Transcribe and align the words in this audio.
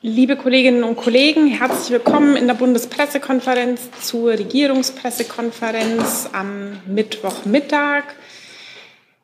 Liebe 0.00 0.36
Kolleginnen 0.36 0.84
und 0.84 0.94
Kollegen, 0.94 1.48
herzlich 1.48 1.90
willkommen 1.90 2.36
in 2.36 2.46
der 2.46 2.54
Bundespressekonferenz 2.54 3.90
zur 4.00 4.30
Regierungspressekonferenz 4.30 6.30
am 6.32 6.80
Mittwochmittag. 6.86 8.04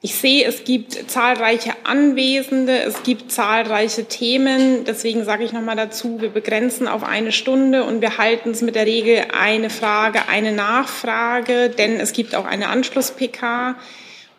Ich 0.02 0.16
sehe, 0.16 0.44
es 0.44 0.64
gibt 0.64 1.08
zahlreiche 1.08 1.74
Anwesende, 1.84 2.82
es 2.82 3.04
gibt 3.04 3.30
zahlreiche 3.30 4.06
Themen. 4.06 4.84
Deswegen 4.84 5.24
sage 5.24 5.44
ich 5.44 5.52
noch 5.52 5.62
mal 5.62 5.76
dazu, 5.76 6.20
wir 6.20 6.30
begrenzen 6.30 6.88
auf 6.88 7.04
eine 7.04 7.30
Stunde 7.30 7.84
und 7.84 8.00
wir 8.00 8.18
halten 8.18 8.50
es 8.50 8.60
mit 8.60 8.74
der 8.74 8.86
Regel 8.86 9.26
eine 9.32 9.70
Frage, 9.70 10.28
eine 10.28 10.50
Nachfrage, 10.50 11.70
denn 11.70 12.00
es 12.00 12.12
gibt 12.12 12.34
auch 12.34 12.46
eine 12.46 12.66
Anschluss-PK. 12.66 13.76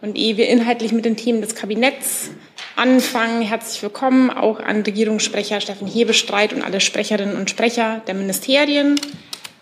Und 0.01 0.17
ehe 0.17 0.37
wir 0.37 0.47
inhaltlich 0.49 0.91
mit 0.91 1.05
den 1.05 1.15
Themen 1.15 1.41
des 1.41 1.55
Kabinetts 1.55 2.29
anfangen, 2.75 3.41
herzlich 3.41 3.81
willkommen 3.81 4.29
auch 4.29 4.59
an 4.59 4.81
Regierungssprecher 4.81 5.61
Steffen 5.61 5.87
Hebestreit 5.87 6.53
und 6.53 6.61
alle 6.61 6.81
Sprecherinnen 6.81 7.37
und 7.37 7.49
Sprecher 7.49 8.01
der 8.05 8.13
Ministerien. 8.13 8.99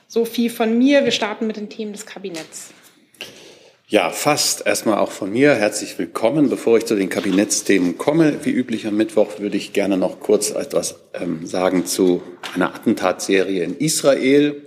So 0.07 0.25
viel 0.25 0.49
von 0.49 0.77
mir. 0.77 1.05
Wir 1.05 1.11
starten 1.11 1.45
mit 1.47 1.57
den 1.57 1.69
Themen 1.69 1.93
des 1.93 2.05
Kabinetts. 2.05 2.73
Ja, 3.87 4.09
fast 4.09 4.65
erstmal 4.65 4.97
auch 4.97 5.11
von 5.11 5.31
mir 5.31 5.53
herzlich 5.53 5.99
willkommen. 5.99 6.49
Bevor 6.49 6.77
ich 6.77 6.85
zu 6.85 6.95
den 6.95 7.09
Kabinettsthemen 7.09 7.99
komme, 7.99 8.39
wie 8.43 8.49
üblich 8.49 8.87
am 8.87 8.97
Mittwoch, 8.97 9.37
würde 9.37 9.57
ich 9.57 9.71
gerne 9.71 9.97
noch 9.97 10.19
kurz 10.19 10.49
etwas 10.49 10.95
ähm, 11.13 11.45
sagen 11.45 11.85
zu 11.85 12.23
einer 12.55 12.73
Attentatserie 12.73 13.63
in 13.63 13.77
Israel. 13.77 14.63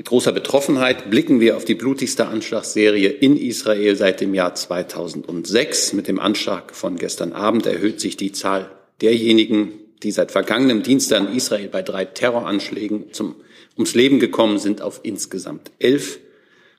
Mit 0.00 0.08
großer 0.08 0.32
Betroffenheit 0.32 1.10
blicken 1.10 1.40
wir 1.40 1.58
auf 1.58 1.66
die 1.66 1.74
blutigste 1.74 2.26
Anschlagsserie 2.26 3.10
in 3.10 3.36
Israel 3.36 3.96
seit 3.96 4.22
dem 4.22 4.32
Jahr 4.32 4.54
2006. 4.54 5.92
Mit 5.92 6.08
dem 6.08 6.18
Anschlag 6.18 6.74
von 6.74 6.96
gestern 6.96 7.34
Abend 7.34 7.66
erhöht 7.66 8.00
sich 8.00 8.16
die 8.16 8.32
Zahl 8.32 8.70
derjenigen, 9.02 9.72
die 10.02 10.10
seit 10.10 10.32
vergangenem 10.32 10.82
Dienstag 10.82 11.28
in 11.28 11.36
Israel 11.36 11.68
bei 11.68 11.82
drei 11.82 12.06
Terroranschlägen 12.06 13.12
zum, 13.12 13.34
ums 13.76 13.94
Leben 13.94 14.20
gekommen 14.20 14.58
sind, 14.58 14.80
auf 14.80 15.00
insgesamt 15.02 15.70
elf. 15.78 16.18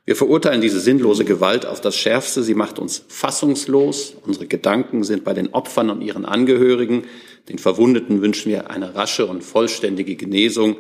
Wir 0.04 0.16
verurteilen 0.16 0.62
diese 0.62 0.80
sinnlose 0.80 1.24
Gewalt 1.24 1.68
auf 1.68 1.80
das 1.80 1.96
Schärfste. 1.96 2.42
Sie 2.42 2.56
macht 2.56 2.80
uns 2.80 3.06
fassungslos. 3.08 4.16
Unsere 4.26 4.48
Gedanken 4.48 5.04
sind 5.04 5.24
bei 5.24 5.36
den 5.36 5.54
Opfern 5.54 5.92
und 5.92 6.02
ihren 6.02 6.26
Angehörigen. 6.26 7.04
Den 7.50 7.60
Verwundeten 7.60 8.24
wünschen 8.24 8.50
wir 8.50 8.72
eine 8.72 8.96
rasche 8.96 9.28
und 9.28 9.44
vollständige 9.44 10.16
Genesung. 10.16 10.78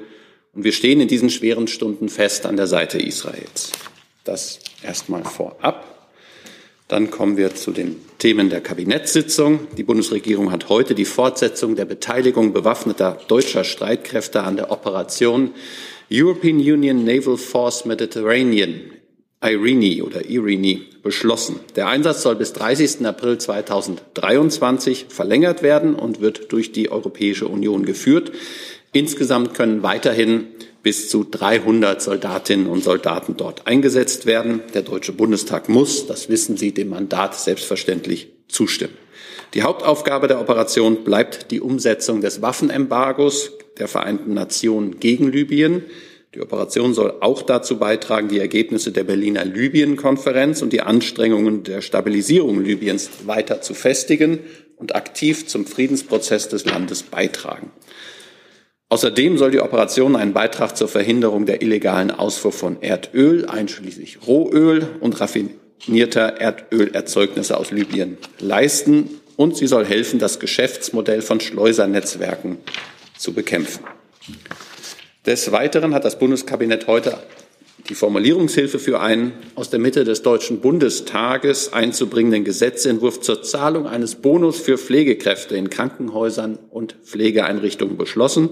Und 0.54 0.64
wir 0.64 0.74
stehen 0.74 1.00
in 1.00 1.08
diesen 1.08 1.30
schweren 1.30 1.68
Stunden 1.68 2.10
fest 2.10 2.46
an 2.46 2.58
der 2.58 2.68
Seite 2.68 2.98
Israels. 2.98 3.72
Das 4.24 4.60
erstmal 4.84 5.24
vorab. 5.24 6.10
Dann 6.88 7.10
kommen 7.10 7.38
wir 7.38 7.56
zu 7.56 7.72
den 7.72 7.96
Themen 8.18 8.50
der 8.50 8.60
Kabinettssitzung. 8.60 9.68
Die 9.78 9.84
Bundesregierung 9.84 10.52
hat 10.52 10.68
heute 10.68 10.94
die 10.94 11.06
Fortsetzung 11.06 11.78
der 11.78 11.86
Beteiligung 11.86 12.52
bewaffneter 12.52 13.18
deutscher 13.30 13.64
Streitkräfte 13.64 14.44
an 14.44 14.58
der 14.58 14.72
Operation 14.72 15.54
European 16.12 16.58
Union 16.58 17.06
Naval 17.06 17.38
Force 17.38 17.86
Mediterranean, 17.86 18.92
IRINI 19.42 20.02
oder 20.02 20.30
IRINI, 20.30 20.82
beschlossen. 21.02 21.62
Der 21.78 21.88
Einsatz 21.88 22.24
soll 22.24 22.36
bis 22.36 22.52
30. 22.52 23.06
April 23.06 23.38
2023 23.38 25.06
verlängert 25.08 25.64
werden 25.64 25.96
und 25.96 26.20
wird 26.20 26.52
durch 26.52 26.74
die 26.74 26.92
Europäische 26.92 27.48
Union 27.48 27.86
geführt. 27.86 28.34
Insgesamt 28.94 29.54
können 29.54 29.84
weiterhin 29.84 30.48
bis 30.84 31.10
zu 31.10 31.24
300 31.24 32.02
Soldatinnen 32.02 32.68
und 32.68 32.84
Soldaten 32.84 33.38
dort 33.38 33.68
eingesetzt 33.68 34.26
werden. 34.26 34.62
Der 34.74 34.82
Deutsche 34.82 35.14
Bundestag 35.14 35.70
muss, 35.70 36.08
das 36.08 36.28
wissen 36.28 36.58
Sie, 36.58 36.74
dem 36.74 36.90
Mandat 36.90 37.36
selbstverständlich 37.36 38.34
zustimmen. 38.48 38.98
Die 39.54 39.64
Hauptaufgabe 39.64 40.28
der 40.28 40.42
Operation 40.42 41.04
bleibt 41.04 41.52
die 41.52 41.62
Umsetzung 41.62 42.22
des 42.22 42.42
Waffenembargos 42.42 43.52
der 43.78 43.88
Vereinten 43.88 44.34
Nationen 44.34 45.00
gegen 45.00 45.32
Libyen. 45.32 45.84
Die 46.34 46.42
Operation 46.42 46.94
soll 46.94 47.16
auch 47.20 47.42
dazu 47.42 47.78
beitragen, 47.78 48.30
die 48.30 48.40
Ergebnisse 48.40 48.92
der 48.92 49.04
Berliner 49.04 49.44
Libyen-Konferenz 49.44 50.62
und 50.62 50.72
die 50.72 50.82
Anstrengungen 50.82 51.64
der 51.64 51.82
Stabilisierung 51.82 52.64
Libyens 52.64 53.10
weiter 53.26 53.62
zu 53.62 53.74
festigen 53.74 54.40
und 54.78 54.96
aktiv 54.96 55.48
zum 55.48 55.66
Friedensprozess 55.66 56.48
des 56.48 56.66
Landes 56.66 57.04
beitragen. 57.04 57.72
Außerdem 58.92 59.38
soll 59.38 59.52
die 59.52 59.62
Operation 59.62 60.18
einen 60.18 60.34
Beitrag 60.34 60.76
zur 60.76 60.90
Verhinderung 60.90 61.46
der 61.46 61.62
illegalen 61.62 62.12
Ausfuhr 62.12 62.52
von 62.52 62.82
Erdöl, 62.82 63.46
einschließlich 63.46 64.28
Rohöl 64.28 64.86
und 65.00 65.18
raffinierter 65.22 66.42
Erdölerzeugnisse 66.42 67.56
aus 67.56 67.72
Libyen, 67.72 68.18
leisten. 68.40 69.22
Und 69.38 69.56
sie 69.56 69.68
soll 69.68 69.86
helfen, 69.86 70.20
das 70.20 70.42
Geschäftsmodell 70.42 71.22
von 71.22 71.40
Schleusernetzwerken 71.40 72.58
zu 73.18 73.32
bekämpfen. 73.32 73.86
Des 75.26 75.54
Weiteren 75.54 75.94
hat 75.94 76.04
das 76.04 76.20
Bundeskabinett 76.20 76.88
heute 76.88 77.18
die 77.90 77.96
Formulierungshilfe 77.96 78.80
für 78.80 79.00
einen 79.00 79.34
aus 79.56 79.70
der 79.70 79.80
Mitte 79.80 80.04
des 80.04 80.22
Deutschen 80.22 80.60
Bundestages 80.60 81.74
einzubringenden 81.74 82.44
Gesetzentwurf 82.44 83.22
zur 83.22 83.44
Zahlung 83.44 83.88
eines 83.88 84.16
Bonus 84.16 84.60
für 84.60 84.78
Pflegekräfte 84.78 85.56
in 85.56 85.70
Krankenhäusern 85.70 86.60
und 86.70 86.96
Pflegeeinrichtungen 87.04 87.98
beschlossen. 87.98 88.50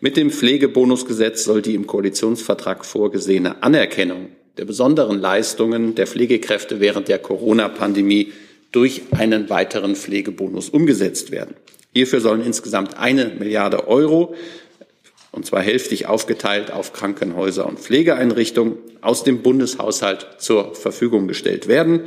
Mit 0.00 0.16
dem 0.16 0.30
Pflegebonusgesetz 0.30 1.44
soll 1.44 1.62
die 1.62 1.74
im 1.74 1.86
Koalitionsvertrag 1.86 2.84
vorgesehene 2.84 3.62
Anerkennung 3.62 4.28
der 4.56 4.64
besonderen 4.64 5.20
Leistungen 5.20 5.94
der 5.94 6.06
Pflegekräfte 6.06 6.80
während 6.80 7.08
der 7.08 7.18
Corona-Pandemie 7.18 8.32
durch 8.70 9.02
einen 9.12 9.50
weiteren 9.50 9.96
Pflegebonus 9.96 10.68
umgesetzt 10.68 11.30
werden. 11.30 11.54
Hierfür 11.92 12.20
sollen 12.20 12.44
insgesamt 12.44 12.98
eine 12.98 13.32
Milliarde 13.38 13.86
Euro 13.86 14.34
und 15.34 15.44
zwar 15.44 15.62
hälftig 15.62 16.06
aufgeteilt 16.06 16.70
auf 16.70 16.92
Krankenhäuser 16.92 17.66
und 17.66 17.80
Pflegeeinrichtungen, 17.80 18.78
aus 19.00 19.24
dem 19.24 19.42
Bundeshaushalt 19.42 20.26
zur 20.38 20.74
Verfügung 20.74 21.26
gestellt 21.26 21.66
werden. 21.66 22.02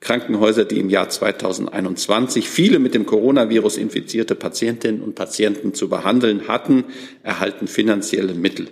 Krankenhäuser, 0.00 0.64
die 0.64 0.80
im 0.80 0.88
Jahr 0.88 1.08
2021 1.08 2.48
viele 2.48 2.78
mit 2.78 2.94
dem 2.94 3.04
Coronavirus 3.04 3.76
infizierte 3.76 4.34
Patientinnen 4.34 5.02
und 5.02 5.14
Patienten 5.14 5.74
zu 5.74 5.88
behandeln 5.88 6.48
hatten, 6.48 6.84
erhalten 7.22 7.68
finanzielle 7.68 8.34
Mittel 8.34 8.68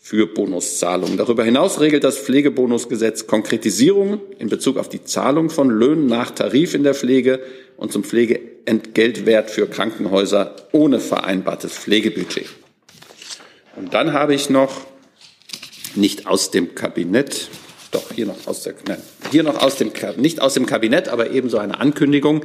für 0.00 0.26
Bonuszahlungen. 0.26 1.16
Darüber 1.16 1.44
hinaus 1.44 1.80
regelt 1.80 2.04
das 2.04 2.18
Pflegebonusgesetz 2.18 3.28
Konkretisierungen 3.28 4.20
in 4.38 4.48
Bezug 4.48 4.78
auf 4.78 4.88
die 4.88 5.04
Zahlung 5.04 5.48
von 5.48 5.70
Löhnen 5.70 6.06
nach 6.06 6.32
Tarif 6.32 6.74
in 6.74 6.82
der 6.82 6.94
Pflege 6.94 7.40
und 7.76 7.92
zum 7.92 8.02
Pflegeentgeltwert 8.02 9.50
für 9.50 9.66
Krankenhäuser 9.66 10.56
ohne 10.72 10.98
vereinbartes 10.98 11.72
Pflegebudget. 11.72 12.48
Und 13.76 13.94
dann 13.94 14.12
habe 14.12 14.34
ich 14.34 14.50
noch 14.50 14.72
nicht 15.94 16.26
aus 16.26 16.50
dem 16.50 16.74
Kabinett, 16.74 17.48
doch 17.90 18.12
hier 18.12 18.26
noch 18.26 18.46
aus 18.46 18.62
der, 18.62 18.74
nein, 18.86 19.02
hier 19.30 19.42
noch 19.42 19.60
aus 19.60 19.76
dem, 19.76 19.92
nicht 20.16 20.40
aus 20.40 20.54
dem 20.54 20.66
Kabinett, 20.66 21.08
aber 21.08 21.30
ebenso 21.30 21.58
eine 21.58 21.80
Ankündigung. 21.80 22.44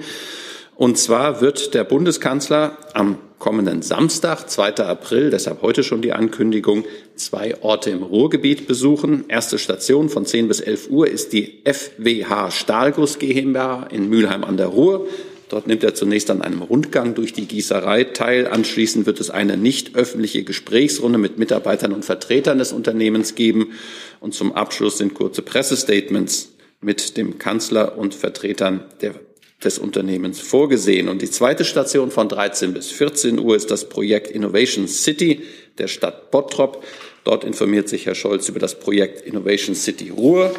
Und 0.75 0.97
zwar 0.97 1.41
wird 1.41 1.73
der 1.73 1.83
Bundeskanzler 1.83 2.77
am 2.93 3.17
kommenden 3.37 3.81
Samstag, 3.81 4.49
2. 4.49 4.75
April, 4.75 5.29
deshalb 5.29 5.61
heute 5.61 5.83
schon 5.83 6.01
die 6.01 6.13
Ankündigung, 6.13 6.85
zwei 7.15 7.61
Orte 7.61 7.89
im 7.89 8.03
Ruhrgebiet 8.03 8.67
besuchen. 8.67 9.25
Erste 9.27 9.57
Station 9.59 10.09
von 10.09 10.25
10 10.25 10.47
bis 10.47 10.61
11 10.61 10.89
Uhr 10.89 11.07
ist 11.07 11.33
die 11.33 11.61
FWH 11.65 12.51
Stahlguss 12.51 13.19
GmbH 13.19 13.87
in 13.91 14.09
Mülheim 14.09 14.43
an 14.43 14.57
der 14.57 14.67
Ruhr. 14.67 15.07
Dort 15.49 15.65
nimmt 15.65 15.83
er 15.83 15.95
zunächst 15.95 16.29
an 16.29 16.43
einem 16.43 16.61
Rundgang 16.61 17.15
durch 17.15 17.33
die 17.33 17.47
Gießerei 17.47 18.03
teil. 18.05 18.47
Anschließend 18.47 19.07
wird 19.07 19.19
es 19.19 19.31
eine 19.31 19.57
nicht 19.57 19.95
öffentliche 19.95 20.43
Gesprächsrunde 20.43 21.17
mit 21.17 21.39
Mitarbeitern 21.39 21.91
und 21.91 22.05
Vertretern 22.05 22.59
des 22.59 22.71
Unternehmens 22.71 23.33
geben. 23.33 23.73
Und 24.19 24.35
zum 24.35 24.53
Abschluss 24.53 24.99
sind 24.99 25.15
kurze 25.15 25.41
Pressestatements 25.41 26.53
mit 26.81 27.17
dem 27.17 27.39
Kanzler 27.39 27.97
und 27.97 28.13
Vertretern 28.13 28.85
der, 29.01 29.15
des 29.63 29.79
Unternehmens 29.79 30.39
vorgesehen. 30.39 31.09
Und 31.09 31.23
die 31.23 31.31
zweite 31.31 31.65
Station 31.65 32.11
von 32.11 32.29
13 32.29 32.73
bis 32.73 32.91
14 32.91 33.39
Uhr 33.39 33.55
ist 33.55 33.71
das 33.71 33.89
Projekt 33.89 34.29
Innovation 34.29 34.87
City 34.87 35.41
der 35.79 35.87
Stadt 35.87 36.29
Bottrop. 36.29 36.83
Dort 37.23 37.43
informiert 37.43 37.89
sich 37.89 38.05
Herr 38.05 38.15
Scholz 38.15 38.47
über 38.49 38.59
das 38.59 38.79
Projekt 38.79 39.25
Innovation 39.25 39.75
City 39.75 40.09
Ruhr. 40.09 40.53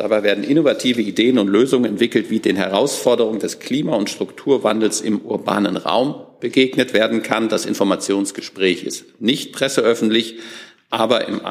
Dabei 0.00 0.22
werden 0.22 0.44
innovative 0.44 1.02
Ideen 1.02 1.38
und 1.38 1.48
Lösungen 1.48 1.84
entwickelt, 1.84 2.30
wie 2.30 2.38
den 2.40 2.56
Herausforderungen 2.56 3.38
des 3.38 3.58
Klima- 3.58 3.96
und 3.96 4.08
Strukturwandels 4.08 5.02
im 5.02 5.20
urbanen 5.20 5.76
Raum 5.76 6.14
begegnet 6.40 6.94
werden 6.94 7.22
kann. 7.22 7.50
Das 7.50 7.66
Informationsgespräch 7.66 8.84
ist 8.84 9.20
nicht 9.20 9.52
presseöffentlich, 9.52 10.38
aber 10.88 11.28
im, 11.28 11.42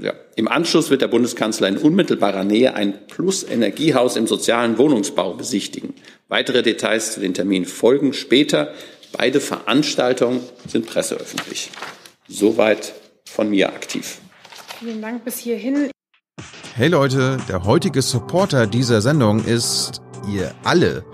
ja, 0.00 0.14
im 0.34 0.48
Anschluss 0.48 0.88
wird 0.88 1.02
der 1.02 1.08
Bundeskanzler 1.08 1.68
in 1.68 1.76
unmittelbarer 1.76 2.42
Nähe 2.42 2.72
ein 2.72 3.06
Plus-Energiehaus 3.06 4.16
im 4.16 4.26
sozialen 4.26 4.78
Wohnungsbau 4.78 5.34
besichtigen. 5.34 5.92
Weitere 6.28 6.62
Details 6.62 7.12
zu 7.12 7.20
den 7.20 7.34
Terminen 7.34 7.66
folgen 7.66 8.14
später. 8.14 8.72
Beide 9.12 9.40
Veranstaltungen 9.40 10.40
sind 10.66 10.86
presseöffentlich. 10.86 11.70
Soweit 12.26 12.94
von 13.26 13.50
mir 13.50 13.68
aktiv. 13.68 14.20
Vielen 14.78 15.02
Dank 15.02 15.22
bis 15.22 15.36
hierhin. 15.36 15.90
Hey 16.74 16.88
Leute, 16.88 17.36
der 17.48 17.64
heutige 17.64 18.00
Supporter 18.00 18.66
dieser 18.66 19.00
Sendung 19.00 19.44
ist 19.44 20.00
ihr 20.28 20.52
alle. 20.64 21.04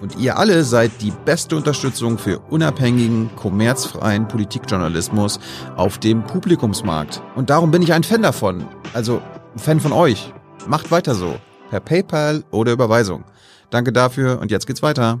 Und 0.00 0.16
ihr 0.18 0.38
alle 0.38 0.62
seid 0.64 0.90
die 1.00 1.12
beste 1.24 1.56
Unterstützung 1.56 2.18
für 2.18 2.38
unabhängigen, 2.38 3.30
kommerzfreien 3.34 4.28
Politikjournalismus 4.28 5.40
auf 5.76 5.98
dem 5.98 6.22
Publikumsmarkt. 6.24 7.22
Und 7.34 7.50
darum 7.50 7.70
bin 7.70 7.82
ich 7.82 7.92
ein 7.92 8.04
Fan 8.04 8.22
davon. 8.22 8.66
Also 8.92 9.22
ein 9.54 9.58
Fan 9.58 9.80
von 9.80 9.92
euch. 9.92 10.32
Macht 10.66 10.90
weiter 10.90 11.14
so. 11.14 11.36
Per 11.70 11.80
PayPal 11.80 12.44
oder 12.50 12.72
Überweisung. 12.72 13.24
Danke 13.70 13.92
dafür 13.92 14.38
und 14.40 14.50
jetzt 14.50 14.66
geht's 14.66 14.82
weiter. 14.82 15.20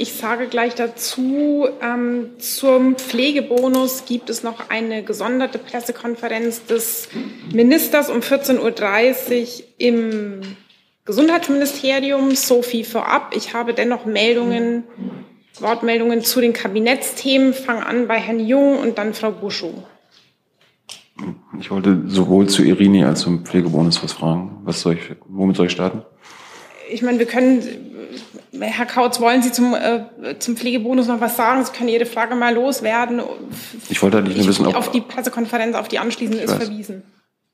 Ich 0.00 0.12
sage 0.12 0.46
gleich 0.46 0.76
dazu, 0.76 1.66
ähm, 1.82 2.30
zum 2.38 2.94
Pflegebonus 2.94 4.04
gibt 4.06 4.30
es 4.30 4.44
noch 4.44 4.70
eine 4.70 5.02
gesonderte 5.02 5.58
Pressekonferenz 5.58 6.64
des 6.66 7.08
Ministers 7.52 8.08
um 8.08 8.20
14.30 8.20 8.60
Uhr 8.60 9.64
im 9.78 10.40
Gesundheitsministerium. 11.04 12.36
So 12.36 12.62
viel 12.62 12.84
vorab. 12.84 13.32
Ich 13.34 13.54
habe 13.54 13.74
dennoch 13.74 14.06
Meldungen, 14.06 14.84
Wortmeldungen 15.58 16.22
zu 16.22 16.40
den 16.40 16.52
Kabinettsthemen. 16.52 17.52
Fange 17.52 17.84
an 17.84 18.06
bei 18.06 18.18
Herrn 18.18 18.38
Jung 18.38 18.78
und 18.78 18.98
dann 18.98 19.14
Frau 19.14 19.32
Buschow. 19.32 19.74
Ich 21.58 21.72
wollte 21.72 22.02
sowohl 22.06 22.48
zu 22.48 22.62
Irini 22.62 23.02
als 23.02 23.22
zum 23.22 23.44
Pflegebonus 23.44 24.00
was 24.04 24.12
fragen. 24.12 24.60
Was 24.62 24.80
soll 24.80 24.94
ich, 24.94 25.16
womit 25.26 25.56
soll 25.56 25.66
ich 25.66 25.72
starten? 25.72 26.02
Ich 26.88 27.02
meine, 27.02 27.18
wir 27.18 27.26
können, 27.26 27.62
Herr 28.58 28.86
Kautz, 28.86 29.20
wollen 29.20 29.42
Sie 29.42 29.52
zum, 29.52 29.74
äh, 29.74 30.38
zum 30.38 30.56
Pflegebonus 30.56 31.06
noch 31.06 31.20
was 31.20 31.36
sagen? 31.36 31.64
Sie 31.64 31.72
können 31.72 31.88
Ihre 31.88 32.06
Frage 32.06 32.34
mal 32.34 32.54
loswerden. 32.54 33.20
Ich 33.88 34.02
wollte 34.02 34.18
halt 34.18 34.28
nicht 34.28 34.38
nur 34.38 34.46
wissen, 34.46 34.66
ob... 34.66 34.74
Auf 34.74 34.90
die 34.90 35.00
Pressekonferenz, 35.00 35.76
auf 35.76 35.88
die 35.88 35.98
anschließend 35.98 36.40
ist, 36.40 36.50
weiß. 36.50 36.64
verwiesen. 36.64 37.02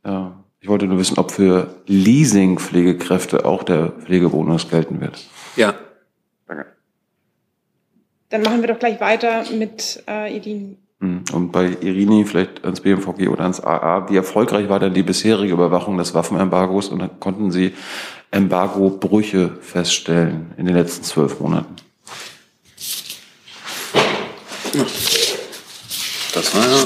Ja, 0.05 0.45
ich 0.61 0.69
wollte 0.69 0.87
nur 0.87 0.99
wissen, 0.99 1.19
ob 1.19 1.31
für 1.31 1.75
Leasing-Pflegekräfte 1.87 3.45
auch 3.45 3.63
der 3.65 3.91
Pflegebonus 3.91 4.71
gelten 4.71 5.01
wird. 5.01 5.23
Ja. 5.57 5.75
Danke. 6.47 6.67
Dann 8.31 8.43
machen 8.43 8.61
wir 8.61 8.69
doch 8.69 8.79
gleich 8.79 9.01
weiter 9.01 9.45
mit 9.53 10.03
äh, 10.09 10.35
Irini. 10.37 10.79
Hm, 11.01 11.25
und 11.35 11.53
bei 11.53 11.77
Irini 11.83 12.25
vielleicht 12.25 12.65
ans 12.65 12.81
BMVG 12.81 13.29
oder 13.29 13.43
ans 13.43 13.61
AA, 13.61 14.09
wie 14.09 14.17
erfolgreich 14.17 14.71
war 14.71 14.81
denn 14.81 14.95
die 14.95 15.03
bisherige 15.03 15.53
Überwachung 15.53 15.99
des 15.99 16.15
Waffenembargos 16.15 16.89
und 16.89 17.21
konnten 17.21 17.51
Sie 17.51 17.75
Embargo-Brüche 18.35 19.59
feststellen 19.61 20.53
in 20.57 20.67
den 20.67 20.75
letzten 20.75 21.05
zwölf 21.05 21.39
Monaten? 21.39 21.77
Das 26.35 26.55
war 26.57 26.67
ja 26.69 26.85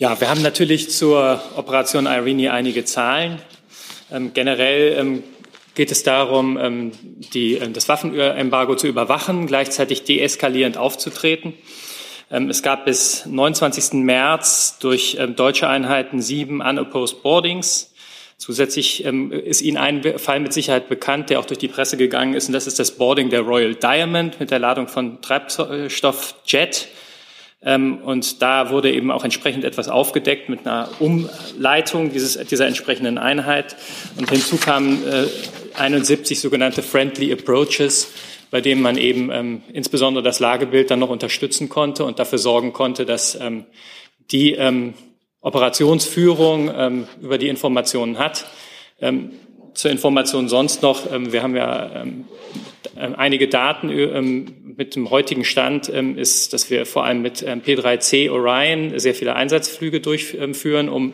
Ja, 0.00 0.18
wir 0.18 0.30
haben 0.30 0.40
natürlich 0.40 0.88
zur 0.88 1.42
Operation 1.56 2.06
Irene 2.06 2.54
einige 2.54 2.86
Zahlen. 2.86 3.38
Ähm, 4.10 4.32
generell 4.32 4.96
ähm, 4.98 5.22
geht 5.74 5.92
es 5.92 6.02
darum, 6.02 6.56
ähm, 6.56 6.92
die, 7.34 7.58
äh, 7.58 7.68
das 7.68 7.86
Waffenembargo 7.86 8.76
zu 8.76 8.86
überwachen, 8.86 9.46
gleichzeitig 9.46 10.04
deeskalierend 10.04 10.78
aufzutreten. 10.78 11.52
Ähm, 12.30 12.48
es 12.48 12.62
gab 12.62 12.86
bis 12.86 13.26
29. 13.26 13.92
März 14.02 14.78
durch 14.80 15.18
ähm, 15.20 15.36
deutsche 15.36 15.68
Einheiten 15.68 16.22
sieben 16.22 16.62
unopposed 16.62 17.22
boardings. 17.22 17.92
Zusätzlich 18.38 19.04
ähm, 19.04 19.30
ist 19.30 19.60
Ihnen 19.60 19.76
ein 19.76 20.18
Fall 20.18 20.40
mit 20.40 20.54
Sicherheit 20.54 20.88
bekannt, 20.88 21.28
der 21.28 21.40
auch 21.40 21.44
durch 21.44 21.58
die 21.58 21.68
Presse 21.68 21.98
gegangen 21.98 22.32
ist, 22.32 22.46
und 22.46 22.54
das 22.54 22.66
ist 22.66 22.78
das 22.78 22.92
Boarding 22.92 23.28
der 23.28 23.42
Royal 23.42 23.74
Diamond 23.74 24.40
mit 24.40 24.50
der 24.50 24.60
Ladung 24.60 24.88
von 24.88 25.20
Treibstoff 25.20 26.36
Jet. 26.46 26.88
Ähm, 27.62 27.98
und 27.98 28.40
da 28.40 28.70
wurde 28.70 28.90
eben 28.90 29.10
auch 29.10 29.24
entsprechend 29.24 29.64
etwas 29.64 29.88
aufgedeckt 29.88 30.48
mit 30.48 30.66
einer 30.66 30.88
Umleitung 30.98 32.10
dieses, 32.12 32.38
dieser 32.46 32.66
entsprechenden 32.66 33.18
Einheit. 33.18 33.76
Und 34.16 34.30
hinzu 34.30 34.56
kamen 34.56 35.06
äh, 35.06 35.26
71 35.76 36.40
sogenannte 36.40 36.82
Friendly 36.82 37.32
Approaches, 37.32 38.12
bei 38.50 38.60
denen 38.60 38.80
man 38.80 38.96
eben 38.96 39.30
ähm, 39.30 39.62
insbesondere 39.72 40.24
das 40.24 40.40
Lagebild 40.40 40.90
dann 40.90 40.98
noch 41.00 41.10
unterstützen 41.10 41.68
konnte 41.68 42.04
und 42.04 42.18
dafür 42.18 42.38
sorgen 42.38 42.72
konnte, 42.72 43.04
dass 43.04 43.38
ähm, 43.40 43.66
die 44.30 44.56
Operationsführung 45.40 47.04
über 47.20 47.36
die 47.36 47.48
Informationen 47.48 48.16
hat. 48.16 48.46
Zur 49.74 49.90
Information 49.90 50.48
sonst 50.48 50.82
noch, 50.82 51.10
wir 51.10 51.42
haben 51.42 51.56
ja 51.56 51.90
ähm, 51.96 52.26
einige 52.94 53.48
Daten 53.48 53.88
mit 54.80 54.96
dem 54.96 55.10
heutigen 55.10 55.44
Stand 55.44 55.90
ähm, 55.92 56.16
ist, 56.16 56.54
dass 56.54 56.70
wir 56.70 56.86
vor 56.86 57.04
allem 57.04 57.20
mit 57.20 57.44
ähm, 57.46 57.60
P3C 57.60 58.30
Orion 58.30 58.98
sehr 58.98 59.14
viele 59.14 59.36
Einsatzflüge 59.36 60.00
durchführen, 60.00 60.88
um 60.88 61.12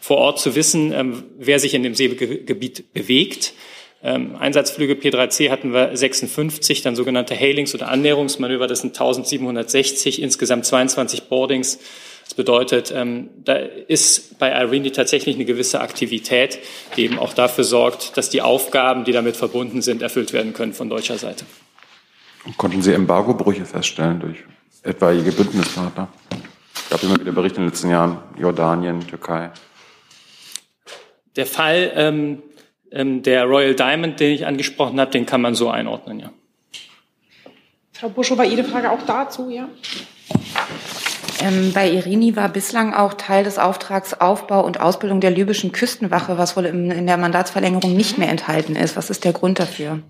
vor 0.00 0.18
Ort 0.18 0.38
zu 0.38 0.54
wissen, 0.54 0.92
ähm, 0.92 1.22
wer 1.38 1.58
sich 1.58 1.72
in 1.72 1.82
dem 1.82 1.94
Seegebiet 1.94 2.92
bewegt. 2.92 3.54
Einsatzflüge 4.02 4.92
P3C 4.92 5.50
hatten 5.50 5.72
wir 5.72 5.96
56, 5.96 6.82
dann 6.82 6.94
sogenannte 6.94 7.34
Hailings 7.34 7.74
oder 7.74 7.88
Annäherungsmanöver, 7.88 8.68
das 8.68 8.82
sind 8.82 8.90
1760, 8.90 10.22
insgesamt 10.22 10.66
22 10.66 11.24
Boardings. 11.24 11.80
Das 12.22 12.34
bedeutet, 12.34 12.92
da 12.92 13.54
ist 13.88 14.38
bei 14.38 14.52
Irene 14.52 14.92
tatsächlich 14.92 15.34
eine 15.34 15.44
gewisse 15.44 15.80
Aktivität, 15.80 16.58
die 16.96 17.06
eben 17.06 17.18
auch 17.18 17.32
dafür 17.32 17.64
sorgt, 17.64 18.16
dass 18.16 18.30
die 18.30 18.42
Aufgaben, 18.42 19.04
die 19.04 19.12
damit 19.12 19.34
verbunden 19.34 19.82
sind, 19.82 20.02
erfüllt 20.02 20.32
werden 20.32 20.52
können 20.52 20.74
von 20.74 20.88
deutscher 20.88 21.18
Seite. 21.18 21.46
Konnten 22.56 22.80
Sie 22.82 22.92
Embargobrüche 22.92 23.64
feststellen 23.64 24.20
durch 24.20 24.44
etwaige 24.82 25.32
Bündnispartner? 25.32 26.08
Es 26.74 26.90
gab 26.90 27.02
immer 27.02 27.18
wieder 27.18 27.32
Berichte 27.32 27.58
in 27.58 27.64
den 27.64 27.70
letzten 27.70 27.90
Jahren, 27.90 28.18
Jordanien, 28.38 29.06
Türkei. 29.06 29.50
Der 31.34 31.46
Fall 31.46 31.92
ähm, 31.94 32.42
ähm, 32.90 33.22
der 33.22 33.44
Royal 33.44 33.74
Diamond, 33.74 34.20
den 34.20 34.32
ich 34.32 34.46
angesprochen 34.46 35.00
habe, 35.00 35.10
den 35.10 35.26
kann 35.26 35.40
man 35.40 35.54
so 35.54 35.68
einordnen, 35.68 36.20
ja. 36.20 36.30
Frau 37.92 38.10
Buschow, 38.10 38.38
war 38.38 38.44
Ihre 38.44 38.64
Frage 38.64 38.90
auch 38.90 39.02
dazu, 39.06 39.50
ja? 39.50 39.68
Ähm, 41.40 41.72
bei 41.74 41.90
Irini 41.90 42.36
war 42.36 42.48
bislang 42.48 42.94
auch 42.94 43.14
Teil 43.14 43.44
des 43.44 43.58
Auftrags 43.58 44.14
Aufbau 44.14 44.64
und 44.64 44.80
Ausbildung 44.80 45.20
der 45.20 45.30
libyschen 45.30 45.72
Küstenwache, 45.72 46.38
was 46.38 46.56
wohl 46.56 46.66
in, 46.66 46.90
in 46.90 47.06
der 47.06 47.16
Mandatsverlängerung 47.16 47.96
nicht 47.96 48.18
mehr 48.18 48.28
enthalten 48.28 48.76
ist. 48.76 48.96
Was 48.96 49.10
ist 49.10 49.24
der 49.24 49.32
Grund 49.32 49.58
dafür? 49.58 50.00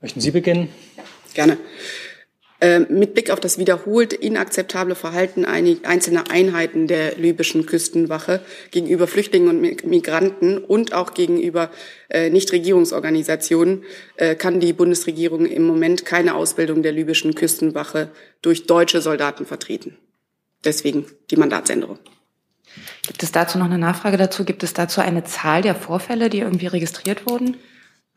Möchten 0.00 0.20
Sie 0.20 0.30
beginnen? 0.30 0.68
Gerne. 1.34 1.58
Ähm, 2.60 2.86
mit 2.90 3.14
Blick 3.14 3.30
auf 3.30 3.38
das 3.38 3.58
wiederholt 3.58 4.12
inakzeptable 4.12 4.96
Verhalten 4.96 5.44
einzelner 5.44 6.28
Einheiten 6.28 6.88
der 6.88 7.14
libyschen 7.14 7.66
Küstenwache 7.66 8.40
gegenüber 8.72 9.06
Flüchtlingen 9.06 9.48
und 9.48 9.84
Migranten 9.84 10.58
und 10.58 10.92
auch 10.92 11.14
gegenüber 11.14 11.70
äh, 12.08 12.30
Nichtregierungsorganisationen 12.30 13.84
äh, 14.16 14.34
kann 14.34 14.58
die 14.58 14.72
Bundesregierung 14.72 15.46
im 15.46 15.62
Moment 15.62 16.04
keine 16.04 16.34
Ausbildung 16.34 16.82
der 16.82 16.90
libyschen 16.90 17.36
Küstenwache 17.36 18.10
durch 18.42 18.66
deutsche 18.66 19.00
Soldaten 19.02 19.46
vertreten. 19.46 19.96
Deswegen 20.64 21.06
die 21.30 21.36
Mandatsänderung. 21.36 22.00
Gibt 23.06 23.22
es 23.22 23.30
dazu 23.30 23.58
noch 23.58 23.66
eine 23.66 23.78
Nachfrage 23.78 24.16
dazu? 24.16 24.44
Gibt 24.44 24.64
es 24.64 24.74
dazu 24.74 25.00
eine 25.00 25.22
Zahl 25.22 25.62
der 25.62 25.76
Vorfälle, 25.76 26.28
die 26.28 26.40
irgendwie 26.40 26.66
registriert 26.66 27.26
wurden? 27.26 27.56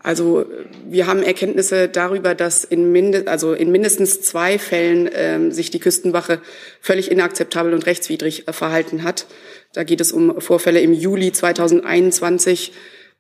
Also 0.04 0.46
wir 0.86 1.06
haben 1.06 1.22
Erkenntnisse 1.22 1.88
darüber, 1.88 2.34
dass 2.34 2.64
in, 2.64 2.92
mind 2.92 3.28
also 3.28 3.54
in 3.54 3.72
mindestens 3.72 4.22
zwei 4.22 4.58
Fällen 4.58 5.10
ähm, 5.14 5.52
sich 5.52 5.70
die 5.70 5.80
Küstenwache 5.80 6.42
völlig 6.80 7.12
inakzeptabel 7.12 7.74
und 7.74 7.86
rechtswidrig 7.86 8.48
äh, 8.48 8.54
verhalten 8.54 9.04
hat. 9.04 9.28
Da 9.74 9.84
geht 9.84 10.02
es 10.02 10.12
um 10.12 10.42
Vorfälle 10.42 10.82
im 10.82 10.94
Juli 10.94 11.32
2021 11.32 12.74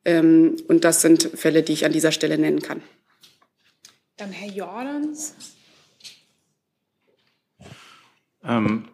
ähm, 0.06 0.56
und 0.68 0.84
das 0.84 1.02
sind 1.02 1.30
Fälle, 1.36 1.62
die 1.62 1.74
ich 1.74 1.86
an 1.86 1.92
dieser 1.92 2.12
Stelle 2.12 2.38
nennen 2.38 2.62
kann. 2.62 2.82
Dann 4.18 4.32
Herr 4.32 4.52
Jordans. 4.52 5.36
Ähm, 8.44 8.86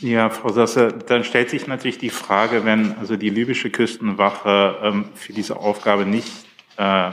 ja, 0.00 0.28
Frau 0.30 0.50
Sasse, 0.50 0.88
dann 1.06 1.22
stellt 1.22 1.50
sich 1.50 1.68
natürlich 1.68 1.98
die 1.98 2.10
Frage, 2.10 2.64
wenn 2.64 2.96
also 2.98 3.16
die 3.16 3.30
libysche 3.30 3.70
Küstenwache 3.70 4.76
ähm, 4.82 5.04
für 5.14 5.32
diese 5.32 5.56
Aufgabe 5.56 6.04
nicht 6.04 6.32
äh, 6.76 7.10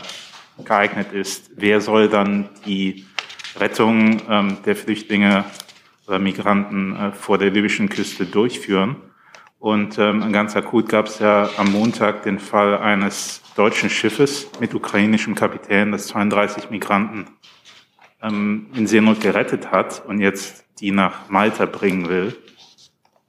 geeignet 0.63 1.13
ist, 1.13 1.51
wer 1.55 1.81
soll 1.81 2.09
dann 2.09 2.49
die 2.65 3.05
Rettung 3.57 4.21
ähm, 4.29 4.57
der 4.65 4.75
Flüchtlinge 4.75 5.45
oder 6.07 6.19
Migranten 6.19 6.95
äh, 6.95 7.11
vor 7.11 7.37
der 7.37 7.51
libyschen 7.51 7.89
Küste 7.89 8.25
durchführen. 8.25 8.97
Und 9.59 9.97
ähm, 9.97 10.31
ganz 10.31 10.55
akut 10.55 10.87
gab 10.87 11.07
es 11.07 11.19
ja 11.19 11.49
am 11.57 11.71
Montag 11.71 12.23
den 12.23 12.39
Fall 12.39 12.77
eines 12.77 13.41
deutschen 13.55 13.89
Schiffes 13.89 14.49
mit 14.61 14.73
ukrainischem 14.73 15.35
Kapitän, 15.35 15.91
das 15.91 16.07
32 16.07 16.69
Migranten 16.69 17.27
ähm, 18.21 18.67
in 18.73 18.87
Seenot 18.87 19.19
gerettet 19.19 19.71
hat 19.71 20.03
und 20.07 20.21
jetzt 20.21 20.65
die 20.79 20.91
nach 20.91 21.29
Malta 21.29 21.65
bringen 21.65 22.07
will. 22.07 22.37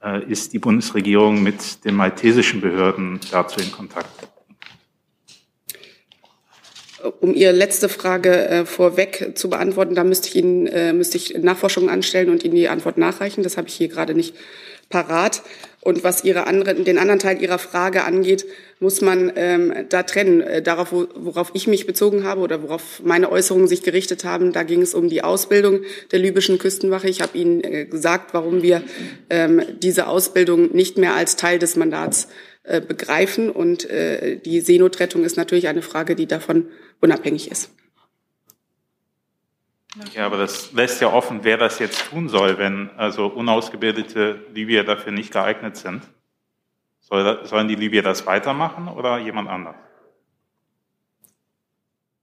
äh, 0.03 0.23
ist 0.23 0.53
die 0.53 0.59
Bundesregierung 0.59 1.43
mit 1.43 1.83
den 1.85 1.95
maltesischen 1.95 2.61
Behörden 2.61 3.19
dazu 3.31 3.59
in 3.59 3.71
Kontakt? 3.71 4.30
Um 7.19 7.33
Ihre 7.33 7.51
letzte 7.51 7.89
Frage 7.89 8.47
äh, 8.47 8.65
vorweg 8.65 9.31
zu 9.35 9.49
beantworten, 9.49 9.95
da 9.95 10.03
müsste 10.03 10.29
ich 10.29 10.35
Ihnen 10.35 10.67
äh, 10.67 10.93
müsste 10.93 11.17
ich 11.17 11.37
Nachforschungen 11.37 11.89
anstellen 11.89 12.29
und 12.29 12.43
Ihnen 12.43 12.55
die 12.55 12.69
Antwort 12.69 12.97
nachreichen. 12.97 13.43
Das 13.43 13.57
habe 13.57 13.67
ich 13.67 13.73
hier 13.73 13.87
gerade 13.87 14.13
nicht 14.13 14.35
parat. 14.89 15.41
Und 15.83 16.03
was 16.03 16.23
ihre 16.23 16.45
andere, 16.45 16.75
den 16.75 16.99
anderen 16.99 17.19
Teil 17.19 17.41
Ihrer 17.41 17.57
Frage 17.57 18.03
angeht, 18.03 18.45
muss 18.79 19.01
man 19.01 19.31
ähm, 19.35 19.73
da 19.89 20.03
trennen. 20.03 20.41
Äh, 20.41 20.61
darauf, 20.61 20.91
wo, 20.91 21.07
worauf 21.15 21.49
ich 21.53 21.65
mich 21.65 21.87
bezogen 21.87 22.23
habe 22.23 22.41
oder 22.41 22.61
worauf 22.61 23.01
meine 23.03 23.31
Äußerungen 23.31 23.67
sich 23.67 23.81
gerichtet 23.81 24.23
haben, 24.23 24.53
da 24.53 24.61
ging 24.61 24.83
es 24.83 24.93
um 24.93 25.09
die 25.09 25.23
Ausbildung 25.23 25.81
der 26.11 26.19
libyschen 26.19 26.59
Küstenwache. 26.59 27.09
Ich 27.09 27.21
habe 27.21 27.35
Ihnen 27.35 27.63
äh, 27.63 27.85
gesagt, 27.85 28.35
warum 28.35 28.61
wir 28.61 28.83
ähm, 29.31 29.63
diese 29.81 30.05
Ausbildung 30.05 30.71
nicht 30.75 30.99
mehr 30.99 31.15
als 31.15 31.35
Teil 31.35 31.57
des 31.57 31.75
Mandats 31.75 32.27
äh, 32.63 32.79
begreifen. 32.79 33.49
Und 33.49 33.89
äh, 33.89 34.37
die 34.37 34.61
Seenotrettung 34.61 35.23
ist 35.23 35.35
natürlich 35.35 35.67
eine 35.67 35.81
Frage, 35.81 36.15
die 36.15 36.27
davon 36.27 36.67
unabhängig 37.01 37.51
ist. 37.51 37.71
Ja, 40.13 40.25
aber 40.25 40.37
das 40.37 40.71
lässt 40.71 41.01
ja 41.01 41.11
offen, 41.11 41.39
wer 41.43 41.57
das 41.57 41.79
jetzt 41.79 42.05
tun 42.09 42.29
soll, 42.29 42.57
wenn 42.57 42.89
also 42.95 43.27
unausgebildete 43.27 44.45
Libyer 44.53 44.85
dafür 44.85 45.11
nicht 45.11 45.33
geeignet 45.33 45.75
sind. 45.75 46.03
Soll, 47.01 47.45
sollen 47.45 47.67
die 47.67 47.75
Libyer 47.75 48.01
das 48.01 48.25
weitermachen 48.25 48.87
oder 48.87 49.17
jemand 49.17 49.49
anders? 49.49 49.75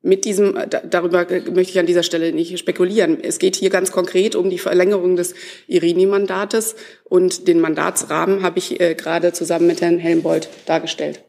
Mit 0.00 0.24
diesem, 0.24 0.56
darüber 0.88 1.26
möchte 1.52 1.72
ich 1.72 1.78
an 1.78 1.84
dieser 1.84 2.04
Stelle 2.04 2.32
nicht 2.32 2.56
spekulieren. 2.58 3.22
Es 3.22 3.38
geht 3.38 3.56
hier 3.56 3.68
ganz 3.68 3.90
konkret 3.90 4.36
um 4.36 4.48
die 4.48 4.58
Verlängerung 4.58 5.16
des 5.16 5.34
Irini-Mandates 5.66 6.76
und 7.04 7.48
den 7.48 7.60
Mandatsrahmen 7.60 8.42
habe 8.42 8.58
ich 8.58 8.80
äh, 8.80 8.94
gerade 8.94 9.32
zusammen 9.32 9.66
mit 9.66 9.82
Herrn 9.82 9.98
Helmbold 9.98 10.48
dargestellt. 10.66 11.22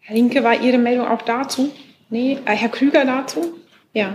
Herr 0.00 0.16
Linke, 0.16 0.42
war 0.42 0.60
Ihre 0.60 0.78
Meldung 0.78 1.06
auch 1.06 1.22
dazu? 1.22 1.70
Nee, 2.12 2.38
äh, 2.44 2.52
Herr 2.52 2.68
Krüger 2.68 3.06
dazu? 3.06 3.54
Ja. 3.94 4.14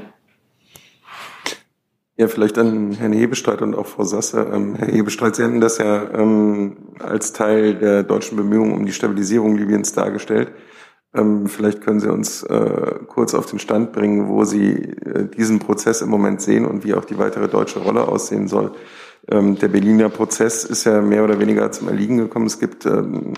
Ja, 2.15 2.27
vielleicht 2.27 2.59
an 2.59 2.91
Herrn 2.91 3.11
Hebestreit 3.11 3.63
und 3.63 3.73
auch 3.73 3.87
Frau 3.87 4.03
Sasse. 4.03 4.51
Ähm, 4.53 4.75
Herr 4.75 4.87
Hebestreit, 4.87 5.35
Sie 5.35 5.43
hatten 5.43 5.61
das 5.61 5.79
ja 5.79 6.07
ähm, 6.13 6.77
als 6.99 7.33
Teil 7.33 7.73
der 7.73 8.03
deutschen 8.03 8.37
Bemühungen 8.37 8.73
um 8.73 8.85
die 8.85 8.91
Stabilisierung 8.91 9.57
Libyens 9.57 9.93
dargestellt. 9.93 10.51
Ähm, 11.15 11.47
vielleicht 11.47 11.81
können 11.81 11.99
Sie 11.99 12.11
uns 12.11 12.43
äh, 12.43 12.99
kurz 13.07 13.33
auf 13.33 13.47
den 13.47 13.57
Stand 13.57 13.93
bringen, 13.93 14.27
wo 14.27 14.43
Sie 14.43 14.73
äh, 14.73 15.27
diesen 15.35 15.57
Prozess 15.57 16.01
im 16.01 16.09
Moment 16.09 16.39
sehen 16.41 16.65
und 16.65 16.83
wie 16.83 16.93
auch 16.93 17.05
die 17.05 17.17
weitere 17.17 17.47
deutsche 17.47 17.79
Rolle 17.79 18.07
aussehen 18.07 18.47
soll. 18.47 18.73
Ähm, 19.27 19.57
der 19.57 19.69
Berliner 19.69 20.09
Prozess 20.09 20.65
ist 20.65 20.83
ja 20.83 21.01
mehr 21.01 21.23
oder 21.23 21.39
weniger 21.39 21.71
zum 21.71 21.87
Erliegen 21.87 22.17
gekommen. 22.17 22.45
Es 22.45 22.59
gibt 22.59 22.85
ähm, 22.85 23.33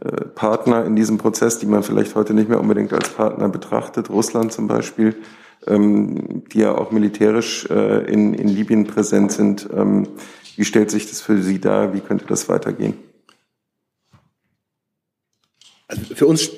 äh, 0.00 0.24
Partner 0.34 0.84
in 0.84 0.96
diesem 0.96 1.18
Prozess, 1.18 1.58
die 1.58 1.66
man 1.66 1.82
vielleicht 1.82 2.14
heute 2.14 2.34
nicht 2.34 2.48
mehr 2.48 2.60
unbedingt 2.60 2.92
als 2.92 3.10
Partner 3.10 3.48
betrachtet. 3.48 4.10
Russland 4.10 4.52
zum 4.52 4.68
Beispiel 4.68 5.16
ähm, 5.66 6.44
die 6.52 6.60
ja 6.60 6.76
auch 6.76 6.90
militärisch 6.90 7.66
äh, 7.70 8.10
in, 8.10 8.34
in 8.34 8.48
Libyen 8.48 8.86
präsent 8.86 9.32
sind. 9.32 9.68
Ähm, 9.74 10.08
wie 10.56 10.64
stellt 10.64 10.90
sich 10.90 11.08
das 11.08 11.20
für 11.20 11.40
Sie 11.42 11.60
dar? 11.60 11.94
Wie 11.94 12.00
könnte 12.00 12.26
das 12.26 12.48
weitergehen? 12.48 12.94
Also 15.86 16.14
für 16.14 16.26
uns, 16.26 16.50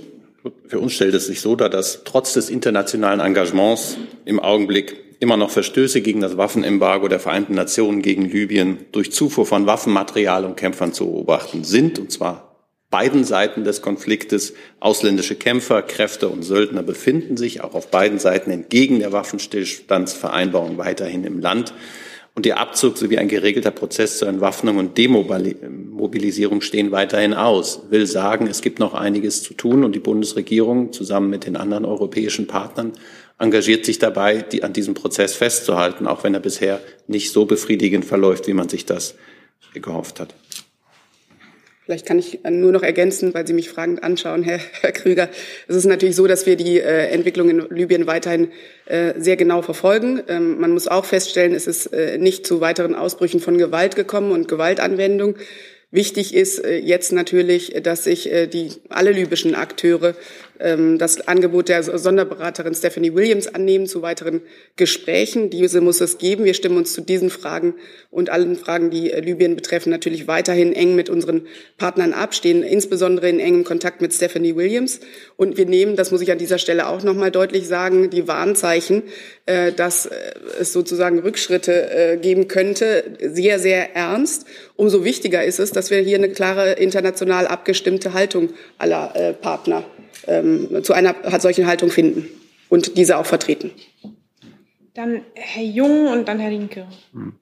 für 0.67 0.79
uns 0.79 0.93
stellt 0.93 1.15
es 1.15 1.27
sich 1.27 1.41
so 1.41 1.57
dar, 1.57 1.69
dass 1.69 2.05
trotz 2.05 2.35
des 2.35 2.51
internationalen 2.51 3.21
Engagements 3.21 3.97
im 4.25 4.41
Augenblick 4.41 4.97
immer 5.21 5.37
noch 5.37 5.51
Verstöße 5.51 6.01
gegen 6.01 6.21
das 6.21 6.37
Waffenembargo 6.37 7.09
der 7.09 7.21
Vereinten 7.21 7.55
Nationen 7.55 8.03
gegen 8.03 8.29
Libyen 8.29 8.79
durch 8.93 9.13
Zufuhr 9.13 9.47
von 9.47 9.67
Waffenmaterial 9.67 10.45
und 10.45 10.57
Kämpfern 10.57 10.93
zu 10.93 11.07
beobachten 11.07 11.65
sind, 11.65 11.99
und 11.99 12.11
zwar 12.11 12.54
beiden 12.95 13.25
Seiten 13.25 13.65
des 13.65 13.83
Konfliktes. 13.83 14.55
Ausländische 14.79 15.35
Kämpfer, 15.35 15.83
Kräfte 15.83 16.29
und 16.29 16.45
Söldner 16.45 16.85
befinden 16.85 17.37
sich 17.37 17.61
auch 17.61 17.75
auf 17.75 17.91
beiden 17.91 18.21
Seiten 18.21 18.53
entgegen 18.53 19.01
der 19.01 19.11
Waffenstillstandsvereinbarung 19.11 20.79
weiterhin 20.79 21.25
im 21.25 21.41
Land. 21.41 21.75
Und 22.37 22.47
der 22.47 22.61
Abzug 22.61 22.97
sowie 22.97 23.19
ein 23.19 23.27
geregelter 23.27 23.73
Prozess 23.73 24.19
zur 24.19 24.29
Entwaffnung 24.29 24.77
und 24.77 24.97
Demobilisierung 24.97 26.61
stehen 26.61 26.93
weiterhin 26.93 27.35
aus. 27.35 27.83
Will 27.91 28.07
sagen, 28.07 28.47
es 28.47 28.63
gibt 28.63 28.79
noch 28.79 28.95
einiges 28.95 29.43
zu 29.43 29.55
tun 29.55 29.83
und 29.83 29.97
die 29.97 29.99
Bundesregierung 29.99 30.93
zusammen 30.93 31.31
mit 31.31 31.47
den 31.47 31.57
anderen 31.57 31.85
europäischen 31.85 32.47
Partnern 32.47 32.93
engagiert 33.41 33.85
sich 33.85 33.99
dabei, 33.99 34.43
die, 34.43 34.63
an 34.63 34.73
diesem 34.73 34.95
Prozess 34.95 35.35
festzuhalten, 35.35 36.07
auch 36.07 36.23
wenn 36.23 36.35
er 36.35 36.41
bisher 36.41 36.79
nicht 37.09 37.33
so 37.33 37.45
befriedigend 37.45 38.05
verläuft, 38.05 38.47
wie 38.47 38.55
man 38.55 38.69
sich 38.69 38.87
das 38.87 39.17
gehofft 39.75 40.21
hat. 40.21 40.37
Vielleicht 41.85 42.07
kann 42.07 42.19
ich 42.19 42.41
nur 42.49 42.73
noch 42.73 42.83
ergänzen, 42.83 43.35
weil 43.35 43.47
Sie 43.47 43.53
mich 43.53 43.69
fragend 43.69 44.03
anschauen, 44.03 44.43
Herr, 44.43 44.59
Herr 44.81 44.93
Krüger. 44.93 45.29
Es 45.69 45.77
ist 45.77 45.85
natürlich 45.85 46.17
so, 46.17 46.27
dass 46.27 46.47
wir 46.47 46.57
die 46.57 46.81
äh, 46.81 47.09
Entwicklung 47.09 47.51
in 47.51 47.61
Libyen 47.69 48.07
weiterhin 48.07 48.53
äh, 48.87 49.13
sehr 49.19 49.37
genau 49.37 49.61
verfolgen. 49.61 50.23
Ähm, 50.29 50.59
man 50.59 50.71
muss 50.71 50.89
auch 50.89 51.05
feststellen, 51.05 51.55
es 51.55 51.67
ist 51.67 51.93
äh, 51.93 52.17
nicht 52.17 52.47
zu 52.47 52.63
weiteren 52.63 52.95
Ausbrüchen 52.95 53.39
von 53.39 53.59
Gewalt 53.59 53.97
gekommen 53.97 54.33
und 54.33 54.49
Gewaltanwendung. 54.49 55.37
Wichtig 55.91 56.35
ist 56.35 56.65
äh, 56.65 56.79
jetzt 56.79 57.13
natürlich, 57.13 57.75
dass 57.83 58.05
sich 58.05 58.33
äh, 58.33 58.47
die 58.47 58.71
alle 58.89 59.13
libyschen 59.13 59.55
Akteure 59.55 60.15
das 60.59 61.27
Angebot 61.27 61.69
der 61.69 61.83
Sonderberaterin 61.83 62.75
Stephanie 62.75 63.15
Williams 63.15 63.49
annehmen 63.49 63.87
zu 63.87 64.03
weiteren 64.03 64.41
Gesprächen. 64.77 65.51
Diese 65.51 65.81
muss 65.81 66.01
es 66.01 66.19
geben. 66.19 66.45
Wir 66.45 66.55
stimmen 66.55 66.77
uns 66.77 66.93
zu 66.93 67.01
diesen 67.01 67.31
Fragen 67.31 67.75
und 68.11 68.31
allen 68.31 68.57
Fragen, 68.57 68.91
die 68.91 69.11
äh, 69.11 69.21
Libyen 69.21 69.57
betreffen, 69.57 69.91
natürlich 69.91 70.29
weiterhin 70.29 70.73
eng 70.73 70.95
mit 70.95 71.11
unseren 71.11 71.47
Partnern 71.79 72.13
ab, 72.13 72.35
stehen 72.35 72.63
insbesondere 72.63 73.29
in 73.29 73.41
engem 73.41 73.65
Kontakt 73.65 74.01
mit 74.01 74.15
Stephanie 74.15 74.55
Williams. 74.55 75.01
Und 75.37 75.57
wir 75.57 75.67
nehmen, 75.67 75.97
das 75.97 76.13
muss 76.13 76.21
ich 76.21 76.31
an 76.31 76.39
dieser 76.39 76.59
Stelle 76.59 76.87
auch 76.89 77.03
noch 77.03 77.15
mal 77.15 77.31
deutlich 77.31 77.67
sagen, 77.67 78.11
die 78.11 78.29
Warnzeichen, 78.29 79.03
äh, 79.47 79.73
dass 79.73 80.07
äh, 80.07 80.13
es 80.61 80.73
sozusagen 80.73 81.19
Rückschritte 81.19 82.19
geben 82.21 82.49
könnte, 82.49 83.05
sehr, 83.21 83.59
sehr 83.59 83.95
ernst. 83.97 84.47
Umso 84.77 85.05
wichtiger 85.05 85.45
ist 85.45 85.59
es, 85.59 85.73
dass 85.73 85.91
wir 85.91 85.99
hier 85.99 86.17
eine 86.17 86.29
klare 86.29 86.73
international 86.73 87.47
abgestimmte 87.47 88.13
Haltung 88.13 88.51
aller 88.79 89.35
Partner 89.41 89.85
ähm, 90.27 90.83
zu 90.83 90.93
einer 90.93 91.15
solchen 91.39 91.67
Haltung 91.67 91.91
finden 91.91 92.29
und 92.69 92.97
diese 92.97 93.19
auch 93.19 93.27
vertreten. 93.27 93.71
Dann 94.95 95.23
Herr 95.35 95.65
Jung 95.65 96.07
und 96.09 96.29
dann 96.29 96.39
Herr 96.39 96.51
Rinke. 96.51 96.87
Hm. 97.13 97.35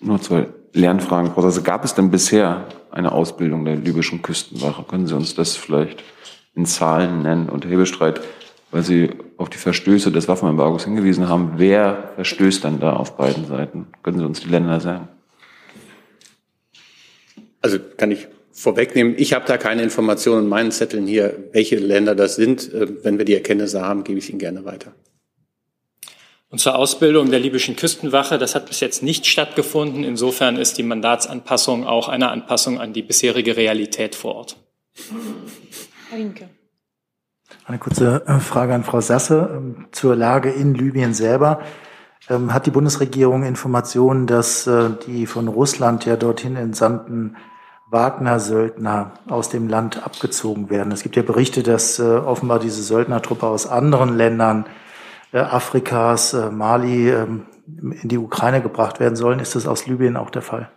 Nur 0.00 0.20
zwei 0.20 0.46
Lernfragen, 0.72 1.32
Frau 1.32 1.42
Sasse. 1.42 1.62
Gab 1.62 1.84
es 1.84 1.94
denn 1.94 2.10
bisher 2.10 2.66
eine 2.90 3.12
Ausbildung 3.12 3.64
der 3.64 3.76
libyschen 3.76 4.22
Küstenwache? 4.22 4.84
Können 4.84 5.06
Sie 5.06 5.14
uns 5.14 5.34
das 5.34 5.56
vielleicht 5.56 6.02
in 6.54 6.66
Zahlen 6.66 7.22
nennen? 7.22 7.48
Und 7.48 7.64
Herr 7.64 7.72
Hebestreit, 7.72 8.20
weil 8.70 8.82
Sie 8.82 9.10
auf 9.36 9.50
die 9.50 9.58
Verstöße 9.58 10.12
des 10.12 10.28
Waffenembargos 10.28 10.84
hingewiesen 10.84 11.28
haben, 11.28 11.54
wer 11.56 12.12
verstößt 12.14 12.64
dann 12.64 12.80
da 12.80 12.94
auf 12.94 13.16
beiden 13.16 13.46
Seiten? 13.46 13.88
Können 14.02 14.18
Sie 14.18 14.24
uns 14.24 14.40
die 14.40 14.48
Länder 14.48 14.80
sagen? 14.80 15.08
Also 17.62 17.78
kann 17.96 18.10
ich 18.10 18.28
vorwegnehmen. 18.52 19.14
Ich 19.16 19.32
habe 19.32 19.46
da 19.46 19.58
keine 19.58 19.82
Informationen 19.82 20.44
in 20.44 20.48
meinen 20.48 20.72
Zetteln 20.72 21.06
hier, 21.06 21.48
welche 21.52 21.76
Länder 21.76 22.14
das 22.14 22.36
sind. 22.36 22.72
Äh, 22.72 23.04
wenn 23.04 23.18
wir 23.18 23.24
die 23.24 23.34
Erkenntnisse 23.34 23.82
haben, 23.82 24.04
gebe 24.04 24.18
ich 24.18 24.30
Ihnen 24.30 24.38
gerne 24.38 24.64
weiter. 24.64 24.92
Und 26.50 26.58
zur 26.58 26.74
Ausbildung 26.74 27.30
der 27.30 27.38
libyschen 27.38 27.76
Küstenwache, 27.76 28.36
das 28.36 28.56
hat 28.56 28.66
bis 28.66 28.80
jetzt 28.80 29.04
nicht 29.04 29.26
stattgefunden. 29.26 30.02
Insofern 30.02 30.56
ist 30.56 30.78
die 30.78 30.82
Mandatsanpassung 30.82 31.86
auch 31.86 32.08
eine 32.08 32.28
Anpassung 32.30 32.80
an 32.80 32.92
die 32.92 33.02
bisherige 33.02 33.56
Realität 33.56 34.16
vor 34.16 34.34
Ort. 34.34 34.56
Herr 36.10 36.18
Linke. 36.18 36.50
Eine 37.66 37.78
kurze 37.78 38.24
äh, 38.26 38.40
Frage 38.40 38.74
an 38.74 38.82
Frau 38.82 39.00
Sasse 39.00 39.48
ähm, 39.52 39.86
zur 39.92 40.16
Lage 40.16 40.50
in 40.50 40.74
Libyen 40.74 41.14
selber. 41.14 41.60
Ähm, 42.28 42.52
hat 42.52 42.66
die 42.66 42.72
Bundesregierung 42.72 43.44
Informationen, 43.44 44.26
dass 44.26 44.66
äh, 44.66 44.90
die 45.06 45.26
von 45.26 45.46
Russland 45.46 46.04
ja 46.04 46.16
dorthin 46.16 46.56
entsandten 46.56 47.36
Wagner-Söldner 47.90 49.14
aus 49.28 49.48
dem 49.48 49.68
Land 49.68 50.04
abgezogen 50.04 50.70
werden. 50.70 50.92
Es 50.92 51.02
gibt 51.02 51.16
ja 51.16 51.22
Berichte, 51.22 51.62
dass 51.62 51.98
äh, 51.98 52.02
offenbar 52.02 52.60
diese 52.60 52.82
Söldnertruppe 52.82 53.46
aus 53.46 53.66
anderen 53.66 54.16
Ländern 54.16 54.66
äh, 55.32 55.38
Afrikas, 55.38 56.32
äh, 56.32 56.50
Mali, 56.50 57.10
ähm, 57.10 57.46
in 58.02 58.08
die 58.08 58.18
Ukraine 58.18 58.62
gebracht 58.62 59.00
werden 59.00 59.16
sollen. 59.16 59.40
Ist 59.40 59.54
das 59.54 59.66
aus 59.66 59.86
Libyen 59.86 60.16
auch 60.16 60.30
der 60.30 60.42
Fall? 60.42 60.70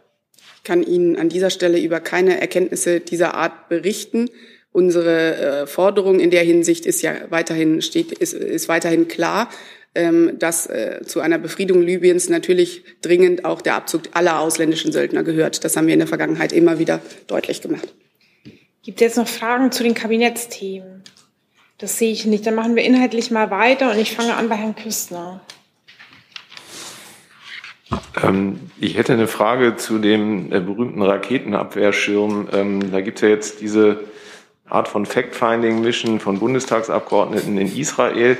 Ich 0.57 0.63
kann 0.63 0.83
Ihnen 0.83 1.17
an 1.17 1.29
dieser 1.29 1.49
Stelle 1.49 1.79
über 1.79 1.99
keine 1.99 2.39
Erkenntnisse 2.39 2.99
dieser 2.99 3.33
Art 3.33 3.69
berichten. 3.69 4.29
Unsere 4.71 5.35
äh, 5.35 5.67
Forderung 5.67 6.19
in 6.19 6.31
der 6.31 6.43
Hinsicht 6.43 6.85
ist 6.85 7.01
ja 7.01 7.13
weiterhin 7.29 7.81
steht 7.81 8.11
ist, 8.11 8.33
ist 8.33 8.69
weiterhin 8.69 9.07
klar. 9.07 9.49
Ähm, 9.95 10.39
dass 10.39 10.65
äh, 10.65 11.01
zu 11.05 11.19
einer 11.19 11.37
Befriedung 11.37 11.83
Libyens 11.83 12.27
natürlich 12.27 12.83
dringend 13.03 13.45
auch 13.45 13.61
der 13.61 13.75
Abzug 13.75 14.01
aller 14.13 14.39
ausländischen 14.39 14.91
Söldner 14.91 15.21
gehört. 15.21 15.63
Das 15.63 15.77
haben 15.77 15.85
wir 15.85 15.93
in 15.93 15.99
der 15.99 16.07
Vergangenheit 16.07 16.51
immer 16.51 16.79
wieder 16.79 16.99
deutlich 17.27 17.61
gemacht. 17.61 17.93
Gibt 18.81 18.99
es 18.99 19.05
jetzt 19.05 19.17
noch 19.17 19.27
Fragen 19.27 19.71
zu 19.71 19.83
den 19.83 19.93
Kabinettsthemen? 19.93 21.03
Das 21.77 21.99
sehe 21.99 22.11
ich 22.11 22.25
nicht. 22.25 22.45
Dann 22.47 22.55
machen 22.55 22.75
wir 22.75 22.83
inhaltlich 22.83 23.29
mal 23.29 23.51
weiter 23.51 23.91
und 23.91 23.99
ich 23.99 24.15
fange 24.15 24.35
an 24.35 24.49
bei 24.49 24.55
Herrn 24.55 24.75
Küstner. 24.75 25.41
Ähm, 28.23 28.59
ich 28.79 28.97
hätte 28.97 29.13
eine 29.13 29.27
Frage 29.27 29.75
zu 29.75 29.99
dem 29.99 30.51
äh, 30.51 30.59
berühmten 30.59 31.01
Raketenabwehrschirm. 31.01 32.49
Ähm, 32.51 32.91
da 32.91 33.01
gibt 33.01 33.19
es 33.19 33.21
ja 33.21 33.29
jetzt 33.29 33.61
diese 33.61 33.99
Art 34.67 34.87
von 34.87 35.05
Fact-Finding-Mission 35.05 36.19
von 36.19 36.39
Bundestagsabgeordneten 36.39 37.57
in 37.57 37.77
Israel. 37.77 38.37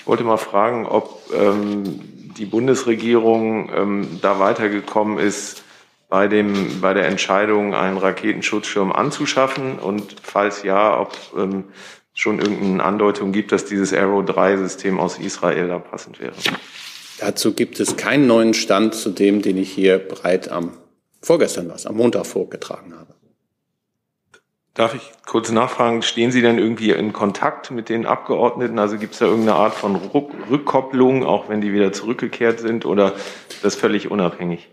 Ich 0.00 0.06
wollte 0.06 0.24
mal 0.24 0.38
fragen, 0.38 0.86
ob 0.86 1.22
ähm, 1.34 2.00
die 2.38 2.46
Bundesregierung 2.46 3.70
ähm, 3.74 4.18
da 4.22 4.40
weitergekommen 4.40 5.18
ist 5.18 5.62
bei, 6.08 6.26
dem, 6.26 6.80
bei 6.80 6.94
der 6.94 7.06
Entscheidung, 7.06 7.74
einen 7.74 7.98
Raketenschutzschirm 7.98 8.92
anzuschaffen 8.92 9.78
und 9.78 10.16
falls 10.22 10.62
ja, 10.62 10.98
ob 10.98 11.14
ähm, 11.36 11.64
schon 12.14 12.38
irgendeine 12.38 12.82
Andeutung 12.82 13.30
gibt, 13.32 13.52
dass 13.52 13.66
dieses 13.66 13.92
Arrow-3-System 13.92 14.98
aus 14.98 15.18
Israel 15.18 15.68
da 15.68 15.78
passend 15.78 16.18
wäre. 16.18 16.32
Dazu 17.18 17.52
gibt 17.52 17.78
es 17.78 17.98
keinen 17.98 18.26
neuen 18.26 18.54
Stand 18.54 18.94
zu 18.94 19.10
dem, 19.10 19.42
den 19.42 19.58
ich 19.58 19.70
hier 19.70 19.98
breit 19.98 20.50
am 20.50 20.78
vorgestern 21.20 21.68
was, 21.68 21.84
am 21.84 21.96
Montag 21.96 22.24
vorgetragen 22.24 22.94
habe. 22.98 23.19
Darf 24.74 24.94
ich 24.94 25.12
kurz 25.26 25.50
nachfragen, 25.50 26.02
stehen 26.02 26.30
Sie 26.30 26.42
denn 26.42 26.58
irgendwie 26.58 26.90
in 26.90 27.12
Kontakt 27.12 27.70
mit 27.72 27.88
den 27.88 28.06
Abgeordneten? 28.06 28.78
Also 28.78 28.98
gibt 28.98 29.14
es 29.14 29.18
da 29.18 29.26
irgendeine 29.26 29.56
Art 29.56 29.74
von 29.74 29.96
Rückkopplung, 29.96 31.24
auch 31.24 31.48
wenn 31.48 31.60
die 31.60 31.72
wieder 31.72 31.92
zurückgekehrt 31.92 32.60
sind, 32.60 32.86
oder 32.86 33.14
ist 33.48 33.64
das 33.64 33.74
völlig 33.74 34.10
unabhängig? 34.10 34.68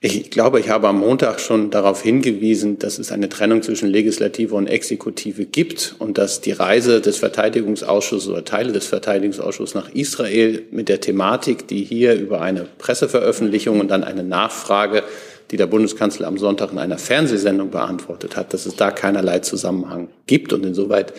Ich 0.00 0.30
glaube, 0.30 0.60
ich 0.60 0.68
habe 0.68 0.86
am 0.86 1.00
Montag 1.00 1.40
schon 1.40 1.72
darauf 1.72 2.02
hingewiesen, 2.02 2.78
dass 2.78 3.00
es 3.00 3.10
eine 3.10 3.28
Trennung 3.28 3.62
zwischen 3.62 3.88
Legislative 3.88 4.54
und 4.54 4.68
Exekutive 4.68 5.44
gibt 5.44 5.96
und 5.98 6.18
dass 6.18 6.40
die 6.40 6.52
Reise 6.52 7.00
des 7.00 7.18
Verteidigungsausschusses 7.18 8.28
oder 8.28 8.44
Teile 8.44 8.70
des 8.70 8.86
Verteidigungsausschusses 8.86 9.74
nach 9.74 9.88
Israel 9.90 10.62
mit 10.70 10.88
der 10.88 11.00
Thematik, 11.00 11.66
die 11.66 11.82
hier 11.82 12.14
über 12.14 12.40
eine 12.42 12.68
Presseveröffentlichung 12.78 13.80
und 13.80 13.88
dann 13.88 14.04
eine 14.04 14.22
Nachfrage, 14.22 15.02
die 15.50 15.56
der 15.56 15.66
Bundeskanzler 15.66 16.26
am 16.26 16.38
Sonntag 16.38 16.72
in 16.72 16.78
einer 16.78 16.98
Fernsehsendung 16.98 17.70
beantwortet 17.70 18.36
hat, 18.36 18.52
dass 18.52 18.66
es 18.66 18.76
da 18.76 18.90
keinerlei 18.90 19.38
Zusammenhang 19.38 20.08
gibt 20.26 20.52
und 20.52 20.64
insoweit 20.64 21.12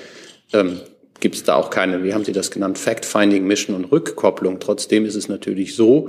ähm, 0.53 0.79
gibt 1.19 1.35
es 1.35 1.43
da 1.43 1.55
auch 1.55 1.69
keine, 1.69 2.03
wie 2.03 2.13
haben 2.13 2.23
Sie 2.23 2.31
das 2.31 2.51
genannt, 2.51 2.77
Fact-Finding, 2.77 3.45
Mission 3.45 3.75
und 3.75 3.91
Rückkopplung. 3.91 4.59
Trotzdem 4.59 5.05
ist 5.05 5.15
es 5.15 5.27
natürlich 5.27 5.75
so, 5.75 6.07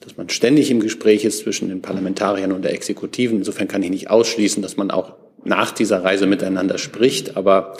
dass 0.00 0.16
man 0.16 0.28
ständig 0.28 0.70
im 0.70 0.80
Gespräch 0.80 1.24
ist 1.24 1.40
zwischen 1.40 1.68
den 1.68 1.82
Parlamentariern 1.82 2.52
und 2.52 2.62
der 2.62 2.72
Exekutiven. 2.72 3.38
Insofern 3.38 3.68
kann 3.68 3.82
ich 3.82 3.90
nicht 3.90 4.10
ausschließen, 4.10 4.62
dass 4.62 4.76
man 4.76 4.90
auch 4.90 5.14
nach 5.44 5.72
dieser 5.72 6.02
Reise 6.02 6.26
miteinander 6.26 6.78
spricht. 6.78 7.36
Aber 7.36 7.76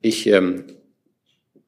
ich 0.00 0.26
ähm, 0.28 0.64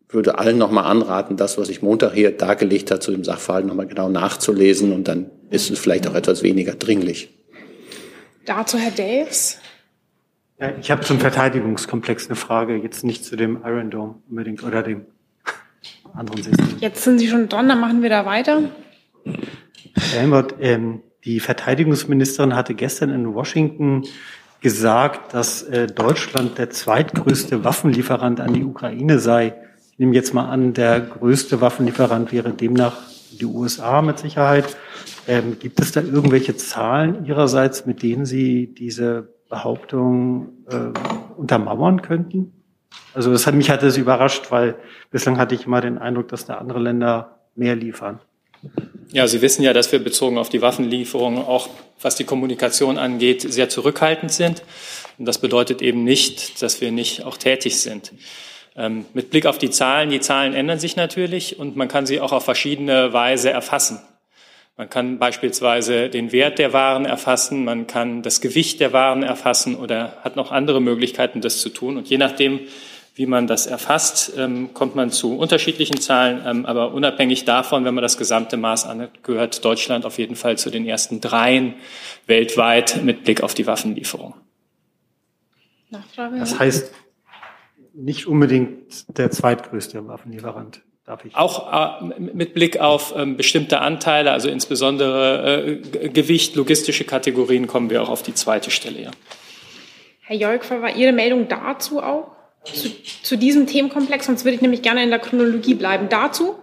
würde 0.09 0.39
allen 0.39 0.59
nochmal 0.59 0.85
anraten, 0.85 1.37
das, 1.37 1.59
was 1.59 1.69
ich 1.69 1.83
Montag 1.83 2.15
hier 2.15 2.31
dargelegt 2.31 2.91
habe, 2.91 3.01
zu 3.01 3.11
dem 3.11 3.25
Sachverhalt 3.25 3.67
nochmal 3.67 3.89
genau 3.89 4.09
nachzulesen. 4.09 4.93
Und 4.93 5.09
dann 5.09 5.31
ist 5.51 5.71
es 5.71 5.79
vielleicht 5.79 6.07
auch 6.07 6.15
etwas 6.15 6.43
weniger 6.43 6.75
dringlich. 6.75 7.31
Dazu 8.47 8.79
Herr 8.79 8.93
Daves. 8.93 9.59
Ja, 10.59 10.71
ich 10.81 10.91
habe 10.91 11.03
zum 11.03 11.21
Verteidigungskomplex 11.21 12.29
eine 12.29 12.37
Frage, 12.37 12.77
jetzt 12.77 13.05
nicht 13.05 13.25
zu 13.25 13.37
dem 13.37 13.59
Iron 13.65 13.91
Dome 13.91 14.15
unbedingt 14.31 14.63
oder 14.63 14.83
dem 14.83 15.05
anderen 16.15 16.43
System. 16.43 16.79
Jetzt 16.81 17.03
sind 17.03 17.19
Sie 17.19 17.29
schon 17.29 17.49
dran, 17.49 17.69
dann 17.69 17.81
machen 17.81 18.03
wir 18.03 18.09
da 18.09 18.25
weiter. 18.25 18.63
Herr 19.25 20.21
Helmut, 20.21 20.55
ähm, 20.61 21.03
die 21.25 21.41
Verteidigungsministerin 21.41 22.55
hatte 22.55 22.75
gestern 22.75 23.11
in 23.11 23.35
Washington 23.35 24.05
gesagt, 24.61 25.35
dass 25.35 25.63
äh, 25.65 25.89
Deutschland 25.89 26.57
der 26.57 26.71
zweitgrößte 26.71 27.65
Waffenlieferant 27.65 28.41
an 28.41 28.55
die 28.55 28.65
Ukraine 28.65 29.19
sei. 29.19 29.55
Ich 29.93 29.99
nehme 29.99 30.15
jetzt 30.15 30.35
mal 30.35 30.49
an, 30.49 30.73
der 30.73 31.01
größte 31.01 31.61
Waffenlieferant 31.61 32.33
wäre 32.33 32.51
demnach 32.53 32.97
die 33.33 33.45
USA 33.45 34.03
mit 34.03 34.19
Sicherheit. 34.19 34.77
Ähm, 35.29 35.59
gibt 35.59 35.81
es 35.81 35.93
da 35.93 36.01
irgendwelche 36.01 36.57
Zahlen 36.57 37.25
Ihrerseits, 37.25 37.87
mit 37.87 38.03
denen 38.03 38.27
Sie 38.27 38.73
diese 38.73 39.29
Behauptung 39.49 40.49
äh, 40.71 40.99
untermauern 41.37 42.03
könnten? 42.03 42.53
Also 43.15 43.33
das 43.33 43.47
hat 43.47 43.55
mich 43.55 43.71
hat 43.71 43.83
das 43.83 43.97
überrascht, 43.97 44.51
weil 44.51 44.77
bislang 45.11 45.39
hatte 45.39 45.55
ich 45.55 45.67
immer 45.67 45.81
den 45.81 45.99
Eindruck, 45.99 46.29
dass 46.29 46.47
da 46.47 46.55
andere 46.55 46.79
Länder 46.79 47.41
mehr 47.55 47.75
liefern. 47.75 48.21
Ja, 49.13 49.27
Sie 49.27 49.43
wissen 49.43 49.63
ja, 49.63 49.73
dass 49.73 49.93
wir 49.93 50.03
bezogen 50.03 50.39
auf 50.39 50.49
die 50.49 50.63
Waffenlieferungen 50.63 51.43
auch, 51.43 51.69
was 52.01 52.17
die 52.17 52.25
Kommunikation 52.25 52.99
angeht, 52.99 53.41
sehr 53.43 53.69
zurückhaltend 53.69 54.33
sind. 54.33 54.63
Und 55.19 55.27
das 55.27 55.39
bedeutet 55.39 55.83
eben 55.83 56.05
nicht, 56.05 56.61
dass 56.63 56.81
wir 56.81 56.91
nicht 56.91 57.25
auch 57.25 57.37
tätig 57.37 57.81
sind. 57.81 58.13
Ähm, 58.77 59.07
mit 59.15 59.31
Blick 59.31 59.47
auf 59.47 59.59
die 59.59 59.71
Zahlen, 59.71 60.11
die 60.11 60.21
Zahlen 60.21 60.53
ändern 60.53 60.79
sich 60.79 60.97
natürlich 60.97 61.59
und 61.59 61.77
man 61.77 61.89
kann 61.89 62.05
sie 62.05 62.21
auch 62.21 62.33
auf 62.33 62.45
verschiedene 62.45 63.13
Weise 63.13 63.51
erfassen. 63.51 64.01
Man 64.77 64.91
kann 64.91 65.19
beispielsweise 65.19 66.11
den 66.11 66.33
Wert 66.33 66.59
der 66.59 66.75
Waren 66.75 67.07
erfassen, 67.07 67.65
man 67.65 67.87
kann 67.87 68.23
das 68.23 68.43
Gewicht 68.43 68.79
der 68.81 68.93
Waren 68.93 69.23
erfassen 69.23 69.75
oder 69.75 70.19
hat 70.23 70.37
noch 70.37 70.53
andere 70.53 70.83
Möglichkeiten, 70.83 71.41
das 71.41 71.61
zu 71.61 71.71
tun. 71.71 71.97
Und 71.97 72.11
je 72.11 72.19
nachdem, 72.19 72.61
wie 73.15 73.25
man 73.25 73.47
das 73.47 73.67
erfasst, 73.67 74.35
ähm, 74.37 74.75
kommt 74.75 74.95
man 74.95 75.11
zu 75.11 75.39
unterschiedlichen 75.39 75.99
Zahlen. 75.99 76.43
Ähm, 76.45 76.67
aber 76.67 76.93
unabhängig 76.93 77.47
davon, 77.47 77.87
wenn 77.87 77.95
man 77.95 78.03
das 78.03 78.19
gesamte 78.19 78.59
Maß 78.59 78.85
an, 78.85 79.09
gehört 79.23 79.65
Deutschland 79.65 80.05
auf 80.05 80.19
jeden 80.19 80.37
Fall 80.37 80.59
zu 80.59 80.69
den 80.69 80.87
ersten 80.87 81.23
dreien 81.23 81.75
weltweit 82.27 83.03
mit 83.03 83.25
Blick 83.25 83.43
auf 83.43 83.55
die 83.55 83.67
Waffenlieferung. 83.67 84.35
Nachfrage? 85.89 86.39
Das 86.39 86.59
heißt 86.59 86.93
nicht 87.95 88.27
unbedingt 88.27 89.17
der 89.17 89.31
zweitgrößte 89.31 90.07
Waffenlieferant. 90.07 90.83
Darf 91.07 91.25
ich? 91.25 91.35
Auch 91.37 92.01
äh, 92.03 92.21
mit 92.21 92.53
Blick 92.55 92.81
auf 92.81 93.15
ähm, 93.17 93.37
bestimmte 93.37 93.81
Anteile, 93.81 94.33
also 94.33 94.49
insbesondere 94.49 95.65
äh, 95.65 96.09
Gewicht, 96.09 96.57
logistische 96.57 97.05
Kategorien, 97.05 97.67
kommen 97.67 97.91
wir 97.91 98.03
auch 98.03 98.09
auf 98.09 98.23
die 98.23 98.35
zweite 98.35 98.71
Stelle. 98.71 99.03
Ja. 99.03 99.11
Herr 100.23 100.37
Jolk, 100.37 100.69
war 100.71 100.95
Ihre 100.95 101.13
Meldung 101.13 101.47
dazu 101.49 102.03
auch? 102.03 102.37
zu, 102.73 102.91
zu 103.23 103.37
diesem 103.37 103.67
Themenkomplex, 103.67 104.27
sonst 104.27 104.45
würde 104.45 104.57
ich 104.57 104.63
nämlich 104.63 104.83
gerne 104.83 105.03
in 105.03 105.11
der 105.11 105.19
Chronologie 105.19 105.75
bleiben. 105.75 106.09
Dazu? 106.09 106.57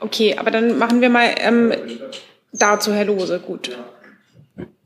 Okay, 0.00 0.36
aber 0.38 0.50
dann 0.50 0.78
machen 0.78 1.00
wir 1.00 1.08
mal 1.08 1.34
ähm, 1.38 1.72
dazu, 2.52 2.92
Herr 2.92 3.04
Lose, 3.04 3.40
gut. 3.40 3.76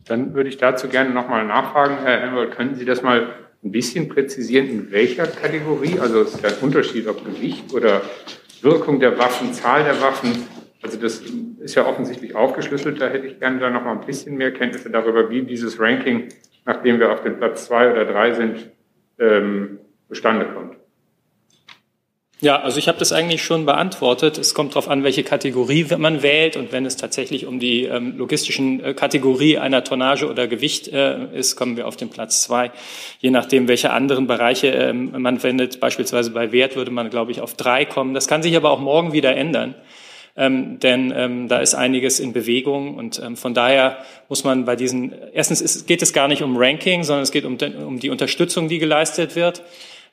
Dann 0.04 0.34
würde 0.34 0.48
ich 0.48 0.56
dazu 0.56 0.88
gerne 0.88 1.10
nochmal 1.10 1.44
nachfragen, 1.44 1.98
Herr 2.02 2.20
Helmut, 2.20 2.52
können 2.52 2.76
Sie 2.76 2.84
das 2.84 3.02
mal 3.02 3.34
ein 3.64 3.72
bisschen 3.72 4.08
präzisieren, 4.08 4.68
in 4.68 4.90
welcher 4.90 5.26
Kategorie? 5.26 5.98
Also 5.98 6.22
ist 6.22 6.42
der 6.42 6.62
Unterschied, 6.62 7.06
ob 7.08 7.24
Gewicht 7.24 7.72
oder 7.74 8.02
Wirkung 8.62 9.00
der 9.00 9.18
Waffen, 9.18 9.52
Zahl 9.52 9.84
der 9.84 10.00
Waffen. 10.00 10.46
Also 10.82 10.98
das 10.98 11.22
ist 11.60 11.74
ja 11.74 11.86
offensichtlich 11.86 12.34
aufgeschlüsselt. 12.34 13.00
Da 13.00 13.08
hätte 13.08 13.26
ich 13.26 13.40
gerne 13.40 13.58
da 13.58 13.70
noch 13.70 13.84
mal 13.84 13.92
ein 13.92 14.06
bisschen 14.06 14.36
mehr 14.36 14.52
Kenntnisse 14.52 14.90
darüber, 14.90 15.28
wie 15.30 15.42
dieses 15.42 15.78
Ranking, 15.80 16.28
nachdem 16.64 17.00
wir 17.00 17.12
auf 17.12 17.22
dem 17.22 17.36
Platz 17.36 17.66
zwei 17.66 17.90
oder 17.90 18.04
drei 18.04 18.32
sind, 18.32 18.70
ähm, 19.18 19.78
zustande 20.08 20.46
kommt. 20.46 20.76
Ja, 22.40 22.60
also 22.60 22.78
ich 22.78 22.86
habe 22.86 23.00
das 23.00 23.10
eigentlich 23.12 23.42
schon 23.42 23.66
beantwortet. 23.66 24.38
Es 24.38 24.54
kommt 24.54 24.72
darauf 24.72 24.88
an, 24.88 25.02
welche 25.02 25.24
Kategorie 25.24 25.84
man 25.98 26.22
wählt. 26.22 26.56
Und 26.56 26.70
wenn 26.70 26.86
es 26.86 26.96
tatsächlich 26.96 27.46
um 27.46 27.58
die 27.58 27.84
ähm, 27.84 28.16
logistischen 28.16 28.82
äh, 28.82 28.94
Kategorie 28.94 29.58
einer 29.58 29.82
Tonnage 29.82 30.28
oder 30.28 30.46
Gewicht 30.46 30.86
äh, 30.86 31.36
ist, 31.36 31.56
kommen 31.56 31.76
wir 31.76 31.88
auf 31.88 31.96
den 31.96 32.10
Platz 32.10 32.42
zwei. 32.42 32.70
Je 33.18 33.32
nachdem, 33.32 33.66
welche 33.66 33.90
anderen 33.90 34.28
Bereiche 34.28 34.68
ähm, 34.68 35.20
man 35.20 35.42
wendet, 35.42 35.80
beispielsweise 35.80 36.30
bei 36.30 36.52
Wert 36.52 36.76
würde 36.76 36.92
man, 36.92 37.10
glaube 37.10 37.32
ich, 37.32 37.40
auf 37.40 37.54
drei 37.54 37.84
kommen. 37.84 38.14
Das 38.14 38.28
kann 38.28 38.44
sich 38.44 38.56
aber 38.56 38.70
auch 38.70 38.80
morgen 38.80 39.12
wieder 39.12 39.34
ändern. 39.34 39.74
Ähm, 40.36 40.78
denn 40.78 41.12
ähm, 41.16 41.48
da 41.48 41.58
ist 41.58 41.74
einiges 41.74 42.20
in 42.20 42.32
Bewegung 42.32 42.94
und 42.94 43.20
ähm, 43.20 43.36
von 43.36 43.54
daher 43.54 43.98
muss 44.28 44.44
man 44.44 44.64
bei 44.64 44.76
diesen, 44.76 45.12
erstens 45.32 45.60
ist, 45.60 45.88
geht 45.88 46.00
es 46.02 46.12
gar 46.12 46.28
nicht 46.28 46.44
um 46.44 46.56
Ranking, 46.56 47.02
sondern 47.02 47.24
es 47.24 47.32
geht 47.32 47.44
um, 47.44 47.58
um 47.84 47.98
die 47.98 48.10
Unterstützung, 48.10 48.68
die 48.68 48.78
geleistet 48.78 49.34
wird. 49.34 49.64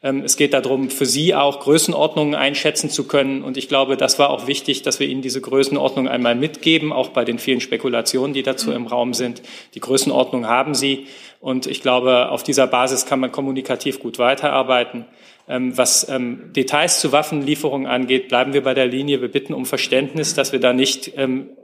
Ähm, 0.03 0.23
es 0.23 0.37
geht 0.37 0.53
darum, 0.53 0.89
für 0.89 1.05
Sie 1.05 1.33
auch 1.35 1.59
Größenordnungen 1.59 2.35
einschätzen 2.35 2.89
zu 2.89 3.07
können. 3.07 3.43
Und 3.43 3.57
ich 3.57 3.67
glaube, 3.67 3.97
das 3.97 4.19
war 4.19 4.29
auch 4.29 4.47
wichtig, 4.47 4.81
dass 4.81 4.99
wir 4.99 5.07
Ihnen 5.07 5.21
diese 5.21 5.41
Größenordnung 5.41 6.07
einmal 6.07 6.35
mitgeben, 6.35 6.93
auch 6.93 7.09
bei 7.09 7.25
den 7.25 7.39
vielen 7.39 7.61
Spekulationen, 7.61 8.33
die 8.33 8.43
dazu 8.43 8.71
im 8.71 8.87
Raum 8.87 9.13
sind. 9.13 9.41
Die 9.73 9.79
Größenordnung 9.79 10.47
haben 10.47 10.75
Sie. 10.75 11.07
Und 11.39 11.67
ich 11.67 11.81
glaube, 11.81 12.29
auf 12.29 12.43
dieser 12.43 12.67
Basis 12.67 13.05
kann 13.05 13.19
man 13.19 13.31
kommunikativ 13.31 13.99
gut 13.99 14.19
weiterarbeiten. 14.19 15.05
Ähm, 15.47 15.77
was 15.77 16.07
ähm, 16.09 16.53
Details 16.53 16.99
zu 16.99 17.11
Waffenlieferungen 17.11 17.87
angeht, 17.87 18.29
bleiben 18.29 18.53
wir 18.53 18.63
bei 18.63 18.73
der 18.73 18.87
Linie. 18.87 19.21
Wir 19.21 19.31
bitten 19.31 19.53
um 19.53 19.65
Verständnis, 19.65 20.33
dass 20.33 20.51
wir 20.51 20.59
da 20.59 20.73
nicht 20.73 21.13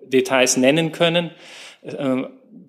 Details 0.06 0.58
nennen 0.58 0.92
können. 0.92 1.32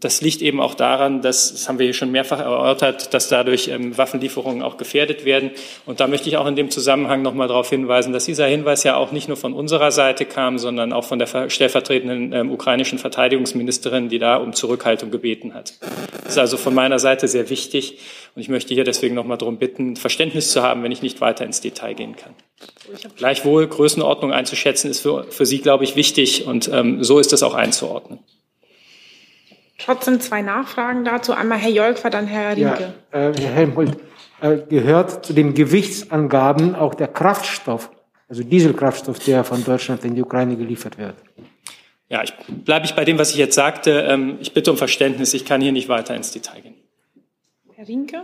Das 0.03 0.21
liegt 0.21 0.43
eben 0.43 0.61
auch 0.61 0.75
daran, 0.75 1.23
dass, 1.23 1.53
das 1.53 1.69
haben 1.69 1.79
wir 1.79 1.85
hier 1.85 1.95
schon 1.95 2.11
mehrfach 2.11 2.41
erörtert, 2.41 3.15
dass 3.15 3.29
dadurch 3.29 3.69
ähm, 3.69 3.97
Waffenlieferungen 3.97 4.63
auch 4.63 4.77
gefährdet 4.77 5.25
werden. 5.25 5.53
Und 5.87 6.01
da 6.01 6.09
möchte 6.09 6.29
ich 6.29 6.37
auch 6.37 6.47
in 6.47 6.57
dem 6.57 6.71
Zusammenhang 6.71 7.23
nochmal 7.23 7.47
darauf 7.47 7.71
hinweisen, 7.71 8.13
dass 8.13 8.25
dieser 8.25 8.47
Hinweis 8.47 8.83
ja 8.83 8.97
auch 8.97 9.13
nicht 9.13 9.29
nur 9.29 9.37
von 9.37 9.53
unserer 9.53 9.93
Seite 9.93 10.25
kam, 10.25 10.59
sondern 10.59 10.93
auch 10.93 11.05
von 11.05 11.21
der 11.21 11.49
stellvertretenden 11.49 12.33
ähm, 12.33 12.51
ukrainischen 12.51 12.99
Verteidigungsministerin, 12.99 14.09
die 14.09 14.19
da 14.19 14.37
um 14.37 14.53
Zurückhaltung 14.55 15.13
gebeten 15.13 15.55
hat. 15.55 15.75
Das 16.25 16.33
ist 16.33 16.39
also 16.39 16.57
von 16.57 16.75
meiner 16.75 16.99
Seite 16.99 17.29
sehr 17.29 17.49
wichtig. 17.49 17.99
Und 18.35 18.43
ich 18.43 18.49
möchte 18.49 18.75
hier 18.75 18.85
deswegen 18.85 19.15
nochmal 19.15 19.39
darum 19.39 19.59
bitten, 19.59 19.95
Verständnis 19.95 20.51
zu 20.51 20.63
haben, 20.63 20.83
wenn 20.83 20.91
ich 20.91 21.03
nicht 21.03 21.21
weiter 21.21 21.45
ins 21.45 21.61
Detail 21.61 21.95
gehen 21.95 22.17
kann. 22.17 22.35
Gleichwohl 23.17 23.69
Größenordnung 23.69 24.33
einzuschätzen, 24.33 24.91
ist 24.91 25.01
für, 25.01 25.25
für 25.31 25.47
Sie, 25.47 25.59
glaube 25.59 25.85
ich, 25.85 25.95
wichtig. 25.95 26.47
Und 26.47 26.69
ähm, 26.73 27.05
so 27.05 27.21
ist 27.21 27.33
es 27.33 27.43
auch 27.45 27.55
einzuordnen. 27.55 28.19
Trotzdem 29.79 30.21
zwei 30.21 30.43
Nachfragen 30.43 31.05
dazu. 31.05 31.33
Einmal 31.33 31.59
Herr 31.59 31.71
Jolkwer, 31.71 32.11
dann 32.11 32.27
Herr 32.27 32.57
Rieke. 32.57 32.95
Ja, 33.13 33.31
äh, 33.31 33.33
Herr 33.37 33.53
Helmholt, 33.53 33.97
äh, 34.41 34.59
gehört 34.69 35.25
zu 35.25 35.33
den 35.33 35.55
Gewichtsangaben 35.55 36.75
auch 36.75 36.95
der 36.95 37.09
Kraftstoff, 37.09 37.91
also 38.29 38.43
Dieselkraftstoff, 38.43 39.19
der 39.21 39.45
von 39.45 39.65
Deutschland 39.65 40.05
in 40.05 40.15
die 40.15 40.23
Ukraine 40.23 40.57
geliefert 40.57 40.99
wird? 40.99 41.17
Ja, 42.09 42.23
ich, 42.23 42.35
bleibe 42.65 42.85
ich 42.85 42.95
bei 42.95 43.05
dem, 43.05 43.19
was 43.19 43.31
ich 43.31 43.37
jetzt 43.37 43.55
sagte. 43.55 44.07
Ähm, 44.09 44.37
ich 44.41 44.53
bitte 44.53 44.71
um 44.71 44.77
Verständnis. 44.77 45.33
Ich 45.33 45.47
kann 45.47 45.61
hier 45.61 45.73
nicht 45.73 45.89
weiter 45.89 46.15
ins 46.15 46.31
Detail 46.31 46.61
gehen. 46.61 46.75
Herr 47.75 47.89
Rinke? 47.89 48.23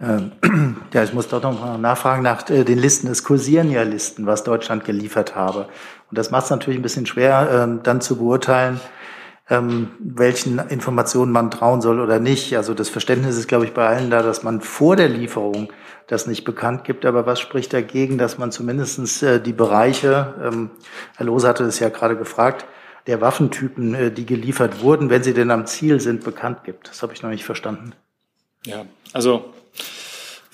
Ähm, 0.00 0.32
ja, 0.92 1.02
ich 1.02 1.14
muss 1.14 1.28
doch 1.28 1.42
noch 1.42 1.58
mal 1.58 1.78
nachfragen 1.78 2.22
nach 2.22 2.48
äh, 2.50 2.64
den 2.64 2.78
Listen. 2.78 3.08
Es 3.08 3.24
kursieren 3.24 3.70
ja 3.70 3.82
Listen, 3.82 4.26
was 4.26 4.44
Deutschland 4.44 4.84
geliefert 4.84 5.34
habe. 5.34 5.68
Und 6.10 6.18
das 6.18 6.30
macht 6.30 6.44
es 6.44 6.50
natürlich 6.50 6.78
ein 6.78 6.82
bisschen 6.82 7.06
schwer, 7.06 7.68
äh, 7.68 7.82
dann 7.82 8.00
zu 8.00 8.16
beurteilen, 8.16 8.80
ähm, 9.48 9.90
welchen 10.00 10.58
Informationen 10.58 11.32
man 11.32 11.50
trauen 11.50 11.80
soll 11.80 12.00
oder 12.00 12.18
nicht. 12.18 12.56
Also 12.56 12.74
das 12.74 12.88
Verständnis 12.88 13.36
ist, 13.36 13.48
glaube 13.48 13.64
ich, 13.64 13.74
bei 13.74 13.86
allen 13.86 14.10
da, 14.10 14.22
dass 14.22 14.42
man 14.42 14.60
vor 14.60 14.96
der 14.96 15.08
Lieferung 15.08 15.72
das 16.08 16.26
nicht 16.26 16.44
bekannt 16.44 16.84
gibt. 16.84 17.04
Aber 17.04 17.26
was 17.26 17.40
spricht 17.40 17.72
dagegen, 17.72 18.18
dass 18.18 18.38
man 18.38 18.50
zumindestens 18.50 19.22
äh, 19.22 19.40
die 19.40 19.52
Bereiche, 19.52 20.34
ähm, 20.42 20.70
Herr 21.16 21.26
Lohse 21.26 21.48
hatte 21.48 21.64
es 21.64 21.78
ja 21.78 21.88
gerade 21.88 22.16
gefragt, 22.16 22.66
der 23.06 23.20
Waffentypen, 23.20 23.94
äh, 23.94 24.10
die 24.10 24.26
geliefert 24.26 24.80
wurden, 24.82 25.10
wenn 25.10 25.22
sie 25.22 25.34
denn 25.34 25.50
am 25.50 25.66
Ziel 25.66 26.00
sind, 26.00 26.24
bekannt 26.24 26.64
gibt? 26.64 26.88
Das 26.88 27.02
habe 27.02 27.12
ich 27.12 27.22
noch 27.22 27.30
nicht 27.30 27.44
verstanden. 27.44 27.92
Ja, 28.64 28.84
also 29.12 29.52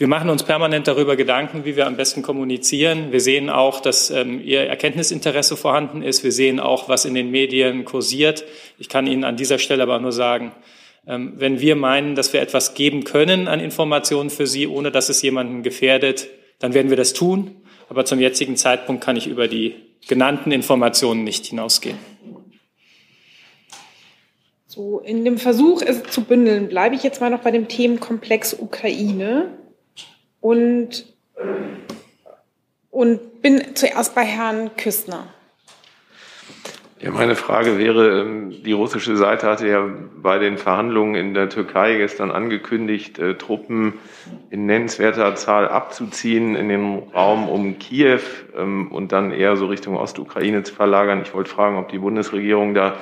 wir 0.03 0.09
machen 0.09 0.31
uns 0.31 0.43
permanent 0.43 0.89
darüber 0.89 1.15
Gedanken, 1.15 1.65
wie 1.65 1.77
wir 1.77 1.87
am 1.87 1.95
besten 1.95 2.23
kommunizieren. 2.23 3.13
Wir 3.13 3.21
sehen 3.21 3.49
auch, 3.49 3.79
dass 3.79 4.11
ähm, 4.11 4.41
Ihr 4.45 4.63
Erkenntnisinteresse 4.63 5.57
vorhanden 5.57 6.03
ist. 6.03 6.25
Wir 6.25 6.33
sehen 6.33 6.59
auch, 6.59 6.89
was 6.89 7.05
in 7.05 7.15
den 7.15 7.31
Medien 7.31 7.85
kursiert. 7.85 8.43
Ich 8.81 8.89
kann 8.89 9.07
Ihnen 9.07 9.23
an 9.23 9.37
dieser 9.37 9.61
Stelle 9.61 9.85
aber 9.85 10.01
nur 10.01 10.11
sagen, 10.11 10.51
ähm, 11.07 11.35
wenn 11.37 11.61
wir 11.61 11.77
meinen, 11.77 12.17
dass 12.17 12.33
wir 12.33 12.43
etwas 12.43 12.75
geben 12.75 13.05
können 13.05 13.47
an 13.47 13.61
Informationen 13.61 14.31
für 14.31 14.49
Sie, 14.49 14.67
ohne 14.67 14.91
dass 14.91 15.09
es 15.09 15.23
jemanden 15.23 15.63
gefährdet, 15.63 16.27
dann 16.59 16.75
werden 16.75 16.91
wir 16.91 16.97
das 16.97 17.13
tun. 17.13 17.63
Aber 17.89 18.05
zum 18.05 18.19
jetzigen 18.19 18.57
Zeitpunkt 18.57 19.05
kann 19.05 19.15
ich 19.15 19.29
über 19.29 19.47
die 19.47 19.77
genannten 20.09 20.51
Informationen 20.51 21.23
nicht 21.23 21.47
hinausgehen. 21.47 21.99
So, 24.67 24.99
in 24.99 25.25
dem 25.25 25.39
Versuch, 25.39 25.81
es 25.81 26.03
zu 26.11 26.25
bündeln, 26.25 26.67
bleibe 26.67 26.97
ich 26.97 27.05
jetzt 27.05 27.21
mal 27.21 27.31
noch 27.31 27.43
bei 27.43 27.53
dem 27.53 27.69
Themenkomplex 27.69 28.55
Ukraine 28.55 29.62
und, 30.43 31.07
und 32.91 33.41
bin 33.41 33.75
zuerst 33.75 34.15
bei 34.15 34.25
Herrn 34.25 34.77
Küstner. 34.77 35.29
Ja, 37.01 37.11
meine 37.11 37.35
Frage 37.35 37.79
wäre, 37.79 38.21
ähm, 38.21 38.63
die 38.63 38.71
russische 38.71 39.17
Seite 39.17 39.49
hatte 39.49 39.67
ja 39.67 39.89
bei 40.23 40.39
den 40.39 40.57
Verhandlungen 40.57 41.17
in 41.17 41.35
der 41.35 41.49
Türkei 41.49 41.97
gestern 41.97 42.31
angekündigt, 42.31 43.19
äh, 43.19 43.35
Truppen 43.35 43.95
in 44.51 44.67
nennenswerter 44.67 45.35
Zahl 45.35 45.69
abzuziehen 45.69 46.55
in 46.55 46.69
den 46.69 46.99
Raum 47.13 47.49
um 47.49 47.81
Kiew 47.81 48.21
ähm, 48.57 48.93
und 48.93 49.11
dann 49.11 49.33
eher 49.33 49.57
so 49.57 49.67
Richtung 49.67 49.97
Ostukraine 49.97 50.63
zu 50.63 50.75
verlagern. 50.75 51.23
Ich 51.23 51.35
wollte 51.35 51.51
fragen, 51.51 51.77
ob 51.77 51.89
die 51.89 51.99
Bundesregierung 51.99 52.73
da 52.73 52.95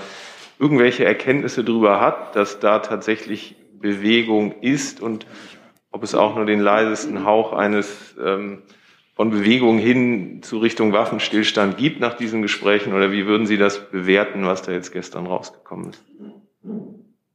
irgendwelche 0.59 1.05
Erkenntnisse 1.05 1.63
darüber 1.63 2.01
hat, 2.01 2.37
dass 2.37 2.59
da 2.59 2.79
tatsächlich 2.79 3.57
Bewegung 3.81 4.55
ist 4.63 5.03
und 5.03 5.27
ob 5.91 6.03
es 6.03 6.15
auch 6.15 6.37
nur 6.37 6.47
den 6.47 6.61
leisesten 6.61 7.25
Hauch 7.25 7.53
eines 7.53 8.15
ähm, 8.23 8.63
von 9.15 9.31
Bewegung 9.31 9.79
hin 9.79 10.43
zu 10.43 10.59
Richtung 10.59 10.93
Waffenstillstand 10.93 11.77
gibt 11.77 12.01
nach 12.01 12.15
diesen 12.15 12.43
Gesprächen 12.43 12.95
oder 12.95 13.13
wie 13.13 13.27
würden 13.27 13.47
Sie 13.47 13.59
das 13.59 13.91
bewerten, 13.91 14.47
was 14.47 14.63
da 14.63 14.73
jetzt 14.73 14.93
gestern 14.93 15.27
rausgekommen 15.27 15.91
ist? 15.91 16.03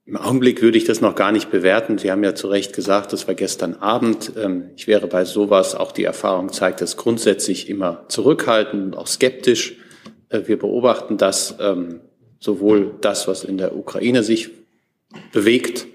Im 0.07 0.17
Augenblick 0.17 0.61
würde 0.61 0.77
ich 0.77 0.85
das 0.85 1.01
noch 1.01 1.15
gar 1.15 1.31
nicht 1.31 1.49
bewerten. 1.51 1.97
Sie 1.97 2.11
haben 2.11 2.23
ja 2.23 2.35
zu 2.35 2.47
Recht 2.47 2.73
gesagt, 2.73 3.11
das 3.11 3.27
war 3.27 3.35
gestern 3.35 3.75
Abend. 3.75 4.31
Ähm, 4.35 4.69
ich 4.75 4.87
wäre 4.87 5.07
bei 5.07 5.25
sowas, 5.25 5.75
auch 5.75 5.91
die 5.91 6.03
Erfahrung 6.03 6.51
zeigt 6.51 6.81
das 6.81 6.95
grundsätzlich 6.95 7.69
immer 7.69 8.05
zurückhaltend 8.07 8.83
und 8.83 8.95
auch 8.95 9.07
skeptisch. 9.07 9.75
Äh, 10.29 10.41
wir 10.45 10.57
beobachten 10.57 11.17
das, 11.17 11.55
ähm, 11.59 12.01
sowohl 12.39 12.95
das, 13.01 13.27
was 13.27 13.43
in 13.43 13.57
der 13.57 13.75
Ukraine 13.75 14.23
sich 14.23 14.49
bewegt, 15.31 15.87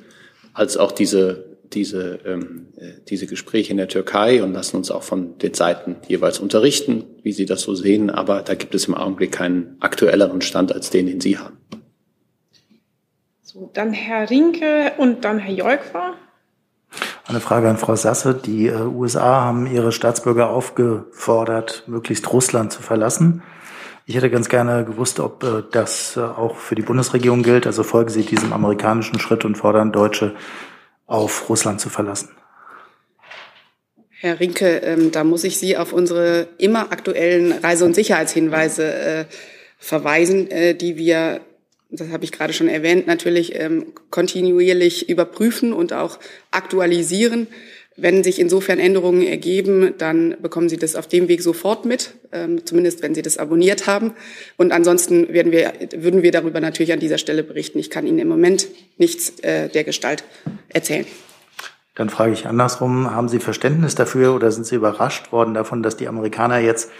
als 0.55 0.77
auch 0.77 0.93
diese 0.93 1.50
diese, 1.73 2.21
ähm, 2.25 2.69
äh, 2.77 3.01
diese 3.09 3.27
Gespräche 3.27 3.71
in 3.71 3.77
der 3.77 3.89
Türkei 3.89 4.43
und 4.43 4.53
lassen 4.53 4.77
uns 4.77 4.91
auch 4.91 5.03
von 5.03 5.39
den 5.39 5.55
Seiten 5.55 5.97
jeweils 6.09 6.39
unterrichten, 6.39 7.05
wie 7.23 7.33
sie 7.33 7.47
das 7.47 7.63
so 7.63 7.75
sehen. 7.75 8.11
Aber 8.11 8.43
da 8.43 8.55
gibt 8.55 8.75
es 8.75 8.87
im 8.87 8.95
Augenblick 8.95 9.33
keinen 9.33 9.77
aktuelleren 9.81 10.41
Stand 10.41 10.73
als 10.73 10.91
den, 10.91 11.07
den 11.07 11.21
Sie 11.21 11.39
haben. 11.39 11.57
So, 13.43 13.71
dann 13.73 13.93
Herr 13.93 14.31
Rinke 14.31 14.93
und 14.99 15.25
dann 15.25 15.39
Herr 15.39 15.55
Jolkwa. 15.55 16.15
Eine 17.27 17.41
Frage 17.41 17.69
an 17.69 17.77
Frau 17.77 17.95
Sasse. 17.95 18.35
Die 18.35 18.67
äh, 18.67 18.83
USA 18.83 19.45
haben 19.45 19.67
ihre 19.67 19.93
Staatsbürger 19.93 20.51
aufgefordert, 20.51 21.85
möglichst 21.87 22.33
Russland 22.33 22.73
zu 22.73 22.83
verlassen. 22.83 23.43
Ich 24.07 24.17
hätte 24.17 24.31
ganz 24.31 24.49
gerne 24.49 24.85
gewusst, 24.85 25.21
ob 25.21 25.45
äh, 25.45 25.63
das 25.71 26.17
äh, 26.17 26.21
auch 26.21 26.57
für 26.57 26.75
die 26.75 26.83
Bundesregierung 26.83 27.45
gilt. 27.45 27.67
Also 27.67 27.85
folgen 27.85 28.11
Sie 28.11 28.25
diesem 28.25 28.53
amerikanischen 28.53 29.21
Schritt 29.21 29.45
und 29.45 29.57
fordern 29.57 29.93
Deutsche 29.93 30.35
auf 31.11 31.49
Russland 31.49 31.81
zu 31.81 31.91
verlassen. 31.91 32.29
Herr 34.21 34.39
Rinke, 34.39 34.79
ähm, 34.85 35.11
da 35.11 35.25
muss 35.25 35.45
ich 35.45 35.59
Sie 35.59 35.77
auf 35.77 35.93
unsere 35.93 36.49
immer 36.59 36.93
aktuellen 36.93 37.53
Reise- 37.53 37.85
und 37.85 37.95
Sicherheitshinweise 37.95 38.93
äh, 38.93 39.25
verweisen, 39.79 40.51
äh, 40.51 40.75
die 40.75 40.97
wir, 40.97 41.41
das 41.91 42.11
habe 42.11 42.25
ich 42.25 42.33
gerade 42.33 42.53
schon 42.53 42.69
erwähnt, 42.69 43.07
natürlich 43.07 43.59
ähm, 43.59 43.93
kontinuierlich 44.11 45.09
überprüfen 45.09 45.73
und 45.73 45.93
auch 45.93 46.21
aktualisieren. 46.53 47.49
Wenn 48.01 48.25
sich 48.25 48.41
insofern 48.41 48.79
Änderungen 48.79 49.23
ergeben, 49.23 49.95
dann 49.99 50.37
bekommen 50.41 50.69
Sie 50.69 50.77
das 50.77 50.97
auf 50.97 51.07
dem 51.07 51.29
Weg 51.29 51.43
sofort 51.43 51.85
mit, 51.85 52.15
ähm, 52.33 52.65
zumindest 52.65 53.03
wenn 53.03 53.15
Sie 53.15 53.23
das 53.23 53.39
abonniert 53.39 53.87
haben. 53.87 54.13
Und 54.57 54.73
ansonsten 54.73 55.33
werden 55.33 55.53
wir, 55.53 55.73
würden 55.97 56.23
wir 56.23 56.33
darüber 56.33 56.61
natürlich 56.61 56.93
an 56.93 57.01
dieser 57.01 57.19
Stelle 57.19 57.43
berichten. 57.43 57.79
Ich 57.79 57.91
kann 57.91 58.07
Ihnen 58.07 58.19
im 58.19 58.29
Moment 58.29 58.69
nichts 58.99 59.41
äh, 59.41 59.69
der 59.69 59.85
Gestalt 59.85 60.25
erzählen. 60.69 61.07
Dann 61.95 62.09
frage 62.09 62.33
ich 62.33 62.47
andersrum, 62.47 63.11
haben 63.11 63.29
Sie 63.29 63.41
Verständnis 63.41 63.95
dafür 63.95 64.35
oder 64.35 64.51
sind 64.51 64.65
Sie 64.65 64.77
überrascht 64.77 65.33
worden 65.33 65.55
davon, 65.55 65.83
dass 65.83 65.97
die 65.97 66.09
Amerikaner 66.09 66.59
jetzt 66.59 66.91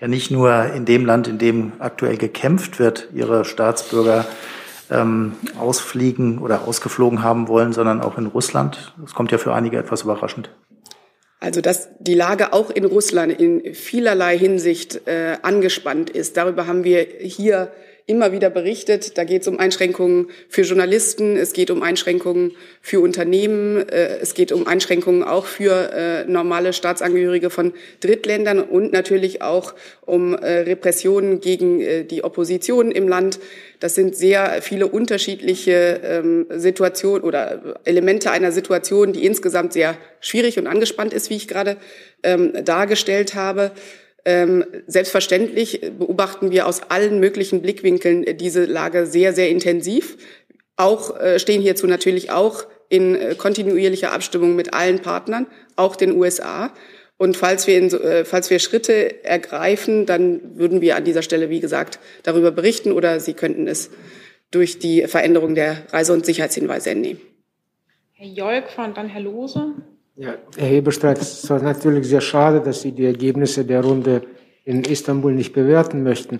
ja 0.00 0.08
nicht 0.08 0.30
nur 0.30 0.72
in 0.74 0.84
dem 0.84 1.06
Land, 1.06 1.28
in 1.28 1.38
dem 1.38 1.72
aktuell 1.78 2.16
gekämpft 2.16 2.78
wird, 2.78 3.08
ihre 3.14 3.44
Staatsbürger 3.44 4.26
ähm, 4.90 5.32
ausfliegen 5.58 6.38
oder 6.38 6.66
ausgeflogen 6.66 7.22
haben 7.22 7.48
wollen, 7.48 7.72
sondern 7.72 8.00
auch 8.00 8.18
in 8.18 8.26
Russland. 8.26 8.94
Das 9.00 9.14
kommt 9.14 9.32
ja 9.32 9.38
für 9.38 9.54
einige 9.54 9.78
etwas 9.78 10.02
überraschend. 10.02 10.50
Also 11.40 11.60
dass 11.60 11.90
die 11.98 12.14
Lage 12.14 12.52
auch 12.52 12.70
in 12.70 12.84
Russland 12.86 13.38
in 13.38 13.74
vielerlei 13.74 14.38
Hinsicht 14.38 15.06
äh, 15.06 15.36
angespannt 15.42 16.08
ist, 16.08 16.36
darüber 16.36 16.66
haben 16.66 16.84
wir 16.84 17.06
hier 17.20 17.70
immer 18.06 18.32
wieder 18.32 18.50
berichtet. 18.50 19.16
Da 19.16 19.24
geht 19.24 19.42
es 19.42 19.48
um 19.48 19.58
Einschränkungen 19.58 20.28
für 20.50 20.62
Journalisten, 20.62 21.36
es 21.36 21.54
geht 21.54 21.70
um 21.70 21.82
Einschränkungen 21.82 22.52
für 22.82 23.00
Unternehmen, 23.00 23.88
äh, 23.88 24.18
es 24.18 24.34
geht 24.34 24.52
um 24.52 24.66
Einschränkungen 24.66 25.22
auch 25.22 25.46
für 25.46 25.90
äh, 25.92 26.24
normale 26.30 26.74
Staatsangehörige 26.74 27.48
von 27.48 27.72
Drittländern 28.00 28.60
und 28.60 28.92
natürlich 28.92 29.40
auch 29.40 29.74
um 30.02 30.34
äh, 30.34 30.60
Repressionen 30.60 31.40
gegen 31.40 32.08
die 32.08 32.24
Opposition 32.24 32.90
im 32.90 33.08
Land. 33.08 33.40
Das 33.80 33.94
sind 33.94 34.16
sehr 34.16 34.60
viele 34.60 34.86
unterschiedliche 34.86 36.00
ähm, 36.04 36.46
Situationen 36.50 37.22
oder 37.22 37.78
Elemente 37.84 38.30
einer 38.30 38.52
Situation, 38.52 39.14
die 39.14 39.24
insgesamt 39.24 39.72
sehr 39.72 39.96
schwierig 40.20 40.58
und 40.58 40.66
angespannt 40.66 41.14
ist, 41.14 41.30
wie 41.30 41.36
ich 41.36 41.48
gerade 41.48 41.78
ähm, 42.22 42.52
dargestellt 42.64 43.34
habe. 43.34 43.72
Ähm, 44.24 44.64
selbstverständlich 44.86 45.80
beobachten 45.98 46.50
wir 46.50 46.66
aus 46.66 46.82
allen 46.90 47.20
möglichen 47.20 47.60
Blickwinkeln 47.60 48.36
diese 48.38 48.64
Lage 48.64 49.06
sehr, 49.06 49.32
sehr 49.34 49.50
intensiv. 49.50 50.16
Auch 50.76 51.18
äh, 51.20 51.38
stehen 51.38 51.60
hierzu 51.60 51.86
natürlich 51.86 52.30
auch 52.30 52.64
in 52.88 53.14
äh, 53.14 53.34
kontinuierlicher 53.36 54.12
Abstimmung 54.12 54.56
mit 54.56 54.72
allen 54.72 55.00
Partnern, 55.00 55.46
auch 55.76 55.96
den 55.96 56.16
USA. 56.16 56.72
Und 57.16 57.36
falls 57.36 57.66
wir, 57.66 57.78
in, 57.78 57.92
äh, 57.92 58.24
falls 58.24 58.50
wir 58.50 58.58
Schritte 58.58 59.24
ergreifen, 59.24 60.06
dann 60.06 60.58
würden 60.58 60.80
wir 60.80 60.96
an 60.96 61.04
dieser 61.04 61.22
Stelle, 61.22 61.50
wie 61.50 61.60
gesagt, 61.60 61.98
darüber 62.22 62.50
berichten 62.50 62.92
oder 62.92 63.20
Sie 63.20 63.34
könnten 63.34 63.68
es 63.68 63.90
durch 64.50 64.78
die 64.78 65.06
Veränderung 65.06 65.54
der 65.54 65.84
Reise- 65.92 66.12
und 66.12 66.24
Sicherheitshinweise 66.24 66.90
entnehmen. 66.90 67.20
Herr 68.12 68.28
Jolk 68.28 68.64
und 68.78 68.96
dann 68.96 69.08
Herr 69.08 69.20
Lose. 69.20 69.74
Ja, 70.16 70.36
Herr 70.56 70.68
Hebestreit, 70.68 71.18
es 71.18 71.50
war 71.50 71.60
natürlich 71.60 72.06
sehr 72.06 72.20
schade, 72.20 72.60
dass 72.60 72.82
Sie 72.82 72.92
die 72.92 73.04
Ergebnisse 73.04 73.64
der 73.64 73.82
Runde 73.82 74.22
in 74.64 74.84
Istanbul 74.84 75.34
nicht 75.34 75.52
bewerten 75.52 76.04
möchten. 76.04 76.38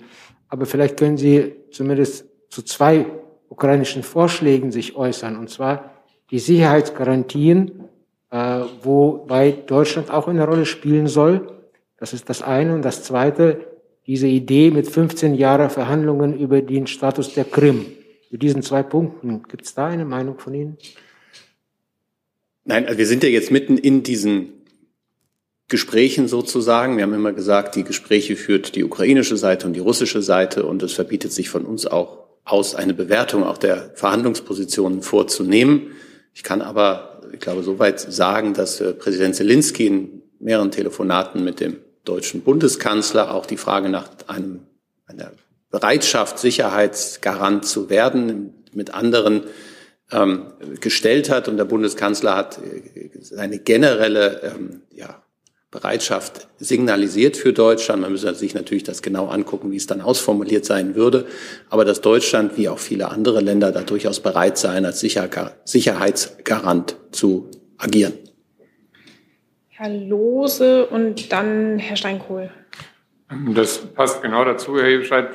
Aber 0.48 0.64
vielleicht 0.64 0.96
können 0.96 1.16
Sie 1.16 1.56
zumindest 1.72 2.26
zu 2.50 2.62
zwei 2.62 3.06
ukrainischen 3.48 4.04
Vorschlägen 4.04 4.70
sich 4.70 4.94
äußern. 4.94 5.36
Und 5.36 5.50
zwar 5.50 5.90
die 6.30 6.38
Sicherheitsgarantien, 6.38 7.88
äh, 8.30 8.60
wobei 8.82 9.50
Deutschland 9.50 10.08
auch 10.08 10.28
eine 10.28 10.46
Rolle 10.46 10.66
spielen 10.66 11.08
soll. 11.08 11.48
Das 11.98 12.12
ist 12.12 12.28
das 12.28 12.42
eine. 12.42 12.76
Und 12.76 12.84
das 12.84 13.02
zweite, 13.02 13.66
diese 14.06 14.28
Idee 14.28 14.70
mit 14.70 14.86
15 14.88 15.34
Jahren 15.34 15.68
Verhandlungen 15.68 16.38
über 16.38 16.62
den 16.62 16.86
Status 16.86 17.34
der 17.34 17.44
Krim. 17.44 17.86
Zu 18.30 18.36
diesen 18.36 18.62
zwei 18.62 18.84
Punkten, 18.84 19.42
gibt 19.48 19.64
es 19.64 19.74
da 19.74 19.86
eine 19.86 20.04
Meinung 20.04 20.38
von 20.38 20.54
Ihnen? 20.54 20.78
Nein, 22.64 22.86
also 22.86 22.98
wir 22.98 23.06
sind 23.06 23.22
ja 23.22 23.28
jetzt 23.28 23.50
mitten 23.50 23.76
in 23.76 24.02
diesen 24.02 24.64
Gesprächen 25.68 26.28
sozusagen. 26.28 26.96
Wir 26.96 27.04
haben 27.04 27.14
immer 27.14 27.32
gesagt, 27.32 27.74
die 27.74 27.84
Gespräche 27.84 28.36
führt 28.36 28.74
die 28.74 28.84
ukrainische 28.84 29.36
Seite 29.36 29.66
und 29.66 29.74
die 29.74 29.80
russische 29.80 30.22
Seite 30.22 30.64
und 30.64 30.82
es 30.82 30.92
verbietet 30.92 31.32
sich 31.32 31.48
von 31.48 31.64
uns 31.64 31.86
auch 31.86 32.24
aus, 32.44 32.74
eine 32.74 32.94
Bewertung 32.94 33.44
auch 33.44 33.58
der 33.58 33.92
Verhandlungspositionen 33.94 35.02
vorzunehmen. 35.02 35.92
Ich 36.34 36.42
kann 36.42 36.60
aber, 36.60 37.22
ich 37.32 37.40
glaube, 37.40 37.62
soweit 37.62 38.00
sagen, 38.00 38.54
dass 38.54 38.80
äh, 38.80 38.92
Präsident 38.92 39.34
Zelensky 39.34 39.86
in 39.86 40.22
mehreren 40.38 40.70
Telefonaten 40.70 41.42
mit 41.42 41.60
dem 41.60 41.76
deutschen 42.04 42.42
Bundeskanzler 42.42 43.34
auch 43.34 43.46
die 43.46 43.56
Frage 43.56 43.88
nach 43.88 44.10
einem, 44.26 44.60
einer 45.06 45.32
Bereitschaft, 45.70 46.38
Sicherheitsgarant 46.38 47.64
zu 47.64 47.88
werden, 47.88 48.52
mit 48.72 48.92
anderen 48.92 49.44
ähm, 50.14 50.46
gestellt 50.80 51.28
hat. 51.30 51.48
Und 51.48 51.56
der 51.56 51.64
Bundeskanzler 51.64 52.36
hat 52.36 52.58
äh, 52.58 53.10
seine 53.20 53.58
generelle 53.58 54.40
ähm, 54.42 54.82
ja, 54.90 55.22
Bereitschaft 55.70 56.48
signalisiert 56.58 57.36
für 57.36 57.52
Deutschland. 57.52 58.00
Man 58.00 58.12
müsste 58.12 58.34
sich 58.34 58.54
natürlich 58.54 58.84
das 58.84 59.02
genau 59.02 59.26
angucken, 59.26 59.72
wie 59.72 59.76
es 59.76 59.88
dann 59.88 60.00
ausformuliert 60.00 60.64
sein 60.64 60.94
würde. 60.94 61.26
Aber 61.68 61.84
dass 61.84 62.00
Deutschland, 62.00 62.56
wie 62.56 62.68
auch 62.68 62.78
viele 62.78 63.08
andere 63.10 63.40
Länder, 63.40 63.72
da 63.72 63.82
durchaus 63.82 64.20
bereit 64.20 64.56
sein, 64.56 64.86
als 64.86 65.00
Sicherheitsgarant 65.00 66.96
zu 67.10 67.50
agieren. 67.76 68.12
Herr 69.68 69.90
Lose 69.90 70.86
und 70.86 71.32
dann 71.32 71.80
Herr 71.80 71.96
Steinkohl. 71.96 72.50
Das 73.54 73.78
passt 73.78 74.22
genau 74.22 74.44
dazu, 74.44 74.76
Herr 74.76 74.86
Hebestreit. 74.86 75.30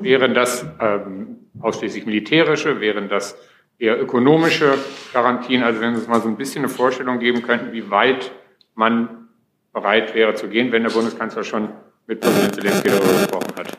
Wären 0.00 0.32
das 0.32 0.64
ähm, 0.80 1.36
ausschließlich 1.60 2.06
militärische, 2.06 2.80
wären 2.80 3.10
das 3.10 3.36
eher 3.82 4.00
ökonomische 4.00 4.78
Garantien? 5.12 5.62
Also 5.62 5.80
wenn 5.80 5.94
Sie 5.94 6.00
uns 6.00 6.08
mal 6.08 6.22
so 6.22 6.28
ein 6.28 6.36
bisschen 6.36 6.64
eine 6.64 6.68
Vorstellung 6.68 7.18
geben 7.18 7.42
könnten, 7.42 7.72
wie 7.72 7.90
weit 7.90 8.30
man 8.74 9.28
bereit 9.72 10.14
wäre 10.14 10.34
zu 10.34 10.48
gehen, 10.48 10.70
wenn 10.70 10.84
der 10.84 10.90
Bundeskanzler 10.90 11.42
schon 11.42 11.68
mit 12.06 12.20
Präsident 12.20 12.54
Zelensky 12.54 12.88
darüber 12.88 13.12
gesprochen 13.12 13.52
hat. 13.56 13.78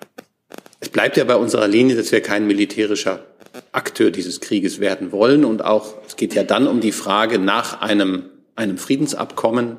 Es 0.79 0.89
bleibt 0.89 1.17
ja 1.17 1.23
bei 1.23 1.35
unserer 1.35 1.67
Linie, 1.67 1.95
dass 1.95 2.11
wir 2.11 2.21
kein 2.21 2.45
militärischer 2.45 3.25
Akteur 3.71 4.11
dieses 4.11 4.41
Krieges 4.41 4.79
werden 4.79 5.11
wollen. 5.11 5.45
Und 5.45 5.63
auch, 5.63 5.93
es 6.05 6.15
geht 6.17 6.33
ja 6.33 6.43
dann 6.43 6.67
um 6.67 6.81
die 6.81 6.91
Frage 6.91 7.39
nach 7.39 7.81
einem, 7.81 8.25
einem 8.55 8.77
Friedensabkommen, 8.77 9.77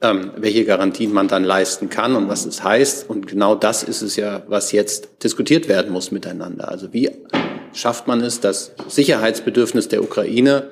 ähm, 0.00 0.32
welche 0.36 0.64
Garantien 0.64 1.12
man 1.12 1.28
dann 1.28 1.44
leisten 1.44 1.88
kann 1.88 2.16
und 2.16 2.28
was 2.28 2.46
es 2.46 2.64
heißt. 2.64 3.08
Und 3.08 3.28
genau 3.28 3.54
das 3.54 3.84
ist 3.84 4.02
es 4.02 4.16
ja, 4.16 4.42
was 4.48 4.72
jetzt 4.72 5.22
diskutiert 5.22 5.68
werden 5.68 5.92
muss 5.92 6.10
miteinander. 6.10 6.68
Also 6.68 6.92
wie 6.92 7.10
schafft 7.72 8.06
man 8.06 8.20
es, 8.20 8.40
das 8.40 8.72
Sicherheitsbedürfnis 8.88 9.88
der 9.88 10.02
Ukraine 10.02 10.70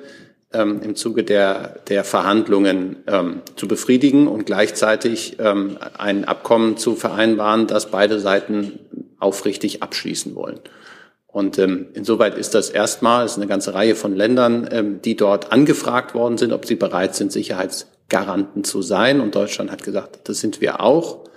ähm, 0.53 0.81
im 0.83 0.95
Zuge 0.95 1.23
der, 1.23 1.79
der 1.87 2.03
Verhandlungen 2.03 2.97
ähm, 3.07 3.41
zu 3.55 3.67
befriedigen 3.67 4.27
und 4.27 4.45
gleichzeitig 4.45 5.37
ähm, 5.39 5.77
ein 5.97 6.25
Abkommen 6.25 6.77
zu 6.77 6.95
vereinbaren, 6.95 7.67
das 7.67 7.91
beide 7.91 8.19
Seiten 8.19 8.79
aufrichtig 9.19 9.83
abschließen 9.83 10.35
wollen. 10.35 10.59
Und 11.27 11.57
ähm, 11.59 11.87
insoweit 11.93 12.37
ist 12.37 12.55
das 12.55 12.69
erstmal, 12.69 13.25
es 13.25 13.33
ist 13.33 13.37
eine 13.37 13.47
ganze 13.47 13.73
Reihe 13.73 13.95
von 13.95 14.15
Ländern, 14.15 14.67
ähm, 14.71 15.01
die 15.01 15.15
dort 15.15 15.51
angefragt 15.51 16.13
worden 16.13 16.37
sind, 16.37 16.51
ob 16.51 16.65
sie 16.65 16.75
bereit 16.75 17.15
sind, 17.15 17.31
Sicherheitsgaranten 17.31 18.65
zu 18.65 18.81
sein. 18.81 19.21
Und 19.21 19.35
Deutschland 19.35 19.71
hat 19.71 19.83
gesagt, 19.83 20.27
das 20.27 20.41
sind 20.41 20.59
wir 20.59 20.81
auch. 20.81 21.30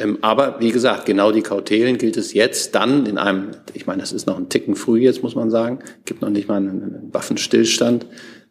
Ähm, 0.00 0.18
aber 0.22 0.56
wie 0.60 0.72
gesagt, 0.72 1.04
genau 1.04 1.30
die 1.30 1.42
Kautelen 1.42 1.98
gilt 1.98 2.16
es 2.16 2.32
jetzt 2.32 2.74
dann 2.74 3.06
in 3.06 3.18
einem, 3.18 3.50
ich 3.74 3.86
meine, 3.86 4.00
das 4.00 4.12
ist 4.12 4.26
noch 4.26 4.38
ein 4.38 4.48
Ticken 4.48 4.74
früh 4.74 5.00
jetzt, 5.00 5.22
muss 5.22 5.34
man 5.34 5.50
sagen, 5.50 5.80
gibt 6.06 6.22
noch 6.22 6.30
nicht 6.30 6.48
mal 6.48 6.56
einen, 6.56 7.10
Waffenstillstand. 7.12 8.06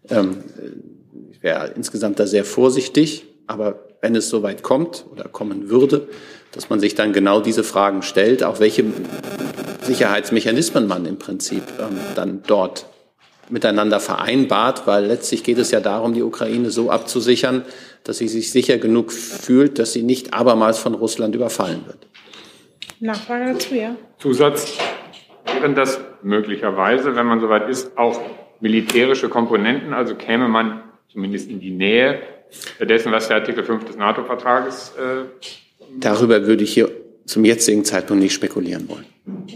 Ähm, 0.10 0.38
ich 1.32 1.42
wäre 1.42 1.72
insgesamt 1.76 2.20
da 2.20 2.28
sehr 2.28 2.46
vorsichtig, 2.46 3.26
aber 3.48 3.88
wenn 4.02 4.16
es 4.16 4.30
soweit 4.30 4.64
kommt 4.64 5.06
oder 5.12 5.24
kommen 5.24 5.70
würde, 5.70 6.08
dass 6.52 6.70
man 6.70 6.80
sich 6.80 6.96
dann 6.96 7.14
genau 7.14 7.42
diese 7.42 7.64
Fragen 7.64 8.02
stellt, 8.04 8.44
auch 8.44 8.60
welche 8.60 8.86
Sicherheitsmechanismen 9.82 10.88
man 10.88 11.06
im 11.06 11.18
Prinzip 11.18 11.64
ähm, 11.80 11.98
dann 12.16 12.44
dort 12.46 12.86
miteinander 13.50 14.00
vereinbart, 14.00 14.86
weil 14.86 15.06
letztlich 15.06 15.44
geht 15.44 15.58
es 15.58 15.72
ja 15.72 15.80
darum, 15.80 16.14
die 16.14 16.22
Ukraine 16.22 16.70
so 16.70 16.92
abzusichern, 16.92 17.64
dass 18.04 18.18
sie 18.18 18.28
sich 18.28 18.52
sicher 18.52 18.78
genug 18.78 19.12
fühlt, 19.12 19.80
dass 19.80 19.94
sie 19.94 20.04
nicht 20.04 20.34
abermals 20.34 20.80
von 20.80 20.94
Russland 20.96 21.36
überfallen 21.36 21.86
wird. 21.86 22.08
Nachfrage 23.00 23.54
dazu, 23.54 23.76
ja. 23.76 23.96
Zusatz, 24.18 24.78
wären 25.46 25.76
das 25.76 26.00
möglicherweise, 26.22 27.16
wenn 27.16 27.26
man 27.26 27.40
soweit 27.40 27.70
ist, 27.70 27.98
auch 27.98 28.20
militärische 28.60 29.30
Komponenten, 29.30 29.94
also 29.94 30.16
käme 30.16 30.48
man 30.48 30.84
zumindest 31.12 31.50
in 31.50 31.60
die 31.60 31.72
Nähe 31.72 32.20
dessen, 32.80 33.12
was 33.12 33.28
der 33.28 33.38
Artikel 33.38 33.64
5 33.64 33.86
des 33.86 33.98
NATO-Vertrages. 33.98 34.94
Äh 34.98 35.48
Darüber 36.00 36.46
würde 36.46 36.64
ich 36.64 36.74
hier 36.74 36.90
zum 37.26 37.46
jetzigen 37.46 37.86
Zeitpunkt 37.86 38.24
nicht 38.24 38.34
spekulieren 38.34 38.90
wollen. 38.90 39.06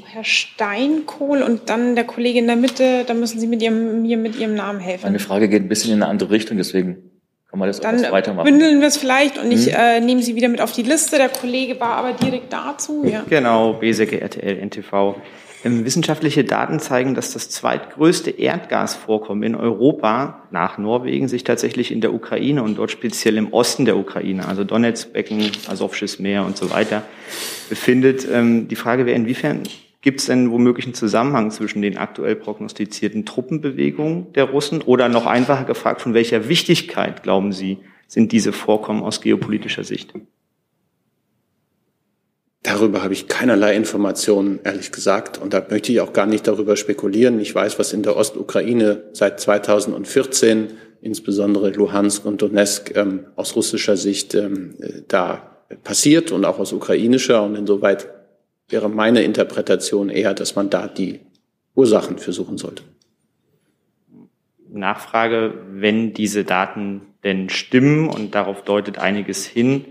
Herr 0.05 0.23
Steinkohl 0.23 1.41
und 1.41 1.69
dann 1.69 1.95
der 1.95 2.03
Kollege 2.03 2.39
in 2.39 2.47
der 2.47 2.55
Mitte, 2.55 3.03
da 3.07 3.13
müssen 3.13 3.39
Sie 3.39 3.47
mit 3.47 3.61
Ihrem, 3.61 4.03
mir 4.03 4.17
mit 4.17 4.37
Ihrem 4.37 4.53
Namen 4.53 4.79
helfen. 4.79 5.05
Meine 5.05 5.19
Frage 5.19 5.49
geht 5.49 5.63
ein 5.63 5.69
bisschen 5.69 5.93
in 5.93 6.03
eine 6.03 6.11
andere 6.11 6.29
Richtung, 6.29 6.57
deswegen 6.57 7.11
kann 7.53 7.59
man 7.59 7.69
das 7.69 7.79
dann 7.79 8.03
auch 8.03 8.11
weitermachen. 8.11 8.45
bündeln 8.45 8.79
wir 8.81 8.87
es 8.87 8.97
vielleicht 8.97 9.37
und 9.37 9.51
ich 9.51 9.67
Mhm. 9.67 9.73
äh, 9.77 9.99
nehme 9.99 10.23
Sie 10.23 10.33
wieder 10.35 10.47
mit 10.47 10.59
auf 10.59 10.71
die 10.71 10.81
Liste. 10.81 11.17
Der 11.17 11.29
Kollege 11.29 11.79
war 11.79 11.97
aber 11.97 12.13
direkt 12.13 12.51
dazu. 12.51 13.05
Ja. 13.05 13.23
Genau, 13.29 13.73
Beseke, 13.73 14.19
RTL, 14.19 14.57
NTV. 14.57 15.17
Ähm, 15.63 15.85
Wissenschaftliche 15.85 16.43
Daten 16.45 16.79
zeigen, 16.79 17.13
dass 17.13 17.31
das 17.31 17.49
zweitgrößte 17.51 18.31
Erdgasvorkommen 18.31 19.43
in 19.43 19.53
Europa 19.55 20.47
nach 20.49 20.79
Norwegen 20.79 21.27
sich 21.27 21.43
tatsächlich 21.43 21.91
in 21.91 22.01
der 22.01 22.11
Ukraine 22.15 22.63
und 22.63 22.79
dort 22.79 22.89
speziell 22.89 23.37
im 23.37 23.53
Osten 23.53 23.85
der 23.85 23.97
Ukraine, 23.97 24.47
also 24.47 24.63
Donetsbecken, 24.63 25.51
Asowsches 25.69 26.17
Meer 26.17 26.45
und 26.47 26.57
so 26.57 26.71
weiter, 26.71 27.03
befindet. 27.69 28.27
Ähm, 28.33 28.67
Die 28.67 28.75
Frage 28.75 29.05
wäre, 29.05 29.15
inwiefern 29.15 29.61
gibt 30.03 30.19
es 30.19 30.27
denn 30.27 30.51
womöglich 30.51 30.85
einen 30.85 30.93
Zusammenhang 30.93 31.49
zwischen 31.49 31.81
den 31.81 31.97
aktuell 31.97 32.35
prognostizierten 32.35 33.25
Truppenbewegungen 33.25 34.31
der 34.33 34.43
Russen 34.43 34.81
oder 34.81 35.09
noch 35.09 35.25
einfacher 35.25 35.63
gefragt, 35.63 36.01
von 36.01 36.13
welcher 36.13 36.49
Wichtigkeit, 36.49 37.23
glauben 37.23 37.53
Sie, 37.53 37.79
sind 38.07 38.31
diese 38.33 38.51
Vorkommen 38.51 39.01
aus 39.01 39.21
geopolitischer 39.21 39.85
Sicht? 39.85 40.13
Darüber 42.63 43.01
habe 43.01 43.13
ich 43.13 43.27
keinerlei 43.27 43.75
Informationen, 43.75 44.59
ehrlich 44.63 44.91
gesagt. 44.91 45.37
Und 45.37 45.53
da 45.53 45.65
möchte 45.69 45.91
ich 45.91 46.01
auch 46.01 46.13
gar 46.13 46.25
nicht 46.25 46.47
darüber 46.47 46.75
spekulieren. 46.75 47.39
Ich 47.39 47.53
weiß, 47.53 47.79
was 47.79 47.91
in 47.91 48.03
der 48.03 48.15
Ostukraine 48.15 49.03
seit 49.13 49.39
2014, 49.39 50.67
insbesondere 51.01 51.71
Luhansk 51.71 52.25
und 52.25 52.41
Donetsk, 52.41 52.95
ähm, 52.95 53.25
aus 53.35 53.55
russischer 53.55 53.97
Sicht 53.97 54.33
ähm, 54.35 54.75
äh, 54.79 55.01
da 55.07 55.57
passiert 55.83 56.31
und 56.31 56.45
auch 56.45 56.59
aus 56.59 56.71
ukrainischer. 56.71 57.43
Und 57.43 57.55
insoweit 57.55 58.07
wäre 58.69 58.89
meine 58.89 59.23
Interpretation 59.23 60.09
eher, 60.09 60.33
dass 60.33 60.55
man 60.55 60.69
da 60.69 60.87
die 60.87 61.19
Ursachen 61.75 62.17
für 62.17 62.33
suchen 62.33 62.57
sollte. 62.57 62.83
Nachfrage, 64.69 65.53
wenn 65.71 66.13
diese 66.13 66.43
Daten 66.43 67.01
denn 67.23 67.49
stimmen 67.49 68.09
und 68.09 68.35
darauf 68.35 68.63
deutet 68.63 68.97
einiges 68.97 69.45
hin, 69.45 69.85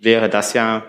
wäre 0.00 0.28
das 0.28 0.54
ja 0.54 0.84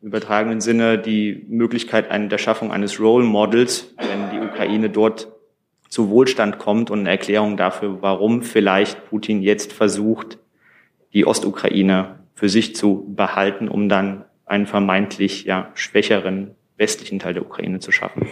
im 0.00 0.08
übertragenen 0.08 0.60
Sinne 0.60 0.98
die 0.98 1.44
Möglichkeit 1.48 2.06
der 2.10 2.38
Schaffung 2.38 2.72
eines 2.72 3.00
Role 3.00 3.24
Models, 3.24 3.94
wenn 3.98 4.30
die 4.30 4.44
Ukraine 4.44 4.90
dort 4.90 5.28
zu 5.88 6.10
Wohlstand 6.10 6.58
kommt 6.58 6.90
und 6.90 7.00
eine 7.00 7.10
Erklärung 7.10 7.56
dafür, 7.56 8.02
warum 8.02 8.42
vielleicht 8.42 9.08
Putin 9.08 9.42
jetzt 9.42 9.72
versucht, 9.72 10.38
die 11.12 11.26
Ostukraine 11.26 12.18
für 12.34 12.48
sich 12.48 12.74
zu 12.74 13.06
behalten, 13.14 13.68
um 13.68 13.88
dann 13.88 14.24
einen 14.46 14.66
vermeintlich 14.66 15.44
ja, 15.44 15.70
schwächeren 15.74 16.54
westlichen 16.76 17.18
Teil 17.18 17.34
der 17.34 17.44
Ukraine 17.44 17.80
zu 17.80 17.92
schaffen. 17.92 18.28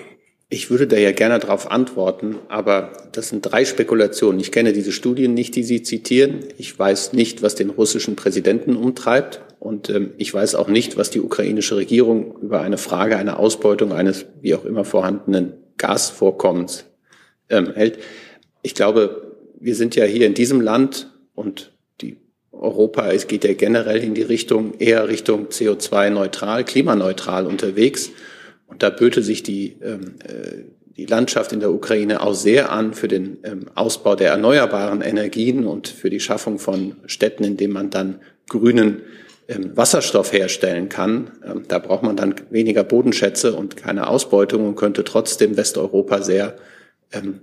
Ich 0.48 0.68
würde 0.68 0.86
da 0.86 0.98
ja 0.98 1.12
gerne 1.12 1.38
darauf 1.38 1.70
antworten, 1.70 2.36
aber 2.48 2.92
das 3.12 3.30
sind 3.30 3.40
drei 3.40 3.64
Spekulationen. 3.64 4.38
Ich 4.38 4.52
kenne 4.52 4.74
diese 4.74 4.92
Studien 4.92 5.32
nicht, 5.32 5.56
die 5.56 5.62
Sie 5.62 5.82
zitieren. 5.82 6.40
Ich 6.58 6.78
weiß 6.78 7.14
nicht, 7.14 7.42
was 7.42 7.54
den 7.54 7.70
russischen 7.70 8.16
Präsidenten 8.16 8.76
umtreibt. 8.76 9.40
Und 9.58 9.88
ähm, 9.88 10.12
ich 10.18 10.34
weiß 10.34 10.54
auch 10.56 10.68
nicht, 10.68 10.98
was 10.98 11.08
die 11.08 11.22
ukrainische 11.22 11.76
Regierung 11.76 12.36
über 12.42 12.60
eine 12.60 12.76
Frage 12.76 13.16
einer 13.16 13.38
Ausbeutung 13.38 13.92
eines 13.92 14.26
wie 14.42 14.54
auch 14.54 14.66
immer 14.66 14.84
vorhandenen 14.84 15.54
Gasvorkommens 15.78 16.84
ähm, 17.48 17.72
hält. 17.72 17.98
Ich 18.60 18.74
glaube, 18.74 19.32
wir 19.58 19.74
sind 19.74 19.96
ja 19.96 20.04
hier 20.04 20.26
in 20.26 20.34
diesem 20.34 20.60
Land 20.60 21.14
und 21.34 21.71
Europa, 22.62 23.10
es 23.10 23.26
geht 23.26 23.42
ja 23.44 23.54
generell 23.54 24.02
in 24.02 24.14
die 24.14 24.22
Richtung, 24.22 24.74
eher 24.78 25.08
Richtung 25.08 25.48
CO2-neutral, 25.48 26.64
klimaneutral 26.64 27.46
unterwegs. 27.46 28.10
Und 28.66 28.82
da 28.82 28.90
böte 28.90 29.22
sich 29.22 29.42
die, 29.42 29.76
ähm, 29.82 30.14
äh, 30.24 30.62
die 30.96 31.06
Landschaft 31.06 31.52
in 31.52 31.60
der 31.60 31.72
Ukraine 31.72 32.22
auch 32.22 32.34
sehr 32.34 32.70
an 32.70 32.94
für 32.94 33.08
den 33.08 33.38
ähm, 33.42 33.66
Ausbau 33.74 34.14
der 34.14 34.30
erneuerbaren 34.30 35.00
Energien 35.00 35.66
und 35.66 35.88
für 35.88 36.08
die 36.08 36.20
Schaffung 36.20 36.60
von 36.60 36.96
Städten, 37.06 37.42
in 37.42 37.56
denen 37.56 37.72
man 37.72 37.90
dann 37.90 38.20
grünen 38.48 39.02
ähm, 39.48 39.76
Wasserstoff 39.76 40.32
herstellen 40.32 40.88
kann. 40.88 41.32
Ähm, 41.44 41.64
da 41.66 41.80
braucht 41.80 42.04
man 42.04 42.16
dann 42.16 42.36
weniger 42.50 42.84
Bodenschätze 42.84 43.54
und 43.54 43.76
keine 43.76 44.06
Ausbeutung 44.06 44.68
und 44.68 44.76
könnte 44.76 45.02
trotzdem 45.02 45.56
Westeuropa 45.56 46.22
sehr 46.22 46.56
ähm, 47.12 47.40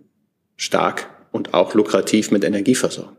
stark 0.56 1.10
und 1.34 1.54
auch 1.54 1.74
lukrativ 1.74 2.32
mit 2.32 2.46
Energie 2.46 2.76
versorgen. 2.76 3.19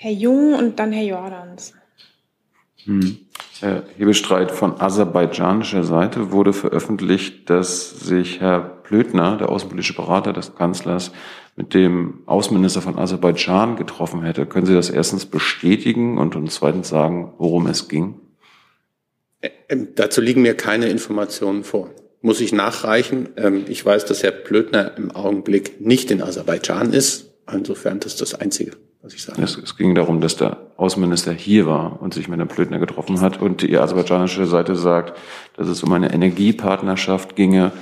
Herr 0.00 0.12
Jung 0.12 0.54
und 0.54 0.78
dann 0.78 0.92
Herr 0.92 1.02
Jordans. 1.02 1.74
Hm. 2.84 3.18
Der 3.60 3.82
Hebestreit 3.96 4.52
von 4.52 4.80
aserbaidschanischer 4.80 5.82
Seite 5.82 6.30
wurde 6.30 6.52
veröffentlicht, 6.52 7.50
dass 7.50 7.98
sich 7.98 8.40
Herr 8.40 8.60
Plötner, 8.60 9.36
der 9.38 9.48
außenpolitische 9.48 9.96
Berater 9.96 10.32
des 10.32 10.54
Kanzlers, 10.54 11.10
mit 11.56 11.74
dem 11.74 12.22
Außenminister 12.26 12.80
von 12.80 12.96
Aserbaidschan 12.96 13.74
getroffen 13.74 14.22
hätte. 14.22 14.46
Können 14.46 14.66
Sie 14.66 14.74
das 14.74 14.88
erstens 14.88 15.26
bestätigen 15.26 16.16
und 16.16 16.36
uns 16.36 16.54
zweitens 16.54 16.88
sagen, 16.88 17.32
worum 17.38 17.66
es 17.66 17.88
ging? 17.88 18.20
Ähm, 19.68 19.88
dazu 19.96 20.20
liegen 20.20 20.42
mir 20.42 20.54
keine 20.54 20.86
Informationen 20.86 21.64
vor. 21.64 21.90
Muss 22.22 22.40
ich 22.40 22.52
nachreichen. 22.52 23.30
Ähm, 23.36 23.64
ich 23.66 23.84
weiß, 23.84 24.04
dass 24.04 24.22
Herr 24.22 24.30
Plötner 24.30 24.96
im 24.96 25.10
Augenblick 25.10 25.80
nicht 25.80 26.12
in 26.12 26.22
Aserbaidschan 26.22 26.92
ist. 26.92 27.34
Insofern 27.52 27.98
das 27.98 28.12
ist 28.12 28.20
das 28.20 28.34
Einzige 28.36 28.76
was 29.02 29.14
ich 29.14 29.22
sagen. 29.22 29.42
Es, 29.42 29.56
es 29.56 29.76
ging 29.76 29.94
darum, 29.94 30.20
dass 30.20 30.36
der 30.36 30.58
Außenminister 30.76 31.32
hier 31.32 31.66
war 31.66 32.00
und 32.02 32.14
sich 32.14 32.28
mit 32.28 32.40
einem 32.40 32.48
Plötner 32.48 32.78
getroffen 32.78 33.20
hat 33.20 33.40
und 33.40 33.62
die 33.62 33.76
aserbaidschanische 33.76 34.46
Seite 34.46 34.76
sagt, 34.76 35.16
dass 35.56 35.68
es 35.68 35.82
um 35.82 35.92
eine 35.92 36.12
Energiepartnerschaft 36.12 37.36
ginge 37.36 37.72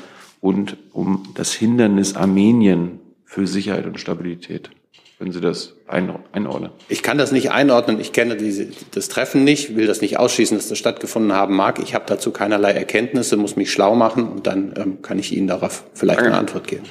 und 0.40 0.76
um 0.92 1.28
das 1.34 1.52
Hindernis 1.52 2.16
Armenien 2.16 3.00
für 3.24 3.46
Sicherheit 3.46 3.86
und 3.86 3.98
Stabilität. 3.98 4.70
Können 5.18 5.32
Sie 5.32 5.40
das 5.40 5.74
einordnen? 5.86 6.70
Ich 6.90 7.02
kann 7.02 7.16
das 7.16 7.32
nicht 7.32 7.50
einordnen. 7.50 7.98
Ich 8.00 8.12
kenne 8.12 8.36
diese, 8.36 8.68
das 8.90 9.08
Treffen 9.08 9.44
nicht, 9.44 9.74
will 9.74 9.86
das 9.86 10.02
nicht 10.02 10.18
ausschließen, 10.18 10.58
dass 10.58 10.68
das 10.68 10.76
stattgefunden 10.76 11.32
haben 11.32 11.56
mag. 11.56 11.78
Ich 11.78 11.94
habe 11.94 12.04
dazu 12.06 12.32
keinerlei 12.32 12.72
Erkenntnisse, 12.72 13.38
muss 13.38 13.56
mich 13.56 13.72
schlau 13.72 13.94
machen 13.94 14.28
und 14.28 14.46
dann 14.46 14.74
ähm, 14.76 15.00
kann 15.00 15.18
ich 15.18 15.34
Ihnen 15.34 15.46
darauf 15.46 15.84
vielleicht 15.94 16.20
eine 16.20 16.36
Antwort 16.36 16.68
geben. 16.68 16.84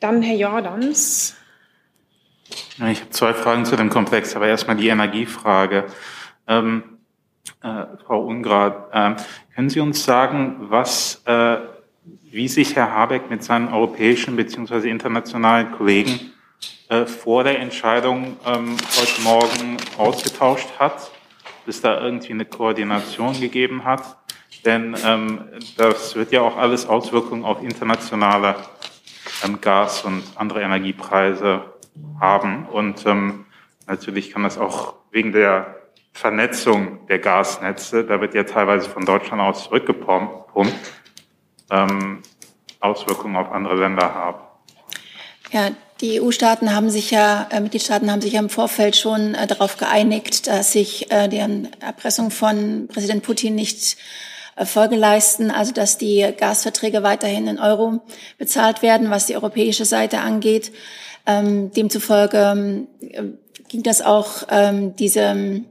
Dann 0.00 0.22
Herr 0.22 0.36
Jordans. 0.36 1.34
Ich 2.88 3.00
habe 3.00 3.10
zwei 3.10 3.34
Fragen 3.34 3.64
zu 3.64 3.76
dem 3.76 3.90
Komplex, 3.90 4.36
aber 4.36 4.46
erstmal 4.46 4.76
die 4.76 4.88
Energiefrage. 4.88 5.86
Ähm, 6.46 6.82
äh, 7.62 7.84
Frau 8.04 8.24
Ungrad, 8.24 8.88
äh, 8.92 9.22
können 9.54 9.70
Sie 9.70 9.80
uns 9.80 10.04
sagen, 10.04 10.56
was, 10.68 11.22
äh, 11.24 11.56
wie 12.30 12.48
sich 12.48 12.76
Herr 12.76 12.92
Habeck 12.92 13.30
mit 13.30 13.42
seinen 13.42 13.72
europäischen 13.72 14.36
bzw. 14.36 14.90
internationalen 14.90 15.72
Kollegen 15.72 16.32
äh, 16.88 17.06
vor 17.06 17.44
der 17.44 17.58
Entscheidung 17.60 18.36
ähm, 18.44 18.76
heute 18.98 19.20
Morgen 19.22 19.76
ausgetauscht 19.96 20.68
hat, 20.78 21.10
bis 21.64 21.80
da 21.80 22.00
irgendwie 22.00 22.32
eine 22.32 22.44
Koordination 22.44 23.40
gegeben 23.40 23.84
hat? 23.84 24.16
Denn 24.64 24.96
ähm, 25.04 25.44
das 25.76 26.14
wird 26.14 26.32
ja 26.32 26.42
auch 26.42 26.56
alles 26.56 26.86
Auswirkungen 26.86 27.44
auf 27.44 27.62
internationale 27.62 28.56
ähm, 29.44 29.60
Gas- 29.60 30.04
und 30.04 30.22
andere 30.36 30.62
Energiepreise 30.62 31.75
haben. 32.20 32.66
Und 32.66 33.06
ähm, 33.06 33.46
natürlich 33.86 34.30
kann 34.30 34.42
das 34.42 34.58
auch 34.58 34.94
wegen 35.10 35.32
der 35.32 35.76
Vernetzung 36.12 37.06
der 37.08 37.18
Gasnetze, 37.18 38.04
da 38.04 38.20
wird 38.20 38.34
ja 38.34 38.44
teilweise 38.44 38.88
von 38.88 39.04
Deutschland 39.04 39.42
aus 39.42 39.64
zurückgepumpt, 39.64 40.72
ähm, 41.70 42.22
Auswirkungen 42.80 43.36
auf 43.36 43.52
andere 43.52 43.76
Länder 43.76 44.14
haben. 44.14 44.40
Ja, 45.52 45.70
die 46.00 46.20
EU-Staaten 46.20 46.74
haben 46.74 46.90
sich 46.90 47.10
ja, 47.10 47.46
äh, 47.50 47.60
Mitgliedstaaten 47.60 48.10
haben 48.10 48.20
sich 48.20 48.34
ja 48.34 48.40
im 48.40 48.50
Vorfeld 48.50 48.96
schon 48.96 49.34
äh, 49.34 49.46
darauf 49.46 49.76
geeinigt, 49.76 50.46
dass 50.46 50.72
sich 50.72 51.10
äh, 51.10 51.28
deren 51.28 51.70
Erpressung 51.80 52.30
von 52.30 52.88
Präsident 52.88 53.22
Putin 53.22 53.54
nicht 53.54 53.96
Folge 54.64 54.96
leisten, 54.96 55.50
also 55.50 55.72
dass 55.72 55.98
die 55.98 56.26
Gasverträge 56.36 57.02
weiterhin 57.02 57.46
in 57.46 57.58
Euro 57.58 58.00
bezahlt 58.38 58.82
werden, 58.82 59.10
was 59.10 59.26
die 59.26 59.34
europäische 59.34 59.84
Seite 59.84 60.20
angeht. 60.20 60.72
Ähm, 61.26 61.72
demzufolge 61.72 62.38
ähm, 62.38 62.88
ging 63.68 63.82
das 63.82 64.00
auch 64.00 64.44
ähm, 64.50 64.96
diese 64.96 65.64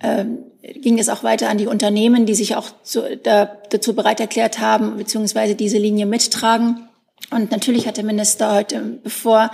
ähm, 0.00 0.38
ging 0.62 0.98
es 0.98 1.08
auch 1.08 1.22
weiter 1.22 1.48
an 1.48 1.58
die 1.58 1.66
Unternehmen, 1.66 2.26
die 2.26 2.34
sich 2.34 2.56
auch 2.56 2.68
zu, 2.82 3.16
da, 3.22 3.50
dazu 3.70 3.94
bereit 3.94 4.20
erklärt 4.20 4.58
haben, 4.58 4.96
beziehungsweise 4.96 5.54
diese 5.54 5.78
Linie 5.78 6.06
mittragen. 6.06 6.88
Und 7.30 7.50
natürlich 7.50 7.86
hat 7.86 7.96
der 7.96 8.04
Minister 8.04 8.54
heute, 8.54 8.80
bevor 9.02 9.50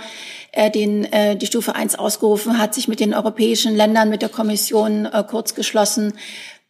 er 0.51 0.69
den, 0.69 1.05
äh, 1.11 1.35
die 1.35 1.45
Stufe 1.45 1.75
1 1.75 1.99
ausgerufen 1.99 2.57
hat, 2.57 2.73
sich 2.73 2.87
mit 2.87 2.99
den 2.99 3.13
europäischen 3.13 3.75
Ländern, 3.75 4.09
mit 4.09 4.21
der 4.21 4.29
Kommission 4.29 5.05
äh, 5.05 5.23
kurz 5.27 5.53
geschlossen, 5.53 6.13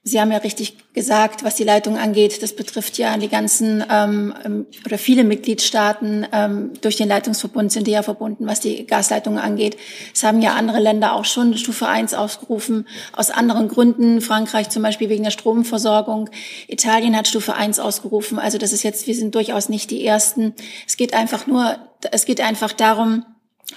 Sie 0.07 0.21
haben 0.21 0.31
ja 0.31 0.37
richtig 0.37 0.93
gesagt, 0.93 1.43
was 1.43 1.55
die 1.55 1.65
Leitung 1.65 1.97
angeht. 1.97 2.41
Das 2.41 2.55
betrifft 2.55 2.97
ja 2.97 3.17
die 3.17 3.27
ganzen 3.27 3.83
ähm, 3.91 4.33
ähm, 4.45 4.65
oder 4.85 4.97
viele 4.97 5.25
Mitgliedstaaten. 5.25 6.25
Ähm, 6.31 6.71
durch 6.79 6.95
den 6.95 7.09
Leitungsverbund 7.09 7.73
sind 7.73 7.87
die 7.87 7.91
ja 7.91 8.03
verbunden, 8.03 8.47
was 8.47 8.61
die 8.61 8.87
Gasleitungen 8.87 9.37
angeht. 9.37 9.75
Es 10.13 10.23
haben 10.23 10.41
ja 10.41 10.53
andere 10.53 10.79
Länder 10.79 11.13
auch 11.13 11.25
schon 11.25 11.57
Stufe 11.57 11.89
1 11.89 12.13
ausgerufen, 12.13 12.87
aus 13.11 13.31
anderen 13.31 13.67
Gründen. 13.67 14.21
Frankreich 14.21 14.69
zum 14.69 14.81
Beispiel 14.81 15.09
wegen 15.09 15.23
der 15.23 15.31
Stromversorgung. 15.31 16.29
Italien 16.69 17.15
hat 17.17 17.27
Stufe 17.27 17.55
1 17.55 17.79
ausgerufen. 17.79 18.39
Also 18.39 18.57
das 18.57 18.71
ist 18.71 18.83
jetzt, 18.83 19.07
wir 19.07 19.15
sind 19.15 19.35
durchaus 19.35 19.67
nicht 19.67 19.91
die 19.91 20.05
Ersten. 20.05 20.53
Es 20.87 20.95
geht 20.95 21.13
einfach 21.13 21.47
nur, 21.47 21.75
es 22.11 22.25
geht 22.25 22.39
einfach 22.39 22.71
darum, 22.71 23.25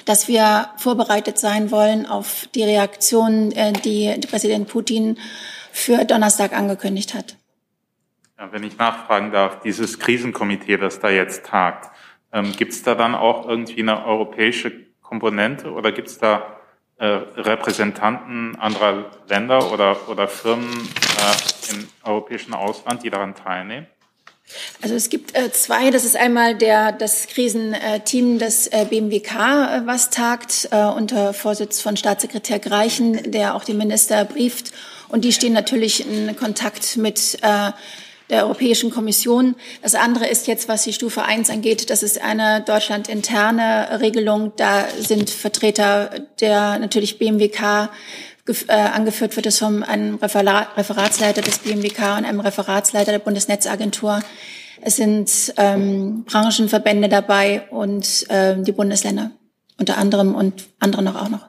dass 0.04 0.28
wir 0.28 0.70
vorbereitet 0.76 1.38
sein 1.38 1.72
wollen 1.72 2.06
auf 2.06 2.46
die 2.54 2.62
Reaktion, 2.62 3.50
äh, 3.50 3.72
die 3.72 4.14
Präsident 4.28 4.68
Putin 4.68 5.18
für 5.72 6.04
Donnerstag 6.04 6.52
angekündigt 6.52 7.14
hat. 7.14 7.36
Ja, 8.38 8.52
wenn 8.52 8.62
ich 8.62 8.78
nachfragen 8.78 9.32
darf, 9.32 9.60
dieses 9.60 9.98
Krisenkomitee, 9.98 10.76
das 10.76 11.00
da 11.00 11.10
jetzt 11.10 11.46
tagt, 11.46 11.90
ähm, 12.32 12.52
gibt 12.56 12.72
es 12.72 12.82
da 12.82 12.94
dann 12.94 13.14
auch 13.14 13.48
irgendwie 13.48 13.80
eine 13.82 14.04
europäische 14.06 14.72
Komponente 15.02 15.72
oder 15.72 15.92
gibt 15.92 16.08
es 16.08 16.18
da 16.18 16.56
äh, 16.98 17.06
Repräsentanten 17.06 18.56
anderer 18.56 19.10
Länder 19.28 19.72
oder, 19.72 20.08
oder 20.08 20.28
Firmen 20.28 20.70
äh, 20.70 21.72
im 21.72 21.88
europäischen 22.04 22.54
Ausland, 22.54 23.02
die 23.02 23.10
daran 23.10 23.34
teilnehmen? 23.34 23.86
Also 24.82 24.94
es 24.94 25.10
gibt 25.10 25.36
äh, 25.36 25.52
zwei. 25.52 25.90
Das 25.90 26.04
ist 26.04 26.16
einmal 26.16 26.56
der, 26.56 26.92
das 26.92 27.28
Krisenteam 27.28 28.38
des 28.38 28.66
äh, 28.68 28.86
BMWK, 28.88 29.34
äh, 29.34 29.86
was 29.86 30.10
tagt, 30.10 30.68
äh, 30.72 30.84
unter 30.84 31.32
Vorsitz 31.34 31.80
von 31.80 31.96
Staatssekretär 31.96 32.58
Greichen, 32.58 33.30
der 33.30 33.54
auch 33.54 33.64
den 33.64 33.78
Minister 33.78 34.24
brieft 34.24 34.72
und 35.10 35.24
die 35.24 35.32
stehen 35.32 35.52
natürlich 35.52 36.06
in 36.06 36.36
Kontakt 36.36 36.96
mit 36.96 37.38
äh, 37.42 37.72
der 38.30 38.44
Europäischen 38.44 38.90
Kommission. 38.90 39.56
Das 39.82 39.94
andere 39.94 40.28
ist 40.28 40.46
jetzt, 40.46 40.68
was 40.68 40.84
die 40.84 40.92
Stufe 40.92 41.22
1 41.22 41.50
angeht, 41.50 41.90
das 41.90 42.02
ist 42.02 42.22
eine 42.22 42.62
deutschlandinterne 42.62 44.00
Regelung. 44.00 44.52
Da 44.56 44.86
sind 44.98 45.30
Vertreter 45.30 46.10
der 46.40 46.78
natürlich 46.78 47.18
BMWK 47.18 47.90
äh, 48.68 48.72
angeführt 48.72 49.36
wird 49.36 49.46
es 49.46 49.58
von 49.58 49.82
einem 49.82 50.16
Referat, 50.16 50.76
Referatsleiter 50.76 51.42
des 51.42 51.58
BMWK 51.58 52.18
und 52.18 52.24
einem 52.24 52.40
Referatsleiter 52.40 53.12
der 53.12 53.18
Bundesnetzagentur. 53.18 54.20
Es 54.80 54.96
sind 54.96 55.54
ähm, 55.56 56.24
Branchenverbände 56.24 57.08
dabei 57.08 57.68
und 57.70 58.28
äh, 58.30 58.56
die 58.60 58.72
Bundesländer 58.72 59.30
unter 59.78 59.98
anderem 59.98 60.34
und 60.34 60.64
andere 60.78 61.02
noch 61.02 61.16
auch 61.16 61.28
noch. 61.28 61.48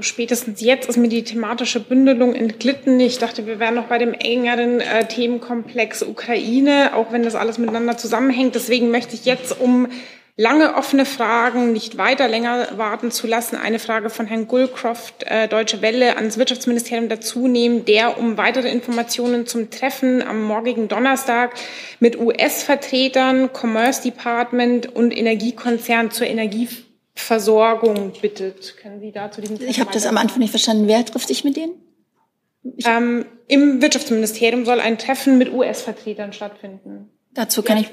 Spätestens 0.00 0.60
jetzt 0.60 0.88
ist 0.88 0.96
mir 0.96 1.08
die 1.08 1.22
thematische 1.22 1.78
Bündelung 1.78 2.34
entglitten. 2.34 2.98
Ich 2.98 3.18
dachte, 3.18 3.46
wir 3.46 3.60
wären 3.60 3.74
noch 3.74 3.86
bei 3.86 3.98
dem 3.98 4.12
engeren 4.12 4.80
äh, 4.80 5.06
Themenkomplex 5.06 6.02
Ukraine, 6.02 6.92
auch 6.94 7.12
wenn 7.12 7.22
das 7.22 7.36
alles 7.36 7.58
miteinander 7.58 7.96
zusammenhängt. 7.96 8.56
Deswegen 8.56 8.90
möchte 8.90 9.14
ich 9.14 9.24
jetzt, 9.24 9.60
um 9.60 9.88
lange 10.36 10.74
offene 10.74 11.04
Fragen 11.04 11.72
nicht 11.72 11.96
weiter 11.96 12.26
länger 12.26 12.76
warten 12.76 13.12
zu 13.12 13.28
lassen, 13.28 13.56
eine 13.56 13.78
Frage 13.78 14.10
von 14.10 14.26
Herrn 14.26 14.48
Gullcroft, 14.48 15.22
äh, 15.26 15.46
Deutsche 15.46 15.80
Welle, 15.80 16.16
ans 16.16 16.38
Wirtschaftsministerium 16.38 17.08
dazu 17.08 17.46
nehmen, 17.46 17.84
der 17.84 18.18
um 18.18 18.36
weitere 18.36 18.70
Informationen 18.70 19.46
zum 19.46 19.70
Treffen 19.70 20.22
am 20.22 20.42
morgigen 20.42 20.88
Donnerstag 20.88 21.54
mit 22.00 22.18
US-Vertretern, 22.18 23.50
Commerce 23.52 24.02
Department 24.02 24.94
und 24.94 25.16
Energiekonzern 25.16 26.10
zur 26.10 26.26
Energie 26.26 26.68
Versorgung 27.14 28.12
bittet. 28.20 28.76
Können 28.76 29.00
Sie 29.00 29.12
dazu 29.12 29.40
diesen 29.40 29.60
Ich 29.66 29.80
habe 29.80 29.92
das 29.92 30.06
am 30.06 30.18
Anfang 30.18 30.40
nicht 30.40 30.50
verstanden. 30.50 30.88
Wer 30.88 31.04
trifft 31.04 31.28
sich 31.28 31.44
mit 31.44 31.56
denen? 31.56 31.74
Ähm, 32.84 33.26
Im 33.46 33.80
Wirtschaftsministerium 33.80 34.64
soll 34.64 34.80
ein 34.80 34.98
Treffen 34.98 35.38
mit 35.38 35.52
US-Vertretern 35.52 36.32
stattfinden. 36.32 37.10
Dazu 37.32 37.62
kann 37.62 37.78
ich 37.78 37.90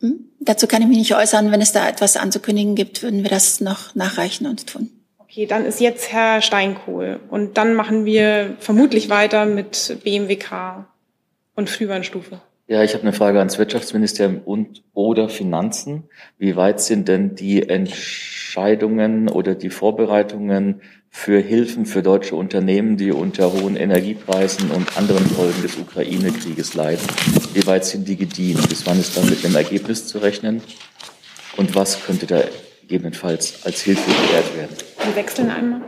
hm? 0.00 0.28
dazu 0.40 0.66
kann 0.66 0.82
ich 0.82 0.88
mich 0.88 0.98
nicht 0.98 1.14
äußern. 1.14 1.50
Wenn 1.52 1.60
es 1.60 1.72
da 1.72 1.88
etwas 1.88 2.16
anzukündigen 2.16 2.74
gibt, 2.74 3.02
würden 3.02 3.22
wir 3.22 3.30
das 3.30 3.60
noch 3.60 3.94
nachreichen 3.94 4.46
und 4.46 4.66
tun. 4.66 4.90
Okay, 5.18 5.46
dann 5.46 5.64
ist 5.64 5.80
jetzt 5.80 6.12
Herr 6.12 6.42
Steinkohl 6.42 7.20
und 7.30 7.56
dann 7.56 7.74
machen 7.74 8.04
wir 8.04 8.56
vermutlich 8.58 9.08
weiter 9.08 9.46
mit 9.46 9.98
BMWK 10.04 10.86
und 11.54 11.70
Frühwarnstufe. 11.70 12.40
Ja, 12.72 12.82
ich 12.82 12.94
habe 12.94 13.02
eine 13.02 13.12
Frage 13.12 13.38
ans 13.38 13.58
Wirtschaftsministerium 13.58 14.40
und 14.46 14.82
oder 14.94 15.28
Finanzen. 15.28 16.04
Wie 16.38 16.56
weit 16.56 16.80
sind 16.80 17.06
denn 17.06 17.34
die 17.34 17.68
Entscheidungen 17.68 19.28
oder 19.28 19.54
die 19.54 19.68
Vorbereitungen 19.68 20.80
für 21.10 21.38
Hilfen 21.38 21.84
für 21.84 22.02
deutsche 22.02 22.34
Unternehmen, 22.34 22.96
die 22.96 23.12
unter 23.12 23.52
hohen 23.52 23.76
Energiepreisen 23.76 24.70
und 24.70 24.96
anderen 24.96 25.26
Folgen 25.26 25.60
des 25.60 25.76
Ukraine-Krieges 25.76 26.72
leiden? 26.72 27.06
Wie 27.52 27.66
weit 27.66 27.84
sind 27.84 28.08
die 28.08 28.16
gediehen? 28.16 28.58
Bis 28.70 28.86
wann 28.86 28.98
ist 28.98 29.18
dann 29.18 29.28
mit 29.28 29.44
einem 29.44 29.56
Ergebnis 29.56 30.06
zu 30.06 30.16
rechnen? 30.16 30.62
Und 31.58 31.74
was 31.74 32.02
könnte 32.02 32.26
da 32.26 32.42
gegebenenfalls 32.80 33.66
als 33.66 33.82
Hilfe 33.82 34.10
gewährt 34.10 34.56
werden? 34.56 34.76
Wir 35.04 35.16
wechseln 35.16 35.50
einmal. 35.50 35.82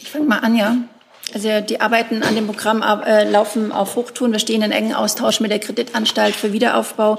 Ich 0.00 0.10
fange 0.10 0.24
mal 0.24 0.38
an, 0.38 0.56
ja. 0.56 0.76
Also 1.36 1.60
die 1.60 1.82
Arbeiten 1.82 2.22
an 2.22 2.34
dem 2.34 2.46
Programm 2.46 2.80
äh, 2.80 3.30
laufen 3.30 3.70
auf 3.70 3.96
Hochtouren. 3.96 4.32
Wir 4.32 4.38
stehen 4.38 4.62
in 4.62 4.72
engen 4.72 4.94
Austausch 4.94 5.40
mit 5.40 5.50
der 5.50 5.58
Kreditanstalt 5.58 6.34
für 6.34 6.54
Wiederaufbau 6.54 7.18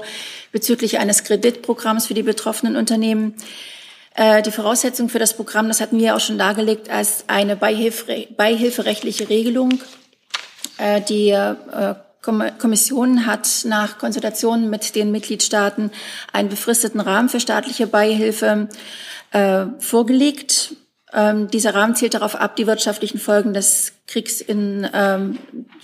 bezüglich 0.50 0.98
eines 0.98 1.22
Kreditprogramms 1.22 2.08
für 2.08 2.14
die 2.14 2.24
betroffenen 2.24 2.74
Unternehmen. 2.74 3.34
Äh, 4.16 4.42
die 4.42 4.50
Voraussetzung 4.50 5.08
für 5.08 5.20
das 5.20 5.34
Programm, 5.34 5.68
das 5.68 5.80
hatten 5.80 6.00
wir 6.00 6.16
auch 6.16 6.20
schon 6.20 6.36
dargelegt, 6.36 6.90
als 6.90 7.26
eine 7.28 7.54
beihilferechtliche 7.54 9.28
Regelung. 9.28 9.80
Äh, 10.78 11.00
die 11.00 11.38
Kommission 12.20 13.24
hat 13.24 13.48
nach 13.66 13.98
Konsultationen 13.98 14.68
mit 14.68 14.96
den 14.96 15.12
Mitgliedstaaten 15.12 15.92
einen 16.32 16.48
befristeten 16.48 17.00
Rahmen 17.00 17.28
für 17.28 17.38
staatliche 17.38 17.86
Beihilfe 17.86 18.68
vorgelegt. 19.78 20.74
Ähm, 21.14 21.48
dieser 21.48 21.74
Rahmen 21.74 21.94
zielt 21.94 22.14
darauf 22.14 22.34
ab, 22.34 22.56
die 22.56 22.66
wirtschaftlichen 22.66 23.18
Folgen 23.18 23.54
des 23.54 23.92
Kriegs, 24.06 24.40
in, 24.40 24.86
ähm, 24.92 25.38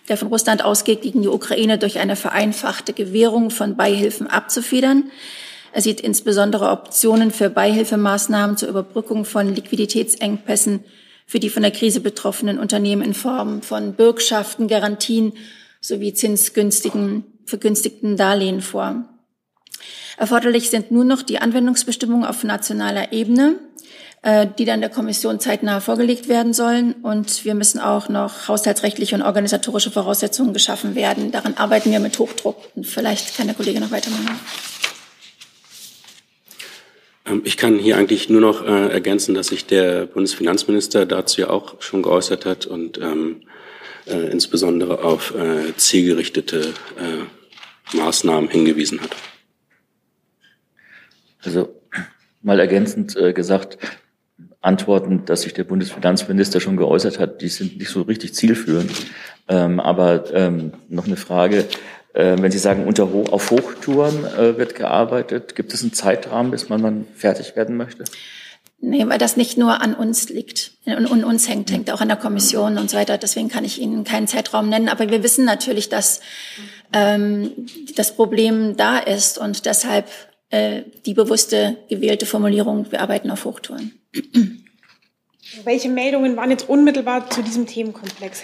der 0.08 0.16
von 0.16 0.28
Russland 0.28 0.64
ausgeht, 0.64 1.02
gegen 1.02 1.22
die 1.22 1.28
Ukraine 1.28 1.78
durch 1.78 1.98
eine 1.98 2.16
vereinfachte 2.16 2.92
Gewährung 2.92 3.50
von 3.50 3.76
Beihilfen 3.76 4.26
abzufedern. 4.26 5.10
Er 5.72 5.82
sieht 5.82 6.00
insbesondere 6.00 6.70
Optionen 6.70 7.30
für 7.30 7.50
Beihilfemaßnahmen 7.50 8.56
zur 8.56 8.68
Überbrückung 8.68 9.24
von 9.24 9.54
Liquiditätsengpässen 9.54 10.84
für 11.26 11.40
die 11.40 11.50
von 11.50 11.62
der 11.62 11.72
Krise 11.72 12.00
betroffenen 12.00 12.58
Unternehmen 12.58 13.02
in 13.02 13.14
Form 13.14 13.62
von 13.62 13.94
Bürgschaften, 13.94 14.68
Garantien 14.68 15.32
sowie 15.80 16.12
zinsgünstigen, 16.12 17.24
vergünstigten 17.46 18.16
Darlehen 18.16 18.60
vor. 18.60 19.04
Erforderlich 20.16 20.70
sind 20.70 20.90
nur 20.90 21.04
noch 21.04 21.22
die 21.22 21.38
Anwendungsbestimmungen 21.38 22.24
auf 22.24 22.44
nationaler 22.44 23.12
Ebene. 23.12 23.56
Äh, 24.24 24.46
die 24.58 24.64
dann 24.64 24.80
der 24.80 24.88
Kommission 24.88 25.38
zeitnah 25.38 25.80
vorgelegt 25.80 26.28
werden 26.28 26.54
sollen. 26.54 26.94
Und 27.02 27.44
wir 27.44 27.54
müssen 27.54 27.78
auch 27.78 28.08
noch 28.08 28.48
haushaltsrechtliche 28.48 29.14
und 29.14 29.20
organisatorische 29.20 29.90
Voraussetzungen 29.90 30.54
geschaffen 30.54 30.94
werden. 30.94 31.30
Daran 31.30 31.58
arbeiten 31.58 31.92
wir 31.92 32.00
mit 32.00 32.18
Hochdruck. 32.18 32.56
Und 32.74 32.86
vielleicht 32.86 33.36
kann 33.36 33.48
der 33.48 33.54
Kollege 33.54 33.80
noch 33.80 33.90
weitermachen. 33.90 34.40
Ähm, 37.26 37.42
ich 37.44 37.58
kann 37.58 37.78
hier 37.78 37.98
eigentlich 37.98 38.30
nur 38.30 38.40
noch 38.40 38.66
äh, 38.66 38.88
ergänzen, 38.88 39.34
dass 39.34 39.48
sich 39.48 39.66
der 39.66 40.06
Bundesfinanzminister 40.06 41.04
dazu 41.04 41.42
ja 41.42 41.50
auch 41.50 41.82
schon 41.82 42.00
geäußert 42.02 42.46
hat 42.46 42.64
und 42.64 42.96
ähm, 42.96 43.42
äh, 44.06 44.30
insbesondere 44.30 45.04
auf 45.04 45.34
äh, 45.34 45.76
zielgerichtete 45.76 46.72
äh, 46.96 47.94
Maßnahmen 47.94 48.48
hingewiesen 48.48 49.02
hat. 49.02 49.14
Also 51.44 51.78
mal 52.40 52.58
ergänzend 52.58 53.14
äh, 53.16 53.34
gesagt, 53.34 53.76
Antworten, 54.64 55.24
dass 55.26 55.42
sich 55.42 55.54
der 55.54 55.64
Bundesfinanzminister 55.64 56.60
schon 56.60 56.76
geäußert 56.76 57.18
hat, 57.18 57.40
die 57.42 57.48
sind 57.48 57.78
nicht 57.78 57.90
so 57.90 58.02
richtig 58.02 58.34
zielführend. 58.34 58.90
Ähm, 59.48 59.78
aber 59.80 60.32
ähm, 60.34 60.72
noch 60.88 61.06
eine 61.06 61.16
Frage. 61.16 61.66
Äh, 62.14 62.36
wenn 62.38 62.50
Sie 62.50 62.58
sagen, 62.58 62.86
unter 62.86 63.12
Ho 63.12 63.24
auf 63.30 63.50
Hochtouren 63.50 64.24
äh, 64.24 64.56
wird 64.56 64.74
gearbeitet, 64.74 65.54
gibt 65.54 65.74
es 65.74 65.82
einen 65.82 65.92
Zeitrahmen, 65.92 66.50
bis 66.50 66.68
man 66.68 66.82
dann 66.82 67.06
fertig 67.14 67.56
werden 67.56 67.76
möchte? 67.76 68.04
Nee, 68.80 69.06
weil 69.08 69.18
das 69.18 69.36
nicht 69.36 69.56
nur 69.56 69.80
an 69.80 69.94
uns 69.94 70.28
liegt 70.28 70.72
und 70.84 71.10
an 71.10 71.24
uns 71.24 71.48
hängt, 71.48 71.70
hängt 71.70 71.90
auch 71.90 72.02
an 72.02 72.08
der 72.08 72.18
Kommission 72.18 72.76
und 72.76 72.90
so 72.90 72.98
weiter. 72.98 73.16
Deswegen 73.16 73.48
kann 73.48 73.64
ich 73.64 73.80
Ihnen 73.80 74.04
keinen 74.04 74.26
Zeitraum 74.26 74.68
nennen. 74.68 74.88
Aber 74.88 75.10
wir 75.10 75.22
wissen 75.22 75.46
natürlich, 75.46 75.88
dass 75.88 76.20
ähm, 76.92 77.50
das 77.96 78.14
Problem 78.14 78.76
da 78.76 78.98
ist 78.98 79.38
und 79.38 79.64
deshalb 79.64 80.06
äh, 80.50 80.82
die 81.04 81.14
bewusste 81.14 81.78
gewählte 81.88 82.26
Formulierung, 82.26 82.90
wir 82.90 83.00
arbeiten 83.00 83.30
auf 83.30 83.44
Hochtouren. 83.44 83.92
Welche 85.64 85.88
Meldungen 85.88 86.36
waren 86.36 86.50
jetzt 86.50 86.68
unmittelbar 86.68 87.30
zu 87.30 87.42
diesem 87.42 87.66
Themenkomplex? 87.66 88.42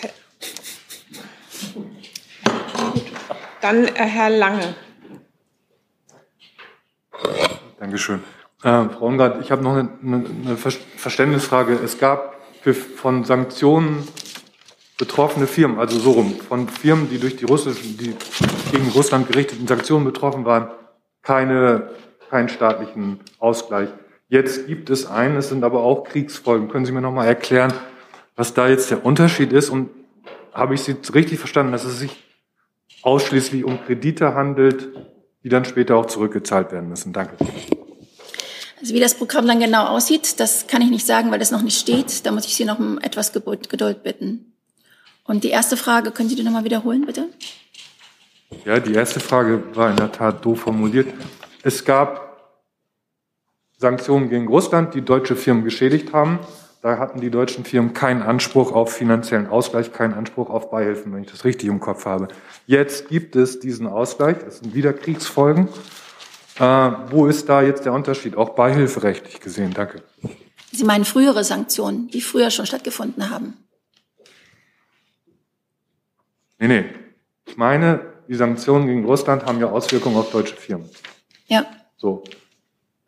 Dann 3.61 3.85
äh, 3.85 3.91
Herr 3.95 4.31
Lange. 4.31 4.75
Dankeschön. 7.79 8.21
Äh, 8.63 8.89
Frau 8.89 9.07
Ungard, 9.07 9.43
ich 9.43 9.51
habe 9.51 9.63
noch 9.63 9.77
eine, 9.77 9.89
eine, 10.03 10.57
Verständnisfrage. 10.57 11.79
Es 11.83 11.99
gab 11.99 12.37
für, 12.63 12.75
von 12.75 13.25
Sanktionen 13.25 14.07
betroffene 14.99 15.47
Firmen, 15.47 15.79
also 15.79 15.99
so 15.99 16.13
rum, 16.13 16.35
von 16.47 16.69
Firmen, 16.69 17.09
die 17.09 17.19
durch 17.19 17.37
die 17.37 17.47
russischen, 17.47 17.97
die 17.97 18.15
gegen 18.71 18.89
Russland 18.91 19.29
gerichteten 19.29 19.67
Sanktionen 19.67 20.05
betroffen 20.05 20.45
waren, 20.45 20.69
keine, 21.23 21.91
keinen 22.31 22.49
staatlichen 22.49 23.21
Ausgleich. 23.39 23.89
Jetzt 24.29 24.67
gibt 24.67 24.91
es 24.91 25.07
einen, 25.07 25.37
es 25.37 25.49
sind 25.49 25.65
aber 25.65 25.83
auch 25.83 26.05
Kriegsfolgen. 26.05 26.69
Können 26.69 26.87
Sie 26.87 26.93
mir 26.93 27.01
noch 27.01 27.13
mal 27.13 27.27
erklären, 27.27 27.73
was 28.37 28.55
da 28.55 28.69
jetzt 28.69 28.91
der 28.91 29.05
Unterschied 29.05 29.53
ist? 29.53 29.71
Und 29.71 29.91
habe 30.53 30.75
ich 30.75 30.83
Sie 30.83 30.97
richtig 31.15 31.39
verstanden, 31.39 31.73
dass 31.73 31.85
es 31.85 31.99
sich 31.99 32.25
ausschließlich 33.03 33.65
um 33.65 33.85
Kredite 33.85 34.35
handelt, 34.35 34.89
die 35.43 35.49
dann 35.49 35.65
später 35.65 35.97
auch 35.97 36.07
zurückgezahlt 36.07 36.71
werden 36.73 36.89
müssen? 36.89 37.13
Danke. 37.13 37.37
Also 38.81 38.95
wie 38.95 39.01
das 39.01 39.15
Programm 39.15 39.47
dann 39.47 39.61
genau 39.61 39.87
aussieht, 39.87 40.41
das 40.41 40.67
kann 40.67 40.81
ich 40.81 40.91
nicht 40.91 41.05
sagen, 41.05 41.31
weil 41.31 41.39
das 41.39 41.51
noch 41.51 41.63
nicht 41.63 41.79
steht. 41.79 42.25
Da 42.25 42.33
muss 42.33 42.47
ich 42.47 42.55
Sie 42.55 42.65
noch 42.65 42.79
um 42.79 42.99
etwas 42.99 43.33
Geduld 43.33 44.03
bitten. 44.03 44.53
Und 45.25 45.45
die 45.45 45.51
erste 45.51 45.77
Frage, 45.77 46.13
können 46.13 46.29
Sie 46.29 46.35
die 46.35 46.43
nochmal 46.43 46.65
wiederholen, 46.65 47.05
bitte? 47.05 47.29
Ja, 48.65 48.81
die 48.81 48.95
erste 48.95 49.21
Frage 49.21 49.77
war 49.77 49.91
in 49.91 49.97
der 49.97 50.13
Tat 50.13 50.45
doof 50.45 50.61
formuliert. 50.61 51.13
Es 51.63 51.85
gab 51.85 52.31
Sanktionen 53.77 54.29
gegen 54.29 54.49
Russland, 54.49 54.95
die 54.95 55.03
deutsche 55.03 55.37
Firmen 55.37 55.65
geschädigt 55.65 56.13
haben. 56.13 56.39
Da 56.83 56.99
hatten 56.99 57.21
die 57.21 57.31
deutschen 57.31 57.65
Firmen 57.65 57.93
keinen 57.93 58.23
Anspruch 58.23 58.73
auf 58.73 58.93
finanziellen 58.93 59.47
Ausgleich, 59.47 59.93
keinen 59.93 60.15
Anspruch 60.15 60.49
auf 60.49 60.71
Beihilfen, 60.71 61.13
wenn 61.13 61.25
ich 61.25 61.31
das 61.31 61.45
richtig 61.45 61.69
im 61.69 61.81
Kopf 61.81 62.07
habe. 62.07 62.29
Jetzt 62.67 63.09
gibt 63.09 63.37
es 63.37 63.61
diesen 63.61 63.87
Ausgleich, 63.87 64.39
das 64.39 64.59
sind 64.59 64.75
wieder 64.75 64.93
Kriegsfolgen. 64.93 65.69
Äh, 66.59 66.63
wo 66.63 67.27
ist 67.27 67.49
da 67.49 67.63
jetzt 67.63 67.85
der 67.85 67.93
Unterschied, 67.93 68.37
auch 68.37 68.51
beihilferechtlich 68.51 69.41
gesehen? 69.41 69.73
Danke. 69.75 70.03
Sie 70.73 70.85
meinen 70.85 71.05
frühere 71.05 71.45
Sanktionen, 71.45 72.09
die 72.09 72.21
früher 72.21 72.51
schon 72.51 72.67
stattgefunden 72.67 73.31
haben? 73.31 73.57
Nee, 76.59 76.69
nee. 76.69 76.85
Ich 77.47 77.57
meine, 77.57 78.01
die 78.31 78.37
Sanktionen 78.37 78.87
gegen 78.87 79.05
Russland 79.05 79.45
haben 79.45 79.59
ja 79.59 79.69
Auswirkungen 79.69 80.17
auf 80.17 80.31
deutsche 80.31 80.55
Firmen. 80.55 80.89
Ja. 81.49 81.67
So. 81.97 82.23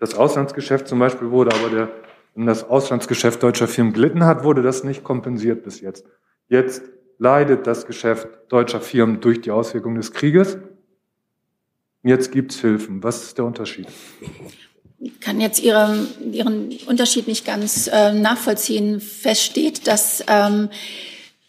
Das 0.01 0.17
Auslandsgeschäft 0.17 0.89
zum 0.89 0.99
Beispiel 0.99 1.31
wurde 1.31 1.55
aber 1.55 1.71
der, 1.71 1.89
wenn 2.35 2.47
das 2.47 2.65
Auslandsgeschäft 2.69 3.41
deutscher 3.41 3.69
Firmen 3.69 3.93
gelitten 3.93 4.25
hat, 4.25 4.43
wurde 4.43 4.63
das 4.63 4.83
nicht 4.83 5.05
kompensiert 5.05 5.63
bis 5.63 5.81
jetzt. 5.81 6.05
Jetzt 6.49 6.83
leidet 7.19 7.69
das 7.69 7.87
Geschäft 7.87 8.27
deutscher 8.49 8.81
Firmen 8.81 9.21
durch 9.21 9.41
die 9.41 9.53
Auswirkungen 9.53 9.95
des 9.95 10.13
Krieges. 10.13 10.59
Jetzt 12.03 12.33
gibt's 12.33 12.59
Hilfen. 12.59 13.05
Was 13.05 13.23
ist 13.23 13.39
der 13.39 13.45
Unterschied? 13.45 13.87
Ich 14.99 15.21
kann 15.21 15.41
jetzt 15.41 15.63
Ihren, 15.63 16.33
Ihren 16.33 16.77
Unterschied 16.87 17.29
nicht 17.29 17.47
ganz 17.47 17.87
äh, 17.87 18.13
nachvollziehen. 18.13 19.01
Fest 19.01 19.43
steht, 19.43 19.87
dass 19.87 20.25
ähm, 20.27 20.69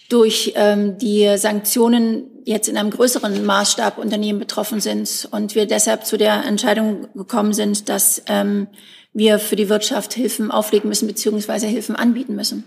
durch 0.10 0.54
ähm, 0.56 1.00
die 1.00 1.40
Sanktionen 1.40 2.33
jetzt 2.46 2.68
in 2.68 2.78
einem 2.78 2.90
größeren 2.90 3.46
Maßstab 3.46 3.98
Unternehmen 3.98 4.40
betroffen 4.40 4.80
sind 4.80 5.28
und 5.32 5.56
wir 5.56 5.66
deshalb 5.66 6.06
zu 6.06 6.18
der 6.18 6.46
Entscheidung 6.46 7.08
gekommen 7.14 7.54
sind, 7.54 7.90
dass 7.90 8.24
ähm, 8.28 8.68
wir 9.14 9.40
für 9.40 9.56
die 9.56 9.70
Wirtschaft 9.70 10.14
Hilfen 10.14 10.52
auflegen 10.52 10.90
müssen 10.90 11.08
beziehungsweise 11.08 11.68
Hilfen 11.68 11.96
anbieten 11.96 12.36
müssen. 12.36 12.64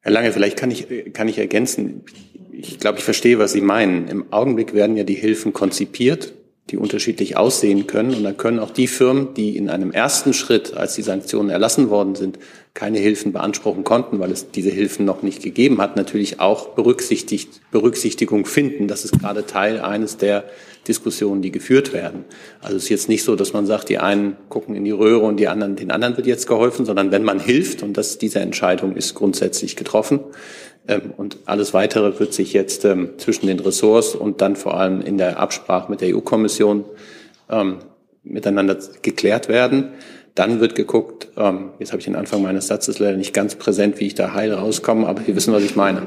Herr 0.00 0.12
Lange, 0.12 0.32
vielleicht 0.32 0.56
kann 0.56 0.70
ich, 0.70 0.86
kann 1.12 1.28
ich 1.28 1.38
ergänzen. 1.38 2.04
Ich 2.52 2.78
glaube, 2.78 2.98
ich 2.98 3.04
verstehe, 3.04 3.38
was 3.38 3.52
Sie 3.52 3.60
meinen. 3.60 4.08
Im 4.08 4.32
Augenblick 4.32 4.74
werden 4.74 4.96
ja 4.96 5.04
die 5.04 5.14
Hilfen 5.14 5.52
konzipiert 5.52 6.32
die 6.70 6.76
unterschiedlich 6.76 7.36
aussehen 7.36 7.86
können. 7.86 8.14
Und 8.14 8.24
dann 8.24 8.36
können 8.36 8.58
auch 8.58 8.70
die 8.70 8.86
Firmen, 8.86 9.34
die 9.34 9.56
in 9.56 9.70
einem 9.70 9.90
ersten 9.90 10.34
Schritt, 10.34 10.74
als 10.74 10.94
die 10.94 11.02
Sanktionen 11.02 11.50
erlassen 11.50 11.90
worden 11.90 12.14
sind, 12.14 12.38
keine 12.74 12.98
Hilfen 12.98 13.32
beanspruchen 13.32 13.84
konnten, 13.84 14.20
weil 14.20 14.30
es 14.30 14.50
diese 14.50 14.70
Hilfen 14.70 15.04
noch 15.04 15.22
nicht 15.22 15.42
gegeben 15.42 15.80
hat, 15.80 15.96
natürlich 15.96 16.40
auch 16.40 16.68
berücksichtigt, 16.70 17.60
Berücksichtigung 17.70 18.44
finden. 18.44 18.86
Das 18.86 19.04
ist 19.04 19.18
gerade 19.18 19.46
Teil 19.46 19.80
eines 19.80 20.16
der 20.16 20.44
Diskussionen, 20.88 21.42
die 21.42 21.52
geführt 21.52 21.92
werden. 21.92 22.24
Also 22.60 22.76
es 22.76 22.84
ist 22.84 22.88
jetzt 22.88 23.08
nicht 23.08 23.22
so, 23.22 23.36
dass 23.36 23.52
man 23.52 23.66
sagt, 23.66 23.88
die 23.88 23.98
einen 23.98 24.36
gucken 24.48 24.74
in 24.74 24.84
die 24.84 24.90
Röhre 24.90 25.24
und 25.24 25.36
die 25.36 25.48
anderen, 25.48 25.76
den 25.76 25.90
anderen 25.90 26.16
wird 26.16 26.26
jetzt 26.26 26.46
geholfen, 26.46 26.86
sondern 26.86 27.12
wenn 27.12 27.22
man 27.22 27.38
hilft, 27.38 27.82
und 27.82 27.96
das, 27.96 28.18
diese 28.18 28.40
Entscheidung 28.40 28.96
ist 28.96 29.14
grundsätzlich 29.14 29.76
getroffen, 29.76 30.20
ähm, 30.88 31.12
und 31.16 31.36
alles 31.44 31.74
Weitere 31.74 32.18
wird 32.18 32.32
sich 32.32 32.52
jetzt 32.52 32.84
ähm, 32.84 33.10
zwischen 33.18 33.46
den 33.46 33.60
Ressorts 33.60 34.14
und 34.14 34.40
dann 34.40 34.56
vor 34.56 34.78
allem 34.78 35.00
in 35.00 35.18
der 35.18 35.38
Absprache 35.38 35.90
mit 35.90 36.00
der 36.00 36.16
EU-Kommission 36.16 36.84
ähm, 37.50 37.78
miteinander 38.24 38.76
geklärt 39.02 39.48
werden. 39.48 39.90
Dann 40.34 40.60
wird 40.60 40.74
geguckt, 40.74 41.28
ähm, 41.36 41.70
jetzt 41.78 41.92
habe 41.92 41.98
ich 41.98 42.04
den 42.04 42.16
Anfang 42.16 42.42
meines 42.42 42.68
Satzes 42.68 42.98
leider 42.98 43.16
nicht 43.16 43.34
ganz 43.34 43.56
präsent, 43.56 44.00
wie 44.00 44.06
ich 44.06 44.14
da 44.14 44.34
heil 44.34 44.52
rauskomme, 44.52 45.06
aber 45.06 45.22
Sie 45.22 45.34
wissen, 45.36 45.52
was 45.52 45.62
ich 45.62 45.76
meine. 45.76 46.02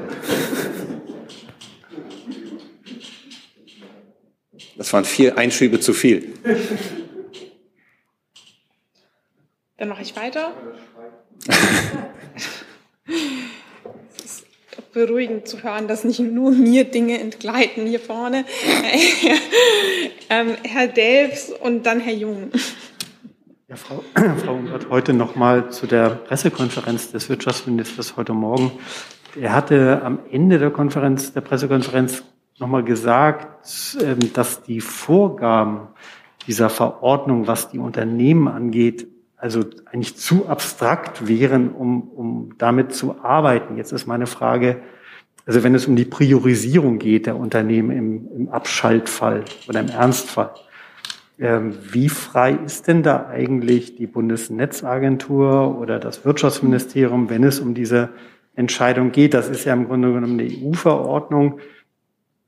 Das 4.76 4.92
waren 4.92 5.04
vier 5.04 5.38
Einschübe 5.38 5.80
zu 5.80 5.92
viel. 5.92 6.32
Dann 9.76 9.88
mache 9.88 10.02
ich 10.02 10.14
weiter. 10.16 10.52
es 14.16 14.24
ist 14.24 14.92
beruhigend 14.92 15.48
zu 15.48 15.62
hören, 15.62 15.88
dass 15.88 16.04
nicht 16.04 16.20
nur 16.20 16.52
mir 16.52 16.84
Dinge 16.84 17.18
entgleiten 17.18 17.86
hier 17.86 18.00
vorne. 18.00 18.44
ähm, 20.30 20.56
Herr 20.62 20.88
Delfs 20.88 21.50
und 21.50 21.84
dann 21.84 22.00
Herr 22.00 22.14
Jung. 22.14 22.52
Ja, 23.68 23.76
Frau, 23.76 24.04
Frau 24.44 24.54
Umbert, 24.54 24.88
heute 24.90 25.14
nochmal 25.14 25.70
zu 25.70 25.86
der 25.86 26.10
Pressekonferenz 26.10 27.10
des 27.10 27.28
Wirtschaftsministers 27.28 28.16
heute 28.16 28.34
Morgen. 28.34 28.72
Er 29.40 29.54
hatte 29.54 30.02
am 30.04 30.18
Ende 30.30 30.58
der 30.58 30.70
Konferenz, 30.70 31.32
der 31.32 31.40
Pressekonferenz 31.40 32.22
nochmal 32.58 32.84
gesagt, 32.84 33.48
ähm, 34.00 34.32
dass 34.32 34.62
die 34.62 34.80
Vorgaben 34.80 35.88
dieser 36.46 36.70
Verordnung, 36.70 37.46
was 37.46 37.70
die 37.70 37.78
Unternehmen 37.78 38.48
angeht, 38.48 39.06
also 39.36 39.64
eigentlich 39.86 40.16
zu 40.16 40.48
abstrakt 40.48 41.26
wären, 41.26 41.70
um, 41.70 42.08
um 42.08 42.54
damit 42.58 42.94
zu 42.94 43.22
arbeiten. 43.22 43.76
Jetzt 43.76 43.92
ist 43.92 44.06
meine 44.06 44.26
Frage, 44.26 44.82
also 45.46 45.64
wenn 45.64 45.74
es 45.74 45.86
um 45.86 45.96
die 45.96 46.04
Priorisierung 46.04 46.98
geht 46.98 47.26
der 47.26 47.36
Unternehmen 47.36 47.90
im, 47.90 48.28
im 48.36 48.48
Abschaltfall 48.48 49.44
oder 49.68 49.80
im 49.80 49.88
Ernstfall, 49.88 50.54
ähm, 51.40 51.74
wie 51.90 52.08
frei 52.08 52.52
ist 52.52 52.86
denn 52.86 53.02
da 53.02 53.26
eigentlich 53.26 53.96
die 53.96 54.06
Bundesnetzagentur 54.06 55.76
oder 55.76 55.98
das 55.98 56.24
Wirtschaftsministerium, 56.24 57.28
wenn 57.30 57.42
es 57.42 57.58
um 57.58 57.74
diese 57.74 58.10
Entscheidung 58.54 59.10
geht? 59.10 59.34
Das 59.34 59.48
ist 59.48 59.64
ja 59.64 59.72
im 59.72 59.88
Grunde 59.88 60.12
genommen 60.12 60.38
eine 60.38 60.48
EU-Verordnung, 60.48 61.58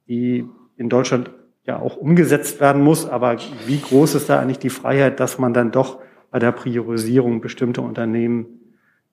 die 0.08 0.44
in 0.76 0.88
Deutschland 0.88 1.30
ja 1.64 1.78
auch 1.78 1.96
umgesetzt 1.96 2.60
werden 2.60 2.82
muss. 2.82 3.06
Aber 3.06 3.36
wie 3.66 3.80
groß 3.80 4.16
ist 4.16 4.28
da 4.28 4.38
eigentlich 4.40 4.58
die 4.58 4.70
Freiheit, 4.70 5.20
dass 5.20 5.38
man 5.38 5.54
dann 5.54 5.72
doch 5.72 6.00
bei 6.30 6.38
der 6.38 6.52
Priorisierung 6.52 7.40
bestimmte 7.40 7.80
Unternehmen 7.80 8.46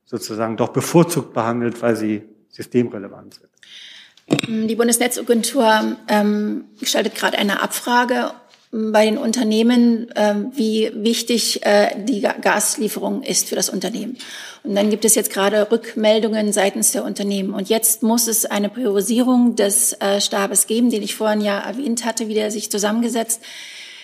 sozusagen 0.06 0.58
doch 0.58 0.70
bevorzugt 0.70 1.34
behandelt, 1.34 1.82
weil 1.82 1.96
sie 1.96 2.24
systemrelevant 2.50 3.36
sind. 3.36 4.68
Die 4.70 4.76
Bundesnetzagentur 4.76 5.98
ähm, 6.08 6.66
gestaltet 6.80 7.16
gerade 7.16 7.38
eine 7.38 7.62
Abfrage 7.62 8.32
bei 8.72 9.04
den 9.06 9.18
Unternehmen, 9.18 10.08
ähm, 10.16 10.52
wie 10.56 10.92
wichtig 10.94 11.66
äh, 11.66 11.90
die 12.06 12.22
Gaslieferung 12.22 13.22
ist 13.22 13.50
für 13.50 13.56
das 13.56 13.70
Unternehmen. 13.70 14.18
Und 14.64 14.76
dann 14.76 14.90
gibt 14.90 15.04
es 15.04 15.16
jetzt 15.16 15.34
gerade 15.34 15.70
Rückmeldungen 15.70 16.54
seitens 16.54 16.94
der 16.94 17.04
Unternehmen. 17.04 17.54
Und 17.54 17.68
jetzt 17.68 18.02
muss 18.02 18.28
es 18.28 18.46
eine 18.46 18.70
Priorisierung 18.70 19.56
des 19.56 19.94
äh, 20.00 20.22
Stabes 20.22 20.68
geben, 20.68 20.90
den 20.90 21.04
ich 21.04 21.16
vorhin 21.16 21.42
ja 21.42 21.60
erwähnt 21.60 22.06
hatte, 22.06 22.30
wie 22.30 22.34
der 22.34 22.52
sich 22.52 22.72
zusammengesetzt 22.72 23.42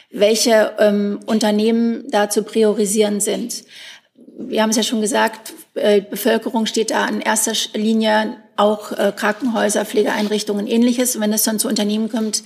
welche 0.10 0.74
ähm, 0.80 1.20
Unternehmen 1.26 2.10
da 2.10 2.30
zu 2.30 2.44
priorisieren 2.44 3.20
sind. 3.20 3.66
Wir 4.40 4.62
haben 4.62 4.70
es 4.70 4.78
ja 4.78 4.84
schon 4.84 5.02
gesagt, 5.02 5.54
äh, 5.74 6.00
Bevölkerung 6.00 6.66
steht 6.66 6.92
da 6.92 7.06
in 7.10 7.20
erster 7.20 7.52
Linie, 7.78 8.38
auch 8.56 8.92
Krankenhäuser, 9.16 9.86
Pflegeeinrichtungen, 9.86 10.66
ähnliches. 10.66 11.20
Wenn 11.20 11.32
es 11.32 11.44
dann 11.44 11.60
zu 11.60 11.68
Unternehmen 11.68 12.10
kommt, 12.10 12.42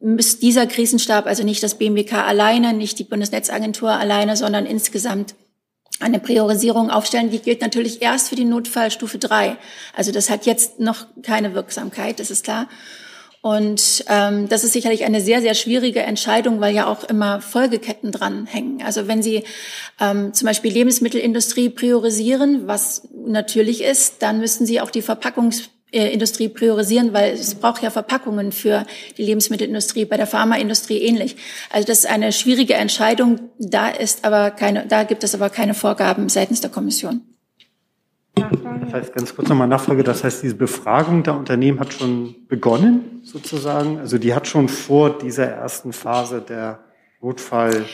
dieser 0.00 0.66
Krisenstab, 0.66 1.26
also 1.26 1.44
nicht 1.44 1.62
das 1.62 1.76
BMWK 1.76 2.14
alleine, 2.14 2.72
nicht 2.72 2.98
die 2.98 3.04
Bundesnetzagentur 3.04 3.90
alleine, 3.90 4.36
sondern 4.36 4.66
insgesamt 4.66 5.34
eine 6.00 6.18
Priorisierung 6.18 6.90
aufstellen. 6.90 7.30
Die 7.30 7.40
gilt 7.40 7.60
natürlich 7.60 8.00
erst 8.00 8.30
für 8.30 8.36
die 8.36 8.44
Notfallstufe 8.44 9.18
drei. 9.18 9.56
Also 9.94 10.10
das 10.12 10.30
hat 10.30 10.46
jetzt 10.46 10.80
noch 10.80 11.06
keine 11.22 11.54
Wirksamkeit, 11.54 12.18
das 12.18 12.30
ist 12.30 12.44
klar. 12.44 12.68
Und 13.42 14.04
ähm, 14.08 14.50
das 14.50 14.64
ist 14.64 14.74
sicherlich 14.74 15.04
eine 15.04 15.22
sehr, 15.22 15.40
sehr 15.40 15.54
schwierige 15.54 16.00
Entscheidung, 16.00 16.60
weil 16.60 16.74
ja 16.74 16.86
auch 16.86 17.04
immer 17.04 17.40
Folgeketten 17.40 18.12
dranhängen. 18.12 18.82
Also 18.82 19.08
wenn 19.08 19.22
Sie 19.22 19.44
ähm, 19.98 20.34
zum 20.34 20.46
Beispiel 20.46 20.72
Lebensmittelindustrie 20.72 21.70
priorisieren, 21.70 22.66
was 22.66 23.08
natürlich 23.14 23.82
ist, 23.82 24.16
dann 24.22 24.40
müssen 24.40 24.66
Sie 24.66 24.80
auch 24.82 24.90
die 24.90 25.00
Verpackungsindustrie 25.90 26.48
priorisieren, 26.48 27.12
weil 27.12 27.32
es 27.32 27.54
braucht 27.54 27.82
ja 27.82 27.90
Verpackungen 27.90 28.52
für 28.52 28.86
die 29.16 29.22
Lebensmittelindustrie, 29.22 30.04
bei 30.04 30.16
der 30.16 30.26
Pharmaindustrie 30.26 30.98
ähnlich. 30.98 31.36
Also 31.70 31.86
das 31.86 32.00
ist 32.00 32.06
eine 32.06 32.32
schwierige 32.32 32.74
Entscheidung. 32.74 33.40
Da 33.58 33.88
ist 33.88 34.24
aber 34.24 34.50
keine, 34.50 34.86
da 34.86 35.04
gibt 35.04 35.24
es 35.24 35.34
aber 35.34 35.50
keine 35.50 35.74
Vorgaben 35.74 36.28
seitens 36.28 36.60
der 36.60 36.70
Kommission. 36.70 37.22
Das 38.34 38.92
heißt, 38.92 39.14
ganz 39.14 39.34
kurz 39.34 39.48
nochmal 39.48 39.68
Nachfrage, 39.68 40.02
das 40.02 40.24
heißt, 40.24 40.42
diese 40.42 40.54
Befragung 40.54 41.22
der 41.22 41.36
Unternehmen 41.36 41.78
hat 41.78 41.92
schon 41.92 42.34
begonnen, 42.48 43.20
sozusagen? 43.22 43.98
Also 43.98 44.18
die 44.18 44.34
hat 44.34 44.46
schon 44.46 44.68
vor 44.68 45.18
dieser 45.18 45.46
ersten 45.46 45.92
Phase 45.92 46.40
der 46.40 46.80
Notfall, 47.20 47.84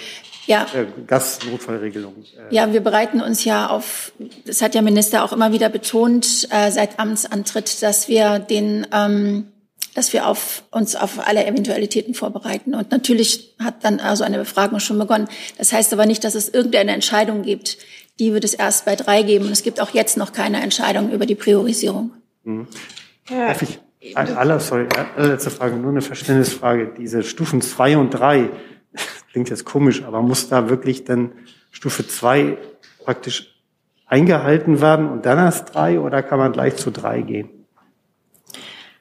ja. 0.47 0.67
äh, 0.75 0.87
Gasnotfallregelung. 1.07 2.15
Äh 2.51 2.55
ja, 2.55 2.73
wir 2.73 2.81
bereiten 2.81 3.21
uns 3.21 3.45
ja 3.45 3.69
auf, 3.69 4.13
das 4.45 4.63
hat 4.63 4.75
der 4.75 4.83
Minister 4.83 5.25
auch 5.25 5.33
immer 5.33 5.53
wieder 5.53 5.69
betont, 5.69 6.49
äh, 6.51 6.71
seit 6.71 6.99
Amtsantritt, 6.99 7.83
dass 7.83 8.09
wir 8.09 8.39
den, 8.39 8.87
ähm, 8.93 9.49
dass 9.95 10.13
wir 10.13 10.27
auf, 10.27 10.63
uns 10.71 10.95
auf 10.95 11.27
alle 11.27 11.47
Eventualitäten 11.47 12.15
vorbereiten. 12.15 12.75
Und 12.75 12.91
natürlich 12.91 13.55
hat 13.59 13.85
dann 13.85 14.01
also 14.01 14.25
eine 14.25 14.39
Befragung 14.39 14.79
schon 14.81 14.99
begonnen. 14.99 15.29
Das 15.59 15.73
heißt 15.73 15.93
aber 15.93 16.07
nicht, 16.07 16.23
dass 16.25 16.35
es 16.35 16.49
irgendeine 16.49 16.93
Entscheidung 16.93 17.43
gibt, 17.43 17.79
die 18.19 18.33
wird 18.33 18.45
es 18.45 18.55
erst 18.55 18.85
bei 18.85 18.97
drei 18.97 19.23
geben. 19.23 19.47
Und 19.47 19.53
es 19.53 19.63
gibt 19.63 19.81
auch 19.81 19.91
jetzt 19.91 20.17
noch 20.17 20.33
keine 20.33 20.63
Entscheidung 20.63 21.11
über 21.11 21.27
die 21.27 21.35
Priorisierung. 21.35 22.13
Mhm. 22.45 22.67
Ja. 23.29 23.49
Darf 23.49 23.63
ich, 23.63 23.79
aller, 24.15 24.61
sorry, 24.61 24.87
allerletzte 25.17 25.51
Frage, 25.51 25.77
nur 25.77 25.91
eine 25.91 26.03
Verständnisfrage. 26.03 26.93
Diese 26.97 27.23
Stufen 27.23 27.61
zwei 27.61 27.97
und 27.97 28.11
drei 28.11 28.51
klingt 29.37 29.51
jetzt 29.51 29.67
komisch, 29.67 30.03
aber 30.03 30.23
muss 30.23 30.49
da 30.49 30.71
wirklich 30.71 31.05
dann 31.05 31.31
Stufe 31.71 32.09
zwei 32.09 32.57
praktisch 33.05 33.55
eingehalten 34.07 34.81
werden 34.81 35.11
und 35.11 35.27
dann 35.27 35.37
erst 35.37 35.75
drei 35.75 36.01
oder 36.01 36.23
kann 36.23 36.39
man 36.39 36.53
gleich 36.53 36.77
zu 36.77 36.91
drei 36.91 37.21
gehen? 37.21 37.51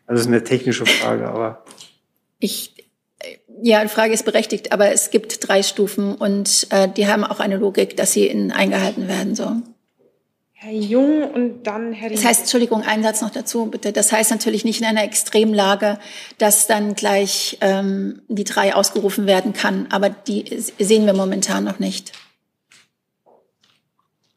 Also 0.06 0.20
ist 0.20 0.28
eine 0.28 0.44
technische 0.44 0.86
Frage, 0.86 1.30
aber. 1.30 1.64
Ich 2.40 2.76
ja, 3.62 3.82
die 3.82 3.88
Frage 3.88 4.12
ist 4.12 4.26
berechtigt, 4.26 4.74
aber 4.74 4.92
es 4.92 5.10
gibt 5.10 5.48
drei 5.48 5.64
Stufen 5.64 6.16
und 6.16 6.68
äh, 6.72 6.90
die 6.90 7.08
haben 7.08 7.24
auch 7.24 7.40
eine 7.40 7.56
Logik, 7.56 7.96
dass 7.96 8.12
sie 8.12 8.28
in, 8.28 8.52
eingehalten 8.52 9.08
werden. 9.08 9.36
So. 9.36 9.62
Herr 10.58 10.72
Jung 10.72 11.24
und 11.24 11.64
dann 11.64 11.92
Herr. 11.92 12.10
Das 12.10 12.24
heißt, 12.24 12.42
Entschuldigung, 12.42 12.82
ein 12.82 13.04
Satz 13.04 13.22
noch 13.22 13.30
dazu, 13.30 13.66
bitte. 13.66 13.92
Das 13.92 14.12
heißt 14.12 14.32
natürlich 14.32 14.64
nicht 14.64 14.80
in 14.80 14.88
einer 14.88 15.04
Extremlage, 15.04 16.00
dass 16.38 16.66
dann 16.66 16.96
gleich 16.96 17.58
ähm, 17.62 18.22
die 18.30 18.46
drei 18.46 18.74
ausgerufen 18.74 19.28
werden 19.28 19.54
kann, 19.54 19.88
aber 19.90 20.10
die 20.10 20.46
sehen 20.80 21.06
wir 21.06 21.14
momentan 21.14 21.66
noch 21.66 21.80
nicht. 21.80 22.14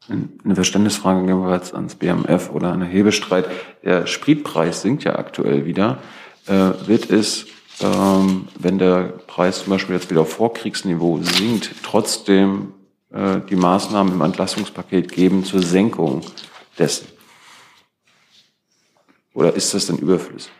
Eine 0.09 0.55
Verständnisfrage 0.55 1.25
gehen 1.25 1.39
wir 1.39 1.53
jetzt 1.53 1.73
ans 1.73 1.95
BMF 1.95 2.51
oder 2.51 2.71
an 2.73 2.81
Hebestreit. 2.81 3.45
Der 3.83 4.05
Spritpreis 4.05 4.81
sinkt 4.81 5.03
ja 5.03 5.15
aktuell 5.17 5.65
wieder. 5.65 5.99
Äh, 6.47 6.87
wird 6.87 7.11
es 7.11 7.45
ähm, 7.81 8.47
wenn 8.57 8.77
der 8.77 9.13
Preis 9.27 9.63
zum 9.63 9.71
Beispiel 9.71 9.95
jetzt 9.95 10.09
wieder 10.09 10.21
auf 10.21 10.33
Vorkriegsniveau 10.33 11.19
sinkt, 11.21 11.75
trotzdem 11.83 12.73
äh, 13.11 13.39
die 13.49 13.55
Maßnahmen 13.55 14.13
im 14.13 14.21
Entlastungspaket 14.21 15.11
geben 15.11 15.43
zur 15.43 15.61
Senkung 15.61 16.21
dessen? 16.77 17.07
Oder 19.33 19.55
ist 19.55 19.73
das 19.73 19.87
denn 19.87 19.97
überflüssig? 19.97 20.51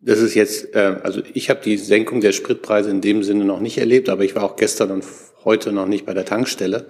Das 0.00 0.20
ist 0.20 0.34
jetzt, 0.34 0.74
äh, 0.74 1.00
also 1.02 1.22
ich 1.34 1.50
habe 1.50 1.60
die 1.64 1.76
Senkung 1.76 2.20
der 2.20 2.32
Spritpreise 2.32 2.90
in 2.90 3.00
dem 3.00 3.22
Sinne 3.24 3.44
noch 3.44 3.60
nicht 3.60 3.78
erlebt, 3.78 4.08
aber 4.08 4.24
ich 4.24 4.34
war 4.36 4.44
auch 4.44 4.56
gestern 4.56 4.90
und 4.90 5.04
heute 5.44 5.72
noch 5.72 5.86
nicht 5.86 6.06
bei 6.06 6.14
der 6.14 6.24
Tankstelle. 6.24 6.86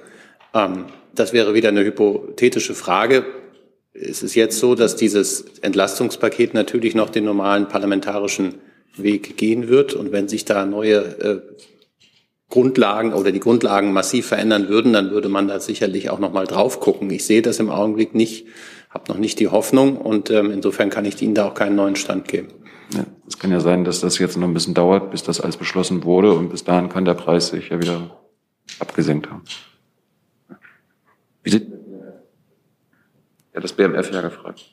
Ähm, 0.54 0.86
das 1.14 1.32
wäre 1.32 1.54
wieder 1.54 1.70
eine 1.70 1.84
hypothetische 1.84 2.74
Frage. 2.74 3.24
Es 3.92 4.22
ist 4.22 4.34
jetzt 4.34 4.58
so, 4.58 4.74
dass 4.74 4.94
dieses 4.94 5.58
Entlastungspaket 5.60 6.54
natürlich 6.54 6.94
noch 6.94 7.10
den 7.10 7.24
normalen 7.24 7.66
parlamentarischen 7.66 8.56
Weg 8.96 9.36
gehen 9.36 9.68
wird. 9.68 9.94
Und 9.94 10.12
wenn 10.12 10.28
sich 10.28 10.44
da 10.44 10.66
neue 10.66 10.96
äh, 10.96 11.40
Grundlagen 12.50 13.12
oder 13.12 13.30
die 13.30 13.40
Grundlagen 13.40 13.92
massiv 13.92 14.26
verändern 14.26 14.68
würden, 14.68 14.92
dann 14.92 15.10
würde 15.10 15.28
man 15.28 15.48
da 15.48 15.60
sicherlich 15.60 16.10
auch 16.10 16.18
noch 16.18 16.32
mal 16.32 16.46
drauf 16.46 16.80
gucken. 16.80 17.10
Ich 17.10 17.26
sehe 17.26 17.42
das 17.42 17.58
im 17.58 17.70
Augenblick 17.70 18.14
nicht, 18.14 18.46
habe 18.90 19.12
noch 19.12 19.18
nicht 19.18 19.38
die 19.38 19.48
Hoffnung 19.48 19.98
und 19.98 20.30
ähm, 20.30 20.50
insofern 20.50 20.88
kann 20.88 21.04
ich 21.04 21.20
Ihnen 21.20 21.34
da 21.34 21.46
auch 21.46 21.54
keinen 21.54 21.76
neuen 21.76 21.96
Stand 21.96 22.26
geben. 22.26 22.48
Ja, 22.94 23.04
es 23.26 23.38
kann 23.38 23.50
ja 23.50 23.60
sein, 23.60 23.84
dass 23.84 24.00
das 24.00 24.18
jetzt 24.18 24.38
noch 24.38 24.48
ein 24.48 24.54
bisschen 24.54 24.72
dauert, 24.72 25.10
bis 25.10 25.22
das 25.22 25.42
alles 25.42 25.58
beschlossen 25.58 26.04
wurde 26.04 26.32
und 26.32 26.48
bis 26.48 26.64
dahin 26.64 26.88
kann 26.88 27.04
der 27.04 27.14
Preis 27.14 27.48
sich 27.48 27.68
ja 27.68 27.80
wieder 27.80 28.18
abgesenkt 28.78 29.30
haben. 29.30 29.42
Wie 31.42 31.50
sieht, 31.50 31.66
ja, 33.54 33.60
das 33.60 33.74
BMF 33.74 34.10
ja 34.10 34.22
gefragt. 34.22 34.64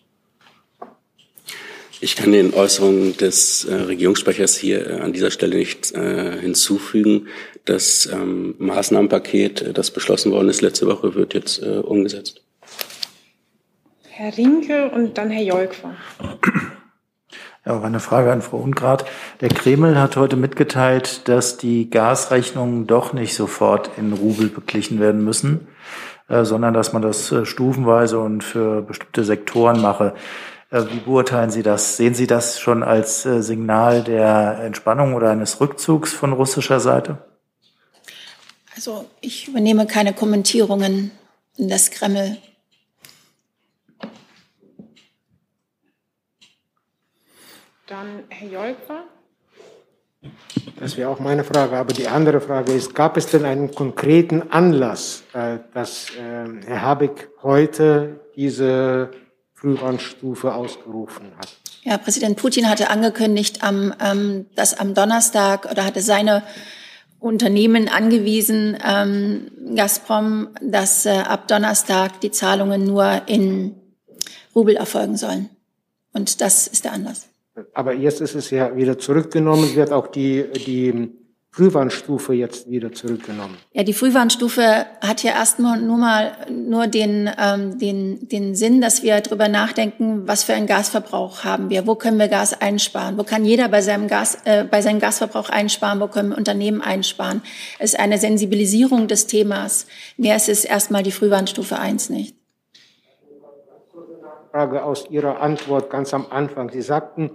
Ich 2.02 2.16
kann 2.16 2.32
den 2.32 2.54
Äußerungen 2.54 3.18
des 3.18 3.66
äh, 3.66 3.74
Regierungssprechers 3.74 4.56
hier 4.56 4.88
äh, 4.88 5.00
an 5.00 5.14
dieser 5.14 5.32
Stelle 5.32 5.56
nicht 5.56 5.94
äh, 5.94 6.40
hinzufügen. 6.40 7.28
Das 7.66 8.07
ähm, 8.11 8.55
Maßnahmenpaket, 8.59 9.61
äh, 9.61 9.74
das 9.74 9.91
beschlossen 9.91 10.32
worden 10.32 10.49
ist 10.49 10.61
letzte 10.61 10.88
Woche, 10.88 11.16
wird 11.16 11.34
jetzt 11.34 11.61
äh, 11.61 11.80
umgesetzt. 11.80 12.41
Herr 14.09 14.38
Rinke 14.38 14.91
und 14.91 15.18
dann 15.18 15.30
Herr 15.30 15.43
Jolkwa. 15.43 15.95
Ja, 17.66 17.78
auch 17.78 17.84
eine 17.84 17.99
Frage 17.99 18.32
an 18.32 18.43
Frau 18.43 18.57
Ungrad. 18.57 19.05
Der 19.41 19.49
Kreml 19.49 19.99
hat 19.99 20.16
heute 20.16 20.36
mitgeteilt, 20.36 21.28
dass 21.28 21.57
die 21.57 21.89
Gasrechnungen 21.89 22.86
doch 22.86 23.13
nicht 23.13 23.34
sofort 23.34 23.89
in 23.97 24.13
Rubel 24.13 24.49
beglichen 24.49 24.99
werden 24.99 25.24
müssen, 25.24 25.68
äh, 26.30 26.45
sondern 26.45 26.76
dass 26.76 26.93
man 26.93 27.01
das 27.01 27.32
äh, 27.32 27.45
stufenweise 27.45 28.20
und 28.20 28.43
für 28.43 28.84
bestimmte 28.84 29.24
Sektoren 29.24 29.82
mache. 29.82 30.13
Äh, 30.70 30.84
wie 30.91 30.99
beurteilen 30.99 31.49
Sie 31.49 31.63
das? 31.63 31.97
Sehen 31.97 32.13
Sie 32.13 32.28
das 32.28 32.59
schon 32.59 32.84
als 32.84 33.26
äh, 33.26 33.41
Signal 33.41 34.03
der 34.03 34.59
Entspannung 34.61 35.16
oder 35.16 35.32
eines 35.32 35.59
Rückzugs 35.59 36.13
von 36.13 36.34
russischer 36.34 36.80
Seite? 36.80 37.18
Also 38.76 39.06
ich 39.22 39.48
übernehme 39.48 39.88
keine 39.88 40.14
Kommentierungen 40.14 41.12
des 41.58 41.92
Kreml. 41.92 42.38
Dann 47.88 48.24
Herr 48.30 48.50
Jolkwa. 48.50 49.04
Das 50.80 50.98
wäre 50.98 51.10
auch 51.10 51.20
meine 51.20 51.44
Frage. 51.44 51.78
Aber 51.78 51.94
die 51.94 52.08
andere 52.08 52.42
Frage 52.42 52.74
ist, 52.74 52.96
gab 52.96 53.16
es 53.16 53.28
denn 53.28 53.46
einen 53.46 53.74
konkreten 53.74 54.52
Anlass, 54.52 55.24
äh, 55.34 55.60
dass 55.74 56.10
äh, 56.10 56.46
Herr 56.66 56.82
Habeck 56.82 57.30
heute 57.44 58.20
diese 58.36 59.12
Frühwarnstufe 59.54 60.54
ausgerufen 60.54 61.32
hat? 61.38 61.56
Ja, 61.84 61.98
Präsident 61.98 62.38
Putin 62.38 62.68
hatte 62.68 62.90
angekündigt, 62.90 63.60
ähm, 63.64 64.48
dass 64.56 64.74
am 64.78 64.96
Donnerstag 64.96 65.70
oder 65.72 65.86
hatte 65.86 66.02
seine 66.02 66.44
Unternehmen 67.26 67.90
angewiesen, 67.90 68.78
ähm, 68.86 69.48
Gazprom, 69.76 70.50
dass 70.62 71.08
äh, 71.08 71.10
ab 71.10 71.48
Donnerstag 71.48 72.22
die 72.22 72.30
Zahlungen 72.30 72.86
nur 72.86 73.24
in 73.26 73.74
Rubel 74.56 74.76
erfolgen 74.76 75.18
sollen. 75.18 75.50
Und 76.14 76.40
das 76.40 76.68
ist 76.68 76.86
der 76.86 76.94
Anlass. 76.94 77.28
Aber 77.74 77.94
jetzt 77.94 78.22
ist 78.22 78.36
es 78.36 78.52
ja 78.52 78.76
wieder 78.76 79.00
zurückgenommen, 79.00 79.76
wird 79.76 79.92
auch 79.92 80.06
die, 80.06 80.46
die 80.68 81.10
Frühwarnstufe 81.56 82.34
jetzt 82.34 82.70
wieder 82.70 82.91
zurückgenommen. 82.91 83.56
Ja, 83.72 83.84
die 83.84 83.93
Frühwarnstufe 83.93 84.88
hat 84.99 85.24
ja 85.24 85.32
erstmal 85.32 85.80
nur 85.80 85.95
mal 85.95 86.36
nur 86.51 86.88
den, 86.88 87.30
ähm, 87.39 87.80
den, 87.80 88.28
den 88.28 88.56
Sinn, 88.56 88.82
dass 88.82 89.03
wir 89.03 89.22
darüber 89.22 89.47
nachdenken, 89.47 90.28
was 90.28 90.43
für 90.43 90.53
einen 90.53 90.68
Gasverbrauch 90.68 91.45
haben 91.45 91.70
wir, 91.70 91.88
wo 91.88 91.95
können 91.95 92.20
wir 92.20 92.28
Gas 92.28 92.60
einsparen, 92.60 93.18
wo 93.18 93.24
kann 93.24 93.45
jeder 93.45 93.70
bei 93.70 93.82
seinem 93.82 94.10
Gas, 94.10 94.38
äh, 94.43 94.66
bei 94.66 94.82
seinem 94.82 94.99
Gasverbrauch 94.99 95.49
einsparen, 95.49 96.01
wo 96.01 96.08
können 96.08 96.34
Unternehmen 96.34 96.82
einsparen. 96.82 97.41
Es 97.80 97.93
ist 97.93 97.99
eine 98.01 98.18
Sensibilisierung 98.18 99.08
des 99.08 99.28
Themas. 99.28 99.88
Mehr 100.18 100.36
ist 100.36 100.49
es 100.49 100.66
erstmal 100.66 101.03
die 101.03 101.14
Frühwarnstufe 101.14 101.80
eins 101.80 102.10
nicht. 102.10 102.36
Frage 104.51 104.84
aus 104.84 105.10
Ihrer 105.10 105.39
Antwort 105.39 105.89
ganz 105.89 106.14
am 106.14 106.26
Anfang. 106.30 106.70
Sie 106.70 106.82
sagten, 106.82 107.32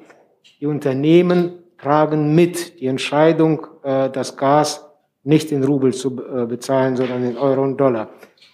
die 0.61 0.67
Unternehmen 0.67 1.55
tragen 1.83 2.35
mit 2.35 2.81
die 2.81 2.87
Entscheidung, 2.87 3.67
äh, 3.83 4.11
das 4.11 4.37
Gas 4.37 4.87
nicht 5.23 5.53
in 5.53 5.65
Rubel 5.65 5.93
zu 5.93 6.21
äh, 6.21 6.47
bezahlen, 6.47 6.97
sondern 6.97 7.25
in 7.25 7.37
Euro 7.37 7.63
und 7.63 7.77
Dollar. 7.77 8.09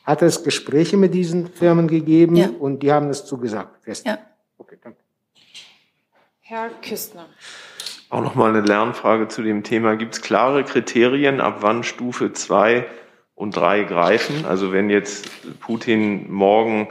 Hat 0.04 0.22
es 0.22 0.44
Gespräche 0.44 0.96
mit 0.96 1.14
diesen 1.14 1.48
Firmen 1.48 1.88
gegeben 1.88 2.36
ja. 2.36 2.48
und 2.58 2.82
die 2.82 2.92
haben 2.92 3.08
es 3.08 3.24
zugesagt? 3.24 3.82
Fest. 3.82 4.06
Ja. 4.06 4.18
Okay, 4.58 4.78
danke. 4.82 4.98
Herr 6.40 6.70
Küstner. 6.80 7.26
Auch 8.08 8.22
nochmal 8.22 8.50
eine 8.50 8.60
Lernfrage 8.60 9.26
zu 9.26 9.42
dem 9.42 9.64
Thema. 9.64 9.96
Gibt 9.96 10.14
es 10.14 10.22
klare 10.22 10.62
Kriterien, 10.62 11.40
ab 11.40 11.58
wann 11.60 11.82
Stufe 11.82 12.32
2 12.32 12.86
und 13.34 13.56
3 13.56 13.82
greifen? 13.82 14.44
Also 14.46 14.72
wenn 14.72 14.88
jetzt 14.88 15.28
Putin 15.58 16.30
morgen 16.30 16.88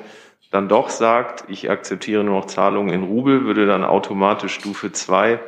dann 0.52 0.68
doch 0.68 0.90
sagt, 0.90 1.46
ich 1.50 1.70
akzeptiere 1.70 2.24
nur 2.24 2.36
noch 2.36 2.48
Zahlungen 2.48 2.94
in 2.94 3.04
Rubel, 3.04 3.46
würde 3.46 3.66
dann 3.66 3.86
automatisch 3.86 4.56
Stufe 4.56 4.92
2 4.92 5.40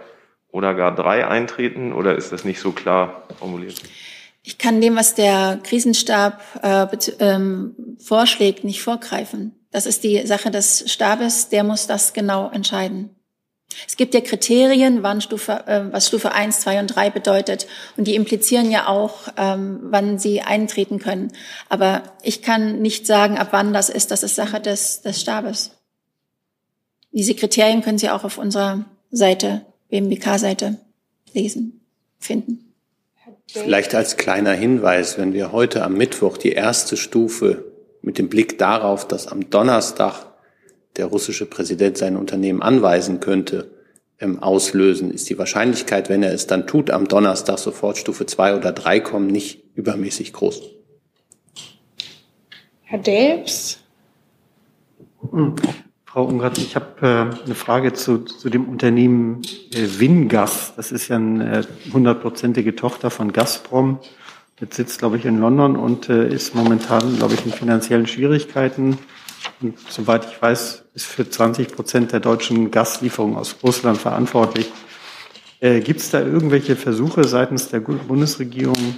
oder 0.51 0.73
gar 0.73 0.95
3 0.95 1.27
eintreten 1.27 1.93
oder 1.93 2.15
ist 2.15 2.31
das 2.31 2.43
nicht 2.43 2.59
so 2.59 2.71
klar 2.71 3.23
formuliert? 3.39 3.81
Ich 4.43 4.57
kann 4.57 4.79
dem, 4.79 4.95
was 4.95 5.13
der 5.13 5.59
Krisenstab 5.63 6.41
äh, 6.61 6.87
ähm, 7.19 7.75
vorschlägt, 7.99 8.63
nicht 8.63 8.81
vorgreifen. 8.81 9.53
Das 9.71 9.85
ist 9.85 10.03
die 10.03 10.25
Sache 10.25 10.51
des 10.51 10.91
Stabes, 10.91 11.49
der 11.49 11.63
muss 11.63 11.87
das 11.87 12.13
genau 12.13 12.49
entscheiden. 12.49 13.17
Es 13.85 13.97
gibt 13.97 14.13
ja 14.13 14.21
Kriterien, 14.21 15.03
wann 15.03 15.21
Stufe, 15.21 15.67
äh, 15.67 15.91
was 15.91 16.07
Stufe 16.07 16.31
1, 16.31 16.61
2 16.61 16.79
und 16.79 16.87
3 16.87 17.09
bedeutet. 17.09 17.67
Und 17.97 18.07
die 18.07 18.15
implizieren 18.15 18.71
ja 18.71 18.87
auch, 18.87 19.27
ähm, 19.37 19.79
wann 19.83 20.17
sie 20.17 20.41
eintreten 20.41 20.99
können. 20.99 21.31
Aber 21.69 22.03
ich 22.23 22.41
kann 22.41 22.81
nicht 22.81 23.05
sagen, 23.05 23.37
ab 23.37 23.49
wann 23.51 23.73
das 23.73 23.89
ist. 23.89 24.11
Das 24.11 24.23
ist 24.23 24.35
Sache 24.35 24.61
des, 24.61 25.01
des 25.01 25.19
Stabes. 25.19 25.71
Diese 27.11 27.35
Kriterien 27.35 27.81
können 27.81 27.97
Sie 27.97 28.09
auch 28.09 28.23
auf 28.23 28.37
unserer 28.37 28.85
Seite, 29.11 29.65
BMWK-Seite, 29.89 30.77
lesen, 31.33 31.81
finden. 32.19 32.73
Vielleicht 33.47 33.95
als 33.95 34.17
kleiner 34.17 34.53
Hinweis, 34.53 35.17
wenn 35.17 35.33
wir 35.33 35.51
heute 35.51 35.83
am 35.83 35.93
Mittwoch 35.93 36.37
die 36.37 36.51
erste 36.51 36.97
Stufe 36.97 37.65
mit 38.01 38.17
dem 38.17 38.29
Blick 38.29 38.57
darauf, 38.57 39.07
dass 39.07 39.27
am 39.27 39.49
Donnerstag 39.49 40.25
der 40.97 41.05
russische 41.05 41.45
Präsident 41.45 41.97
sein 41.97 42.17
Unternehmen 42.17 42.61
anweisen 42.61 43.19
könnte, 43.19 43.71
ähm, 44.19 44.41
auslösen, 44.41 45.11
ist 45.11 45.29
die 45.29 45.37
Wahrscheinlichkeit, 45.37 46.09
wenn 46.09 46.23
er 46.23 46.33
es 46.33 46.47
dann 46.47 46.67
tut, 46.67 46.89
am 46.89 47.07
Donnerstag 47.07 47.59
sofort 47.59 47.97
Stufe 47.97 48.25
2 48.25 48.55
oder 48.55 48.71
3 48.71 48.99
kommen, 48.99 49.27
nicht 49.27 49.63
übermäßig 49.75 50.33
groß. 50.33 50.61
Herr 52.83 52.99
Delbs? 52.99 53.79
Frau 56.17 56.23
Ungrad, 56.23 56.57
ich 56.57 56.75
habe 56.75 57.05
äh, 57.05 57.45
eine 57.45 57.53
Frage 57.53 57.93
zu, 57.93 58.17
zu 58.17 58.49
dem 58.49 58.67
Unternehmen 58.67 59.43
äh, 59.71 59.99
Wingas. 59.99 60.73
Das 60.75 60.91
ist 60.91 61.09
ja 61.09 61.17
eine 61.17 61.67
hundertprozentige 61.93 62.75
Tochter 62.75 63.11
von 63.11 63.31
Gazprom. 63.31 63.99
Jetzt 64.59 64.77
sitzt, 64.77 64.97
glaube 64.97 65.17
ich, 65.17 65.25
in 65.25 65.39
London 65.39 65.75
und 65.75 66.09
äh, 66.09 66.27
ist 66.27 66.55
momentan, 66.55 67.17
glaube 67.17 67.35
ich, 67.35 67.45
in 67.45 67.51
finanziellen 67.51 68.07
Schwierigkeiten. 68.07 68.97
Und 69.61 69.77
soweit 69.89 70.25
ich 70.25 70.41
weiß, 70.41 70.85
ist 70.95 71.05
für 71.05 71.29
20 71.29 71.71
Prozent 71.71 72.13
der 72.13 72.19
deutschen 72.19 72.71
Gaslieferungen 72.71 73.37
aus 73.37 73.55
Russland 73.61 73.99
verantwortlich. 73.99 74.71
Äh, 75.59 75.81
Gibt 75.81 75.99
es 75.99 76.09
da 76.09 76.19
irgendwelche 76.19 76.75
Versuche 76.75 77.25
seitens 77.25 77.69
der 77.69 77.81
Bundesregierung, 77.81 78.97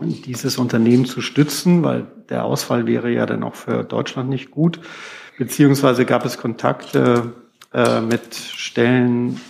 dieses 0.00 0.58
Unternehmen 0.58 1.06
zu 1.06 1.22
stützen? 1.22 1.82
Weil 1.82 2.08
der 2.28 2.44
Ausfall 2.44 2.86
wäre 2.86 3.10
ja 3.10 3.24
dann 3.24 3.42
auch 3.42 3.54
für 3.54 3.84
Deutschland 3.84 4.28
nicht 4.28 4.50
gut. 4.50 4.80
Beziehungsweise 5.38 6.04
gab 6.04 6.24
es 6.24 6.38
Kontakte 6.38 7.32
äh, 7.72 8.00
mit 8.00 8.34
Stellen, 8.34 9.40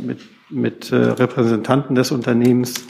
mit, 0.00 0.20
mit 0.50 0.92
äh, 0.92 0.96
Repräsentanten 0.96 1.94
des 1.94 2.10
Unternehmens. 2.10 2.86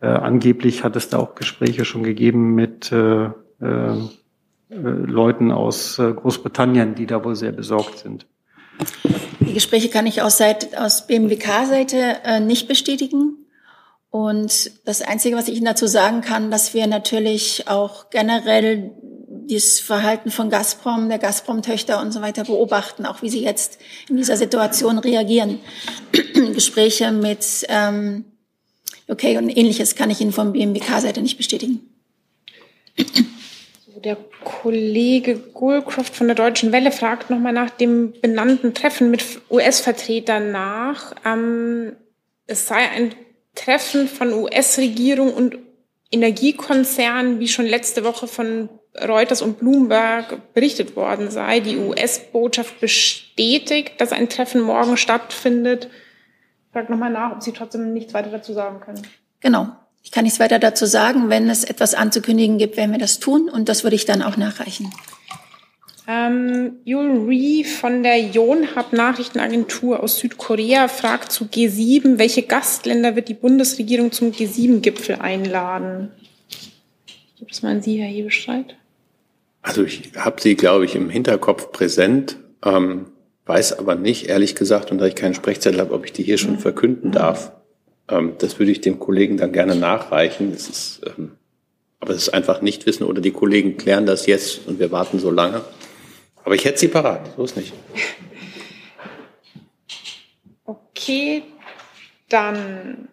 Äh, 0.00 0.06
angeblich 0.06 0.84
hat 0.84 0.96
es 0.96 1.08
da 1.08 1.18
auch 1.18 1.34
Gespräche 1.34 1.84
schon 1.84 2.02
gegeben 2.02 2.54
mit 2.54 2.90
äh, 2.92 3.26
äh, 3.26 3.98
äh, 4.72 4.76
Leuten 4.76 5.52
aus 5.52 5.98
äh, 5.98 6.12
Großbritannien, 6.12 6.94
die 6.94 7.06
da 7.06 7.24
wohl 7.24 7.36
sehr 7.36 7.52
besorgt 7.52 7.98
sind. 7.98 8.26
Die 9.40 9.52
Gespräche 9.52 9.90
kann 9.90 10.06
ich 10.06 10.22
aus, 10.22 10.38
Seite, 10.38 10.82
aus 10.82 11.06
BMWK-Seite 11.06 12.16
äh, 12.24 12.40
nicht 12.40 12.68
bestätigen. 12.68 13.36
Und 14.10 14.86
das 14.86 15.02
Einzige, 15.02 15.36
was 15.36 15.48
ich 15.48 15.56
Ihnen 15.56 15.66
dazu 15.66 15.86
sagen 15.86 16.20
kann, 16.20 16.50
dass 16.50 16.74
wir 16.74 16.86
natürlich 16.86 17.64
auch 17.68 18.10
generell 18.10 18.92
das 19.48 19.80
Verhalten 19.80 20.30
von 20.30 20.50
Gazprom, 20.50 21.08
der 21.08 21.18
Gazprom-Töchter 21.18 22.00
und 22.00 22.12
so 22.12 22.20
weiter 22.20 22.44
beobachten, 22.44 23.06
auch 23.06 23.22
wie 23.22 23.30
sie 23.30 23.42
jetzt 23.42 23.78
in 24.08 24.16
dieser 24.16 24.36
Situation 24.36 24.98
reagieren. 24.98 25.60
Gespräche 26.54 27.12
mit 27.12 27.44
ähm, 27.68 28.24
okay 29.08 29.36
und 29.38 29.48
ähnliches 29.48 29.94
kann 29.94 30.10
ich 30.10 30.20
Ihnen 30.20 30.32
von 30.32 30.52
BMWK-Seite 30.52 31.22
nicht 31.22 31.36
bestätigen. 31.36 31.80
Der 34.04 34.16
Kollege 34.42 35.36
Goldcroft 35.36 36.16
von 36.16 36.26
der 36.26 36.34
Deutschen 36.34 36.72
Welle 36.72 36.90
fragt 36.90 37.30
nochmal 37.30 37.52
nach 37.52 37.70
dem 37.70 38.12
benannten 38.20 38.74
Treffen 38.74 39.10
mit 39.10 39.22
US-Vertretern 39.48 40.50
nach. 40.50 41.14
Ähm, 41.24 41.92
es 42.46 42.66
sei 42.66 42.88
ein 42.90 43.14
Treffen 43.54 44.08
von 44.08 44.32
US-Regierung 44.32 45.32
und 45.32 45.58
Energiekonzern, 46.10 47.38
wie 47.40 47.48
schon 47.48 47.66
letzte 47.66 48.04
Woche 48.04 48.26
von 48.26 48.68
Reuters 49.00 49.40
und 49.40 49.58
Bloomberg 49.58 50.52
berichtet 50.52 50.96
worden 50.96 51.30
sei. 51.30 51.60
Die 51.60 51.78
US-Botschaft 51.78 52.80
bestätigt, 52.80 54.00
dass 54.00 54.12
ein 54.12 54.28
Treffen 54.28 54.60
morgen 54.60 54.96
stattfindet. 54.96 55.88
Ich 56.66 56.72
frage 56.72 56.92
nochmal 56.92 57.10
nach, 57.10 57.32
ob 57.32 57.42
Sie 57.42 57.52
trotzdem 57.52 57.92
nichts 57.92 58.12
weiter 58.12 58.30
dazu 58.30 58.52
sagen 58.52 58.80
können. 58.80 59.02
Genau. 59.40 59.68
Ich 60.02 60.10
kann 60.10 60.24
nichts 60.24 60.40
weiter 60.40 60.58
dazu 60.58 60.84
sagen. 60.84 61.30
Wenn 61.30 61.48
es 61.48 61.64
etwas 61.64 61.94
anzukündigen 61.94 62.58
gibt, 62.58 62.76
werden 62.76 62.92
wir 62.92 62.98
das 62.98 63.18
tun 63.18 63.48
und 63.48 63.68
das 63.68 63.82
würde 63.82 63.96
ich 63.96 64.04
dann 64.04 64.20
auch 64.20 64.36
nachreichen. 64.36 64.90
Ähm, 66.08 66.80
Yul 66.84 67.28
Ree 67.28 67.62
von 67.62 68.02
der 68.02 68.18
Yonhap 68.18 68.92
Nachrichtenagentur 68.92 70.02
aus 70.02 70.18
Südkorea 70.18 70.88
fragt 70.88 71.30
zu 71.30 71.44
G7, 71.44 72.18
welche 72.18 72.42
Gastländer 72.42 73.14
wird 73.14 73.28
die 73.28 73.34
Bundesregierung 73.34 74.10
zum 74.10 74.32
G7-Gipfel 74.32 75.16
einladen? 75.20 76.10
Gibt 77.38 77.52
es 77.52 77.62
mal 77.62 77.70
an 77.70 77.82
Sie, 77.82 78.00
Herr 78.00 78.08
Hebestreit? 78.08 78.76
Also 79.62 79.84
ich 79.84 80.12
habe 80.16 80.40
sie, 80.40 80.56
glaube 80.56 80.84
ich, 80.84 80.96
im 80.96 81.08
Hinterkopf 81.08 81.70
präsent, 81.70 82.36
ähm, 82.64 83.06
weiß 83.46 83.78
aber 83.78 83.94
nicht, 83.94 84.28
ehrlich 84.28 84.54
gesagt, 84.54 84.90
und 84.90 84.98
da 84.98 85.06
ich 85.06 85.14
keinen 85.14 85.34
Sprechzettel 85.34 85.80
habe, 85.80 85.94
ob 85.94 86.04
ich 86.04 86.12
die 86.12 86.24
hier 86.24 86.38
schon 86.38 86.58
verkünden 86.58 87.12
darf. 87.12 87.52
Ähm, 88.08 88.34
das 88.38 88.58
würde 88.58 88.72
ich 88.72 88.80
dem 88.80 88.98
Kollegen 88.98 89.36
dann 89.36 89.52
gerne 89.52 89.76
nachreichen. 89.76 90.52
Das 90.52 90.68
ist, 90.68 91.00
ähm, 91.06 91.32
aber 92.00 92.12
es 92.12 92.22
ist 92.22 92.34
einfach 92.34 92.60
nicht 92.60 92.86
wissen 92.86 93.04
oder 93.04 93.20
die 93.20 93.30
Kollegen 93.30 93.76
klären 93.76 94.06
das 94.06 94.26
jetzt 94.26 94.66
und 94.66 94.80
wir 94.80 94.90
warten 94.90 95.20
so 95.20 95.30
lange. 95.30 95.62
Aber 96.44 96.56
ich 96.56 96.64
hätte 96.64 96.78
sie 96.78 96.88
parat, 96.88 97.30
so 97.36 97.44
ist 97.44 97.56
nicht. 97.56 97.72
Okay, 100.64 101.44
dann 102.28 103.08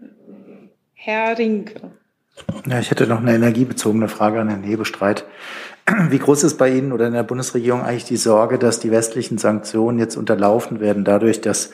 Herr 0.94 1.38
Rinke. 1.38 1.92
Ja, 2.68 2.80
ich 2.80 2.90
hätte 2.90 3.08
noch 3.08 3.20
eine 3.20 3.36
energiebezogene 3.36 4.08
Frage 4.08 4.40
an 4.40 4.50
Herrn 4.50 4.64
Hebestreit. 4.64 5.26
Wie 6.10 6.20
groß 6.20 6.44
ist 6.44 6.58
bei 6.58 6.70
Ihnen 6.70 6.92
oder 6.92 7.08
in 7.08 7.14
der 7.14 7.24
Bundesregierung 7.24 7.82
eigentlich 7.82 8.06
die 8.06 8.18
Sorge, 8.18 8.58
dass 8.60 8.80
die 8.80 8.92
westlichen 8.92 9.38
Sanktionen 9.38 10.00
jetzt 10.00 10.18
unterlaufen 10.18 10.80
werden, 10.80 11.04
dadurch, 11.04 11.42
dass 11.42 11.72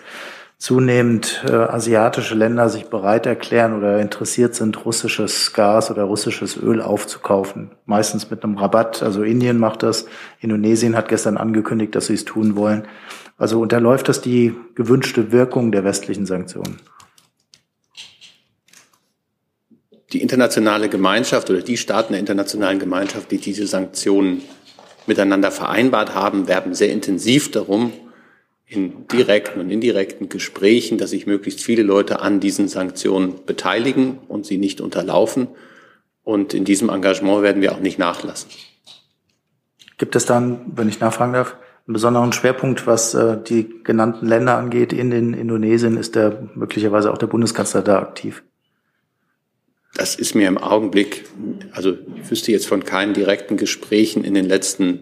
zunehmend 0.58 1.44
äh, 1.48 1.54
asiatische 1.54 2.36
Länder 2.36 2.70
sich 2.70 2.86
bereit 2.86 3.26
erklären 3.26 3.78
oder 3.78 4.00
interessiert 4.00 4.56
sind, 4.56 4.86
russisches 4.86 5.54
Gas 5.54 5.92
oder 5.92 6.04
russisches 6.04 6.58
Öl 6.58 6.82
aufzukaufen. 6.82 7.72
Meistens 7.86 8.30
mit 8.30 8.44
einem 8.44 8.58
Rabatt. 8.58 9.04
Also 9.04 9.24
Indien 9.24 9.60
macht 9.60 9.84
das. 9.84 10.06
Indonesien 10.40 10.96
hat 10.96 11.10
gestern 11.10 11.38
angekündigt, 11.38 11.94
dass 11.96 12.08
sie 12.08 12.14
es 12.14 12.26
tun 12.26 12.56
wollen. 12.56 12.84
Also 13.38 13.60
unterläuft 13.60 14.08
das 14.08 14.22
die 14.22 14.56
gewünschte 14.76 15.32
Wirkung 15.34 15.72
der 15.72 15.84
westlichen 15.84 16.26
Sanktionen? 16.26 16.78
Die 20.16 20.22
internationale 20.22 20.88
Gemeinschaft 20.88 21.50
oder 21.50 21.62
die 21.62 21.76
Staaten 21.76 22.14
der 22.14 22.22
internationalen 22.22 22.80
Gemeinschaft, 22.80 23.32
die 23.32 23.38
diese 23.38 23.68
Sanktionen 23.68 24.44
miteinander 25.08 25.52
vereinbart 25.52 26.16
haben, 26.16 26.48
werben 26.48 26.74
sehr 26.74 26.90
intensiv 26.90 27.52
darum, 27.52 27.92
in 28.66 29.10
direkten 29.10 29.60
und 29.60 29.70
indirekten 29.70 30.30
Gesprächen, 30.30 30.98
dass 30.98 31.10
sich 31.10 31.28
möglichst 31.28 31.60
viele 31.60 31.84
Leute 31.84 32.22
an 32.22 32.40
diesen 32.40 32.70
Sanktionen 32.70 33.42
beteiligen 33.46 34.20
und 34.30 34.46
sie 34.46 34.58
nicht 34.58 34.80
unterlaufen. 34.80 35.50
Und 36.24 36.54
in 36.54 36.64
diesem 36.64 36.88
Engagement 36.88 37.44
werden 37.44 37.62
wir 37.62 37.74
auch 37.74 37.82
nicht 37.82 38.00
nachlassen. 38.00 38.50
Gibt 39.98 40.16
es 40.16 40.26
dann, 40.26 40.62
wenn 40.78 40.88
ich 40.88 41.02
nachfragen 41.02 41.34
darf, 41.34 41.58
einen 41.88 41.94
besonderen 41.94 42.32
Schwerpunkt, 42.32 42.88
was 42.88 43.14
äh, 43.16 43.38
die 43.44 43.84
genannten 43.84 44.28
Länder 44.28 44.56
angeht? 44.56 44.94
In 44.94 45.12
den 45.12 45.34
Indonesien 45.34 45.98
ist 45.98 46.16
der 46.16 46.48
möglicherweise 46.56 47.12
auch 47.12 47.18
der 47.18 47.28
Bundeskanzler 47.28 47.82
da 47.82 48.00
aktiv. 48.00 48.44
Das 49.96 50.16
ist 50.16 50.36
mir 50.36 50.48
im 50.50 50.58
Augenblick, 50.58 51.24
also 51.72 51.98
ich 52.22 52.30
wüsste 52.30 52.52
jetzt 52.52 52.68
von 52.68 52.84
keinen 52.84 53.14
direkten 53.14 53.56
Gesprächen 53.56 54.26
in 54.26 54.34
den 54.34 54.46
letzten 54.46 55.00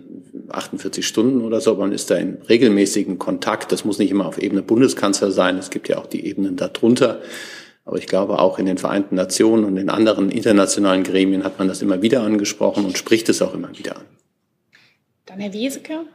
48 0.49 1.05
Stunden 1.05 1.41
oder 1.41 1.61
so, 1.61 1.71
aber 1.71 1.81
man 1.81 1.91
ist 1.91 2.11
da 2.11 2.15
in 2.15 2.37
regelmäßigen 2.47 3.17
Kontakt. 3.17 3.71
Das 3.71 3.85
muss 3.85 3.97
nicht 3.97 4.11
immer 4.11 4.27
auf 4.27 4.37
Ebene 4.37 4.61
Bundeskanzler 4.61 5.31
sein. 5.31 5.57
Es 5.57 5.71
gibt 5.71 5.89
ja 5.89 5.97
auch 5.97 6.05
die 6.05 6.25
Ebenen 6.25 6.57
darunter. 6.57 7.21
Aber 7.85 7.97
ich 7.97 8.05
glaube, 8.05 8.39
auch 8.39 8.59
in 8.59 8.67
den 8.67 8.77
Vereinten 8.77 9.15
Nationen 9.15 9.65
und 9.65 9.77
in 9.77 9.89
anderen 9.89 10.29
internationalen 10.29 11.03
Gremien 11.03 11.43
hat 11.43 11.57
man 11.57 11.67
das 11.67 11.81
immer 11.81 12.01
wieder 12.03 12.21
angesprochen 12.21 12.85
und 12.85 12.97
spricht 12.97 13.29
es 13.29 13.41
auch 13.41 13.55
immer 13.55 13.75
wieder 13.77 13.97
an. 13.97 14.05
Dann 15.25 15.39
Herr 15.39 15.53
Wieseke. 15.53 16.05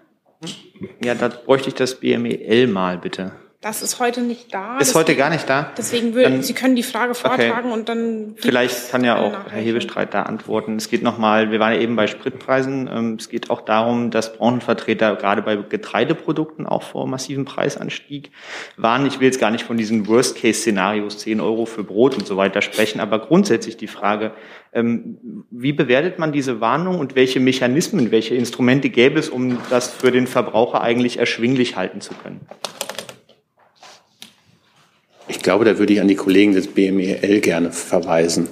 Ja, 1.05 1.17
da 1.17 1.29
bräuchte 1.29 1.69
ich 1.69 1.75
das 1.75 1.97
BMEL 1.97 2.69
mal, 2.69 2.97
bitte. 2.97 3.33
Das 3.61 3.83
ist 3.83 3.99
heute 3.99 4.21
nicht 4.21 4.55
da. 4.55 4.79
Ist 4.79 4.95
heute 4.95 5.17
gar 5.17 5.31
nicht 5.31 5.49
da? 5.51 5.73
Deswegen 5.77 6.15
würden 6.15 6.35
Dann- 6.35 6.43
Sie 6.45 6.53
können 6.53 6.77
die 6.77 6.85
Frage 6.85 7.15
vortragen 7.17 7.71
Okay. 7.71 7.73
und 7.73 7.89
dann. 7.89 8.35
Vielleicht 8.37 8.93
kann 8.93 9.03
ja 9.03 9.19
auch. 9.19 9.33
Herr 9.51 9.61
Hebestreit 9.61 10.15
da 10.15 10.23
antworten. 10.23 10.77
Es 10.77 10.89
geht 10.89 11.03
nochmal, 11.03 11.51
wir 11.51 11.59
waren 11.59 11.73
ja 11.75 11.81
eben 11.81 11.97
bei 11.97 12.07
Spritpreisen. 12.07 12.89
Ähm, 12.93 13.17
Es 13.19 13.29
geht 13.29 13.51
auch 13.51 13.63
darum, 13.63 14.13
dass 14.13 14.35
Branchenvertreter 14.37 15.17
gerade 15.17 15.43
bei 15.43 15.57
Getreideprodukten 15.57 16.67
auch 16.67 16.85
vor 16.85 17.09
massivem 17.09 17.47
Preisanstieg 17.47 18.31
waren. 18.77 19.05
Ich 19.07 19.19
will 19.19 19.27
jetzt 19.27 19.41
gar 19.41 19.51
nicht 19.51 19.65
von 19.65 19.77
diesen 19.77 20.07
Worst-Case-Szenarios, 20.07 21.19
10 21.19 21.41
Euro 21.41 21.67
für 21.67 21.83
Brot 21.83 22.15
und 22.15 22.29
so 22.29 22.37
weiter 22.37 22.63
sprechen, 22.63 23.01
aber 23.01 23.19
grundsätzlich 23.19 23.77
die 23.77 23.89
Frage, 23.89 24.31
ähm, 24.73 25.45
wie 25.51 25.73
bewertet 25.73 26.21
man 26.21 26.31
diese 26.31 26.61
Warnung 26.61 27.01
und 27.01 27.17
welche 27.17 27.41
Mechanismen, 27.41 28.13
welche 28.13 28.37
Instrumente 28.37 28.89
gäbe 28.89 29.19
es, 29.19 29.29
um 29.29 29.59
das 29.69 29.89
für 29.91 30.13
den 30.13 30.29
Verbraucher 30.29 30.81
eigentlich 30.81 31.19
erschwinglich 31.19 31.75
halten 31.75 32.01
zu 32.01 32.15
können? 32.15 32.43
Ich 35.29 35.41
glaube, 35.43 35.65
da 35.65 35.79
würde 35.79 35.93
ich 35.93 36.01
an 36.01 36.09
die 36.09 36.15
Kollegen 36.17 36.53
des 36.55 36.67
BMEL 36.69 37.41
gerne 37.41 37.71
verweisen. 37.71 38.49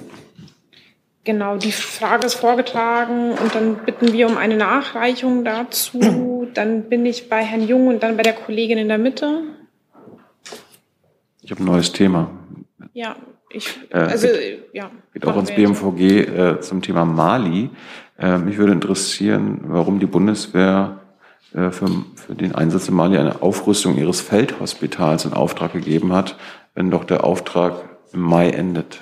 Genau, 1.23 1.57
die 1.57 1.71
Frage 1.73 2.25
ist 2.25 2.35
vorgetragen 2.35 3.31
und 3.31 3.53
dann 3.53 3.75
bitten 3.85 4.13
wir 4.13 4.27
um 4.27 4.37
eine 4.37 4.55
Nachreichung 4.55 5.43
dazu. 5.43 6.47
Dann 6.53 6.83
bin 6.83 7.05
ich 7.05 7.27
bei 7.29 7.43
Herrn 7.43 7.67
Jung 7.67 7.87
und 7.87 8.01
dann 8.01 8.15
bei 8.15 8.23
der 8.23 8.31
Kollegin 8.33 8.77
in 8.77 8.87
der 8.87 8.97
Mitte. 8.97 9.41
Ich 11.41 11.51
habe 11.51 11.61
ein 11.61 11.65
neues 11.65 11.91
Thema. 11.91 12.31
Ja, 12.93 13.15
ich, 13.51 13.77
Äh, 13.91 13.97
also, 13.97 14.27
geht- 14.27 14.69
ja. 14.73 14.89
Geht 15.13 15.25
auch 15.27 15.37
ins. 15.37 15.51
BMVG 15.51 16.01
äh, 16.21 16.59
zum 16.61 16.81
Thema 16.81 17.03
Mali. 17.05 17.69
Äh, 18.17 18.37
mich 18.39 18.57
würde 18.57 18.71
interessieren, 18.71 19.59
warum 19.65 19.99
die 19.99 20.05
Bundeswehr 20.07 20.97
äh, 21.01 21.06
für, 21.51 21.71
für 21.71 22.35
den 22.35 22.53
Einsatz 22.55 22.87
in 22.87 22.95
Mali 22.95 23.17
eine 23.17 23.41
Aufrüstung 23.41 23.97
ihres 23.97 24.21
Feldhospitals 24.21 25.25
in 25.25 25.33
Auftrag 25.33 25.73
gegeben 25.73 26.13
hat, 26.13 26.35
wenn 26.75 26.91
doch 26.91 27.03
der 27.03 27.23
Auftrag 27.23 27.83
im 28.13 28.21
Mai 28.21 28.49
endet. 28.49 28.99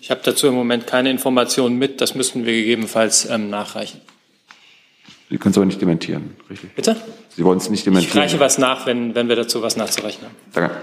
Ich 0.00 0.10
habe 0.10 0.20
dazu 0.24 0.46
im 0.46 0.54
Moment 0.54 0.86
keine 0.86 1.10
Informationen 1.10 1.76
mit. 1.78 2.00
Das 2.00 2.14
müssten 2.14 2.46
wir 2.46 2.52
gegebenenfalls 2.54 3.28
ähm, 3.28 3.50
nachreichen. 3.50 4.00
Sie 5.28 5.36
können 5.36 5.50
es 5.50 5.58
aber 5.58 5.66
nicht 5.66 5.80
dementieren, 5.80 6.36
richtig? 6.48 6.74
Bitte? 6.74 6.96
Sie 7.36 7.44
wollen 7.44 7.58
es 7.58 7.68
nicht 7.68 7.80
Ich 7.80 7.84
dementieren. 7.84 8.18
reiche 8.18 8.40
was 8.40 8.56
nach, 8.56 8.86
wenn, 8.86 9.14
wenn 9.14 9.28
wir 9.28 9.36
dazu 9.36 9.60
was 9.60 9.76
nachzureichen 9.76 10.24
haben. 10.24 10.34
Danke. 10.54 10.76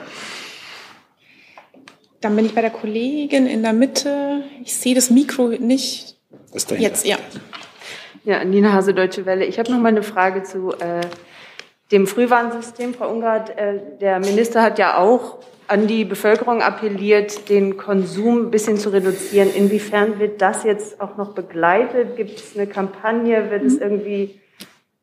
Dann 2.22 2.36
bin 2.36 2.45
ich 2.45 2.53
bei 2.53 2.62
der 2.62 2.70
Kollegin 2.70 3.47
in 3.47 3.64
der 3.64 3.74
Mitte. 3.74 4.43
Ich 4.64 4.76
sehe 4.76 4.93
das 4.93 5.10
Mikro 5.10 5.47
nicht. 5.47 6.16
Das 6.53 6.68
Jetzt, 6.78 7.06
ja. 7.06 7.18
Ja, 8.26 8.43
Nina 8.43 8.73
Hase, 8.73 8.95
Deutsche 8.95 9.28
Welle. 9.28 9.45
Ich 9.45 9.59
habe 9.59 9.71
noch 9.71 9.80
mal 9.80 9.89
eine 9.89 10.01
Frage 10.01 10.41
zu 10.41 10.71
äh, 10.71 11.01
dem 11.91 12.07
Frühwarnsystem, 12.07 12.95
Frau 12.95 13.07
Ungardt. 13.11 13.55
Äh, 13.55 13.80
der 14.01 14.19
Minister 14.19 14.63
hat 14.63 14.80
ja 14.80 14.97
auch 14.97 15.38
an 15.67 15.86
die 15.86 16.05
Bevölkerung 16.05 16.63
appelliert, 16.63 17.49
den 17.49 17.78
Konsum 17.78 18.47
ein 18.47 18.51
bisschen 18.51 18.78
zu 18.78 18.89
reduzieren. 18.89 19.53
Inwiefern 19.53 20.17
wird 20.17 20.41
das 20.41 20.63
jetzt 20.63 20.99
auch 21.01 21.17
noch 21.17 21.36
begleitet? 21.36 22.17
Gibt 22.17 22.39
es 22.39 22.57
eine 22.57 22.65
Kampagne? 22.65 23.51
Wird 23.51 23.63
es 23.63 23.78
irgendwie 23.78 24.41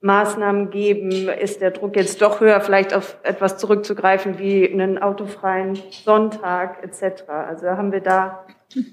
Maßnahmen 0.00 0.70
geben? 0.70 1.28
Ist 1.28 1.60
der 1.60 1.70
Druck 1.70 1.94
jetzt 1.94 2.20
doch 2.22 2.40
höher, 2.40 2.60
vielleicht 2.60 2.92
auf 2.92 3.18
etwas 3.22 3.56
zurückzugreifen 3.56 4.40
wie 4.40 4.68
einen 4.68 4.98
autofreien 4.98 5.78
Sonntag 6.04 6.82
etc.? 6.82 7.22
Also 7.28 7.68
haben 7.68 7.92
wir 7.92 8.00
da 8.00 8.46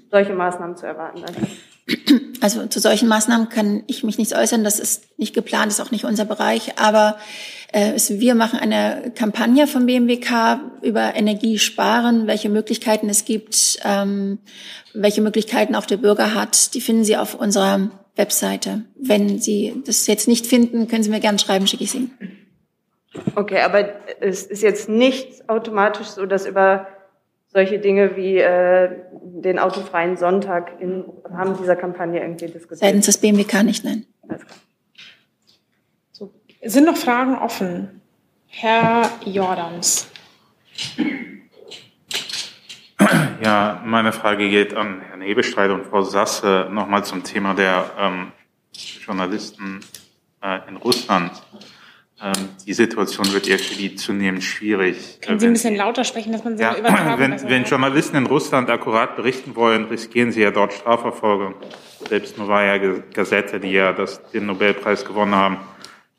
solche 0.08 0.34
Maßnahmen 0.34 0.76
zu 0.76 0.86
erwarten? 0.86 1.22
Danke. 1.26 1.48
Also 2.40 2.66
zu 2.66 2.80
solchen 2.80 3.08
Maßnahmen 3.08 3.50
kann 3.50 3.82
ich 3.86 4.02
mich 4.02 4.16
nicht 4.16 4.34
äußern. 4.34 4.64
Das 4.64 4.78
ist 4.78 5.18
nicht 5.18 5.34
geplant, 5.34 5.70
ist 5.70 5.80
auch 5.80 5.90
nicht 5.90 6.04
unser 6.04 6.24
Bereich. 6.24 6.78
Aber 6.78 7.18
äh, 7.72 7.92
wir 8.08 8.34
machen 8.34 8.58
eine 8.58 9.12
Kampagne 9.14 9.66
vom 9.66 9.86
BMWK 9.86 10.60
über 10.82 11.14
Energiesparen, 11.14 12.26
welche 12.26 12.48
Möglichkeiten 12.48 13.08
es 13.08 13.24
gibt, 13.24 13.78
ähm, 13.84 14.38
welche 14.94 15.20
Möglichkeiten 15.20 15.74
auch 15.74 15.86
der 15.86 15.98
Bürger 15.98 16.34
hat. 16.34 16.74
Die 16.74 16.80
finden 16.80 17.04
Sie 17.04 17.16
auf 17.16 17.34
unserer 17.34 17.90
Webseite. 18.16 18.84
Wenn 18.96 19.38
Sie 19.38 19.82
das 19.84 20.06
jetzt 20.06 20.28
nicht 20.28 20.46
finden, 20.46 20.88
können 20.88 21.02
Sie 21.02 21.10
mir 21.10 21.20
gerne 21.20 21.38
schreiben, 21.38 21.66
schicke 21.66 21.84
ich 21.84 21.94
Ihnen. 21.94 22.10
Okay, 23.34 23.60
aber 23.60 23.88
es 24.20 24.44
ist 24.44 24.62
jetzt 24.62 24.88
nicht 24.88 25.48
automatisch 25.48 26.06
so, 26.06 26.26
dass 26.26 26.46
über 26.46 26.86
solche 27.52 27.78
Dinge 27.78 28.16
wie 28.16 28.38
äh, 28.38 28.90
den 29.22 29.58
autofreien 29.58 30.16
Sonntag 30.16 30.80
im 30.80 31.04
Rahmen 31.24 31.56
dieser 31.58 31.76
Kampagne 31.76 32.20
irgendwie 32.20 32.46
diskutiert. 32.46 32.80
Seitens 32.80 33.06
des 33.06 33.18
BMWK 33.18 33.62
nicht, 33.64 33.84
nein. 33.84 34.06
Sind 36.62 36.84
noch 36.84 36.96
Fragen 36.96 37.36
offen? 37.36 38.02
Herr 38.46 39.10
Jordans. 39.24 40.10
Ja, 43.42 43.82
meine 43.86 44.12
Frage 44.12 44.50
geht 44.50 44.74
an 44.74 45.00
Herrn 45.00 45.22
Hebestreit 45.22 45.70
und 45.70 45.86
Frau 45.86 46.02
Sasse 46.02 46.68
nochmal 46.70 47.04
zum 47.04 47.24
Thema 47.24 47.54
der 47.54 47.90
ähm, 47.98 48.32
Journalisten 48.72 49.80
äh, 50.42 50.68
in 50.68 50.76
Russland. 50.76 51.32
Ähm, 52.22 52.32
die 52.66 52.74
Situation 52.74 53.32
wird 53.32 53.46
ja 53.46 53.56
für 53.56 53.74
die 53.74 53.94
zunehmend 53.94 54.44
schwierig. 54.44 55.20
Können 55.22 55.40
Sie 55.40 55.46
ein 55.46 55.54
bisschen 55.54 55.74
lauter 55.74 56.04
sprechen, 56.04 56.32
dass 56.32 56.44
man 56.44 56.58
so 56.58 56.62
ja, 56.62 56.76
übertragen 56.76 57.18
wenn, 57.18 57.48
wenn 57.48 57.64
Journalisten 57.64 58.16
in 58.16 58.26
Russland 58.26 58.68
akkurat 58.68 59.16
berichten 59.16 59.56
wollen, 59.56 59.84
riskieren 59.86 60.30
sie 60.30 60.42
ja 60.42 60.50
dort 60.50 60.74
Strafverfolgung. 60.74 61.54
Selbst 62.08 62.36
Novaya 62.36 62.76
Gazette, 63.14 63.58
die 63.58 63.72
ja 63.72 63.94
das, 63.94 64.22
den 64.32 64.44
Nobelpreis 64.46 65.06
gewonnen 65.06 65.34
haben, 65.34 65.58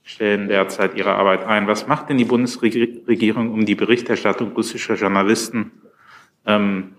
stellen 0.04 0.47
derzeit 0.47 0.95
ihre 0.95 1.14
Arbeit 1.14 1.45
ein. 1.45 1.68
Was 1.68 1.88
macht 1.88 2.10
denn 2.10 2.18
die 2.18 2.26
Bundesregierung, 2.26 3.52
um 3.52 3.66
die 3.68 3.76
Berichterstattung 3.76 4.54
russischer 4.54 4.95
Journalisten 4.95 5.72
ähm, 6.47 6.95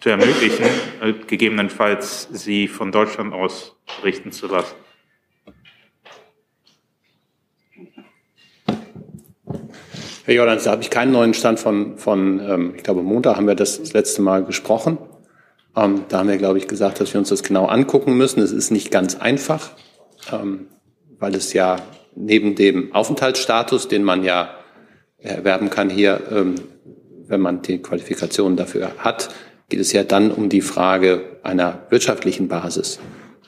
zu 0.00 0.08
ermöglichen, 0.08 0.64
äh, 1.02 1.12
gegebenenfalls 1.26 2.28
sie 2.32 2.68
von 2.68 2.90
Deutschland 2.90 3.34
aus 3.34 3.76
berichten 4.00 4.32
zu 4.32 4.46
lassen? 4.46 4.74
Herr 10.26 10.34
Jordans, 10.34 10.64
da 10.64 10.72
habe 10.72 10.82
ich 10.82 10.90
keinen 10.90 11.12
neuen 11.12 11.34
Stand 11.34 11.60
von, 11.60 11.98
von 11.98 12.40
ähm, 12.40 12.72
ich 12.76 12.82
glaube, 12.82 13.00
Montag 13.00 13.36
haben 13.36 13.46
wir 13.46 13.54
das, 13.54 13.78
das 13.78 13.92
letzte 13.92 14.22
Mal 14.22 14.42
gesprochen. 14.42 14.98
Ähm, 15.76 16.02
da 16.08 16.18
haben 16.18 16.28
wir, 16.28 16.36
glaube 16.36 16.58
ich, 16.58 16.66
gesagt, 16.66 17.00
dass 17.00 17.14
wir 17.14 17.20
uns 17.20 17.28
das 17.28 17.44
genau 17.44 17.66
angucken 17.66 18.16
müssen. 18.16 18.40
Es 18.40 18.50
ist 18.50 18.72
nicht 18.72 18.90
ganz 18.90 19.14
einfach, 19.14 19.70
ähm, 20.32 20.66
weil 21.20 21.36
es 21.36 21.52
ja 21.52 21.76
neben 22.16 22.56
dem 22.56 22.92
Aufenthaltsstatus, 22.92 23.86
den 23.86 24.02
man 24.02 24.24
ja 24.24 24.50
erwerben 25.18 25.70
kann 25.70 25.90
hier, 25.90 26.20
ähm, 26.32 26.56
wenn 27.28 27.40
man 27.40 27.62
die 27.62 27.78
Qualifikationen 27.78 28.56
dafür 28.56 28.94
hat, 28.98 29.28
geht 29.68 29.78
es 29.78 29.92
ja 29.92 30.02
dann 30.02 30.32
um 30.32 30.48
die 30.48 30.60
Frage 30.60 31.38
einer 31.44 31.82
wirtschaftlichen 31.90 32.48
Basis 32.48 32.98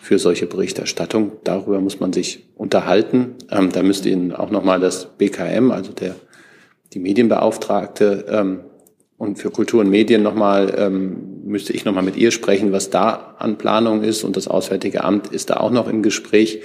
für 0.01 0.21
solche 0.21 0.47
Berichterstattung. 0.47 1.33
Darüber 1.43 1.81
muss 1.81 1.99
man 1.99 2.13
sich 2.13 2.51
unterhalten. 2.55 3.35
Ähm, 3.51 3.73
da 3.73 3.83
müsste 3.83 4.11
Ihnen 4.11 4.33
auch 4.33 4.53
nochmal 4.53 4.79
das 4.79 5.07
BKM, 5.19 5.73
also 5.73 5.91
der 5.91 6.15
die 6.93 6.99
Medienbeauftragte 6.99 8.27
ähm, 8.29 8.61
und 9.17 9.39
für 9.39 9.51
Kultur 9.51 9.81
und 9.81 9.91
Medien 9.91 10.23
nochmal, 10.23 10.75
ähm, 10.79 11.43
müsste 11.45 11.73
ich 11.73 11.85
nochmal 11.85 12.05
mit 12.05 12.17
ihr 12.17 12.31
sprechen, 12.31 12.73
was 12.73 12.91
da 12.91 13.35
an 13.39 13.59
Planung 13.59 14.03
ist. 14.03 14.23
Und 14.23 14.37
das 14.37 14.47
Auswärtige 14.47 15.03
Amt 15.03 15.29
ist 15.29 15.51
da 15.51 15.57
auch 15.59 15.71
noch 15.71 15.89
im 15.89 16.03
Gespräch. 16.03 16.63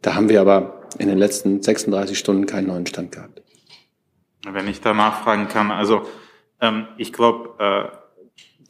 Da 0.00 0.14
haben 0.14 0.28
wir 0.28 0.40
aber 0.40 0.82
in 0.98 1.08
den 1.08 1.18
letzten 1.18 1.60
36 1.60 2.18
Stunden 2.18 2.46
keinen 2.46 2.68
neuen 2.68 2.86
Stand 2.86 3.12
gehabt. 3.12 3.42
Wenn 4.50 4.68
ich 4.68 4.80
da 4.80 4.94
nachfragen 4.94 5.48
kann, 5.48 5.70
also 5.70 6.02
ähm, 6.60 6.86
ich 6.96 7.12
glaube, 7.12 7.54
äh, 7.58 7.96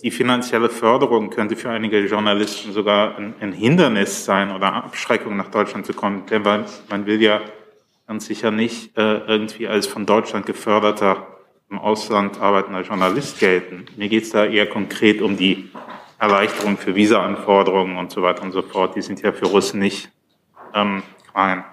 die 0.03 0.11
finanzielle 0.11 0.69
Förderung 0.69 1.31
könnte 1.31 1.57
für 1.57 1.71
einige 1.71 1.99
Journalisten 2.07 2.73
sogar 2.73 3.19
ein, 3.19 3.35
ein 3.41 3.53
Hindernis 3.53 4.25
sein 4.25 4.53
oder 4.53 4.73
Abschreckung 4.73 5.37
nach 5.37 5.51
Deutschland 5.51 5.87
zu 5.87 5.93
kommen, 5.93 6.25
denn 6.31 6.43
man 6.89 7.07
will 7.07 7.21
ja 7.21 7.41
ganz 8.09 8.25
sicher 8.25 8.51
nicht 8.51 8.97
äh, 8.97 9.19
irgendwie 9.19 9.69
als 9.69 9.87
von 9.87 10.07
Deutschland 10.07 10.47
geförderter 10.47 11.27
im 11.71 11.79
Ausland 11.79 12.41
arbeitender 12.41 12.81
Journalist 12.81 13.39
gelten. 13.39 13.85
Mir 13.97 14.09
geht 14.09 14.25
es 14.25 14.31
da 14.31 14.47
eher 14.47 14.67
konkret 14.67 15.21
um 15.21 15.37
die 15.37 15.71
Erleichterung 16.19 16.79
für 16.79 16.95
Visa-Anforderungen 16.95 17.99
und 17.99 18.11
so 18.11 18.23
weiter 18.23 18.43
und 18.43 18.53
so 18.53 18.63
fort. 18.63 18.97
Die 18.97 19.03
sind 19.03 19.21
ja 19.21 19.33
für 19.33 19.45
Russen 19.45 19.79
nicht 19.79 20.11
ähm, 20.75 21.03
klein. 21.31 21.65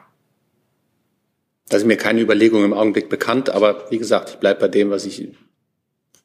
Da 1.69 1.79
sind 1.79 1.87
mir 1.87 1.95
keine 1.95 2.19
Überlegungen 2.19 2.65
im 2.65 2.73
Augenblick 2.73 3.07
bekannt, 3.07 3.49
aber 3.49 3.89
wie 3.89 3.97
gesagt, 3.97 4.31
ich 4.31 4.35
bleibe 4.35 4.59
bei 4.59 4.67
dem, 4.67 4.89
was 4.89 5.05
ich 5.05 5.29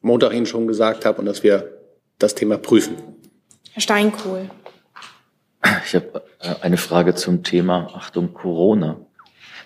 Montag 0.01 0.33
Ihnen 0.33 0.45
schon 0.45 0.67
gesagt 0.67 1.05
habe 1.05 1.19
und 1.19 1.25
dass 1.25 1.41
wir 1.41 1.79
das 2.19 2.35
Thema 2.35 2.57
prüfen. 2.57 2.97
Herr 3.71 3.81
Steinkohl. 3.81 4.49
Ich 5.85 5.95
habe 5.95 6.23
äh, 6.41 6.55
eine 6.61 6.75
Frage 6.75 7.15
zum 7.15 7.43
Thema 7.43 7.87
Achtung 7.95 8.33
Corona 8.33 9.05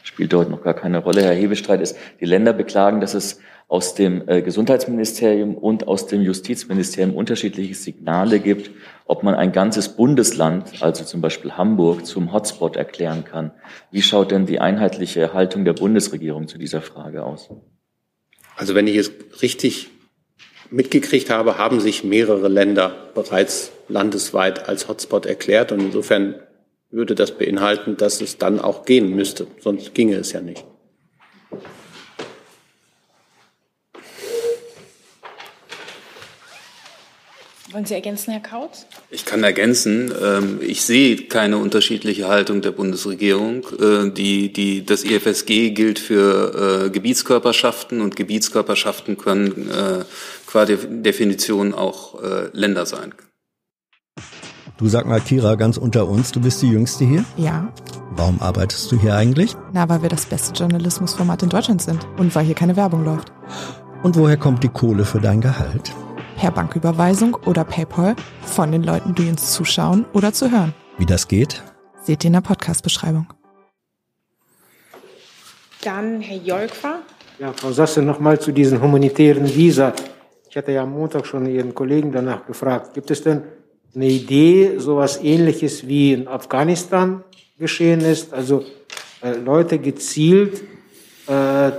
spielt 0.06 0.34
dort 0.34 0.50
noch 0.50 0.64
gar 0.64 0.74
keine 0.74 1.00
Rolle. 1.00 1.24
Herr 1.24 1.34
Hebestreit 1.34 1.82
ist, 1.82 1.98
die 2.22 2.26
Länder 2.26 2.54
beklagen, 2.54 3.02
dass 3.02 3.14
es 3.14 3.40
aus 3.68 3.96
dem 3.96 4.28
äh, 4.28 4.44
Gesundheitsministerium 4.44 5.56
und 5.56 5.88
aus 5.88 6.06
dem 6.06 6.22
Justizministerium 6.22 7.16
unterschiedliche 7.16 7.74
Signale 7.74 8.40
gibt, 8.40 8.70
ob 9.06 9.24
man 9.24 9.34
ein 9.34 9.52
ganzes 9.52 9.90
Bundesland, 9.90 10.84
also 10.84 11.04
zum 11.04 11.22
Beispiel 11.22 11.54
Hamburg, 11.54 12.06
zum 12.06 12.32
Hotspot 12.32 12.76
erklären 12.76 13.26
kann. 13.26 13.52
Wie 13.92 14.04
schaut 14.04 14.30
denn 14.30 14.46
die 14.46 14.60
einheitliche 14.60 15.34
Haltung 15.34 15.66
der 15.66 15.74
Bundesregierung 15.74 16.48
zu 16.48 16.60
dieser 16.60 16.82
Frage 16.82 17.24
aus? 17.24 17.50
Also 18.56 18.76
wenn 18.76 18.88
ich 18.88 18.98
es 18.98 19.12
richtig 19.42 19.90
mitgekriegt 20.70 21.32
habe, 21.32 21.58
haben 21.58 21.80
sich 21.80 22.04
mehrere 22.04 22.48
Länder 22.48 22.96
bereits 23.16 23.72
landesweit 23.88 24.70
als 24.70 24.88
Hotspot 24.88 25.26
erklärt. 25.26 25.72
Und 25.72 25.80
insofern 25.80 26.36
würde 26.96 27.14
das 27.14 27.38
beinhalten, 27.38 27.98
dass 27.98 28.22
es 28.22 28.38
dann 28.38 28.60
auch 28.60 28.86
gehen 28.86 29.16
müsste. 29.16 29.48
Sonst 29.62 29.94
ginge 29.94 30.16
es 30.16 30.32
ja 30.32 30.42
nicht. 30.42 30.64
Wollen 37.76 37.86
Sie 37.86 37.94
ergänzen, 37.94 38.32
Herr 38.32 38.40
Kautz? 38.40 38.86
Ich 39.10 39.26
kann 39.26 39.44
ergänzen. 39.44 40.10
Ähm, 40.24 40.60
ich 40.62 40.84
sehe 40.84 41.18
keine 41.28 41.58
unterschiedliche 41.58 42.30
Haltung 42.30 42.62
der 42.62 42.72
Bundesregierung. 42.72 43.68
Äh, 43.78 44.12
die, 44.12 44.54
die, 44.54 44.86
das 44.86 45.04
IFSG 45.04 45.72
gilt 45.72 46.00
für 46.00 46.86
äh, 46.86 46.90
Gebietskörperschaften 46.90 48.00
und 48.00 48.16
Gebietskörperschaften 48.16 49.18
können 49.18 49.70
äh, 49.70 50.06
qua 50.48 50.64
Definition 50.66 51.74
auch 51.74 52.18
Länder 52.54 52.86
sein. 52.86 53.14
Du 54.78 54.90
sag 54.90 55.06
mal, 55.06 55.22
Kira, 55.22 55.56
ganz 55.56 55.78
unter 55.78 56.06
uns, 56.06 56.34
du 56.34 56.42
bist 56.42 56.62
die 56.62 56.70
Jüngste 56.70 57.06
hier? 57.06 57.24
Ja. 57.38 57.72
Warum 58.12 58.42
arbeitest 58.42 58.92
du 58.92 59.00
hier 59.00 59.16
eigentlich? 59.16 59.56
Na, 59.72 59.88
weil 59.88 60.02
wir 60.02 60.10
das 60.10 60.26
beste 60.26 60.54
Journalismusformat 60.54 61.44
in 61.44 61.50
Deutschland 61.50 61.82
sind 61.82 62.06
und 62.18 62.36
weil 62.36 62.44
hier 62.44 62.56
keine 62.56 62.76
Werbung 62.76 63.06
läuft. 63.06 63.32
Und 64.04 64.18
woher 64.18 64.36
kommt 64.36 64.64
die 64.64 64.70
Kohle 64.70 65.06
für 65.06 65.22
dein 65.22 65.40
Gehalt? 65.40 65.94
Per 66.36 66.52
Banküberweisung 66.52 67.36
oder 67.46 67.64
PayPal 67.64 68.18
von 68.42 68.74
den 68.74 68.84
Leuten, 68.84 69.16
die 69.16 69.30
uns 69.30 69.54
zuschauen 69.54 70.06
oder 70.12 70.34
zu 70.34 70.52
hören. 70.52 70.74
Wie 70.98 71.06
das 71.06 71.30
geht? 71.30 71.64
Seht 72.04 72.26
ihr 72.26 72.28
in 72.28 72.34
der 72.34 72.42
Podcast-Beschreibung. 72.42 73.28
Dann 75.86 76.20
Herr 76.20 76.38
Jolkwa. 76.38 77.00
Ja, 77.40 77.54
Frau 77.54 77.72
Sasse, 77.72 78.02
nochmal 78.02 78.42
zu 78.42 78.52
diesen 78.52 78.82
humanitären 78.82 79.46
Visa. 79.56 79.94
Ich 80.50 80.58
hatte 80.58 80.74
ja 80.74 80.84
am 80.84 80.92
Montag 80.92 81.26
schon 81.26 81.46
Ihren 81.46 81.74
Kollegen 81.74 82.12
danach 82.12 82.46
gefragt. 82.46 82.94
Gibt 82.94 83.10
es 83.12 83.24
denn 83.24 83.42
eine 83.96 84.08
Idee, 84.08 84.78
sowas 84.78 85.22
ähnliches 85.24 85.88
wie 85.88 86.14
in 86.14 86.28
Afghanistan 86.28 87.24
geschehen 87.58 88.02
ist, 88.02 88.34
also 88.34 88.66
äh, 89.22 89.34
Leute 89.34 89.80
gezielt 89.80 90.62
äh, 91.28 91.72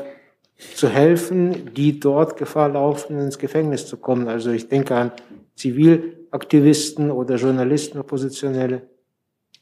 zu 0.75 0.89
helfen, 0.89 1.75
die 1.75 2.01
dort 2.01 2.37
Gefahr 2.37 2.71
laufen, 2.71 3.19
ins 3.19 3.39
Gefängnis 3.39 3.87
zu 3.87 3.99
kommen. 3.99 4.29
Also 4.29 4.51
ich 4.51 4.69
denke 4.69 4.95
an 4.95 5.13
Zivilaktivisten 5.55 7.11
oder 7.11 7.37
Journalisten, 7.37 7.99
Oppositionelle. 7.99 8.83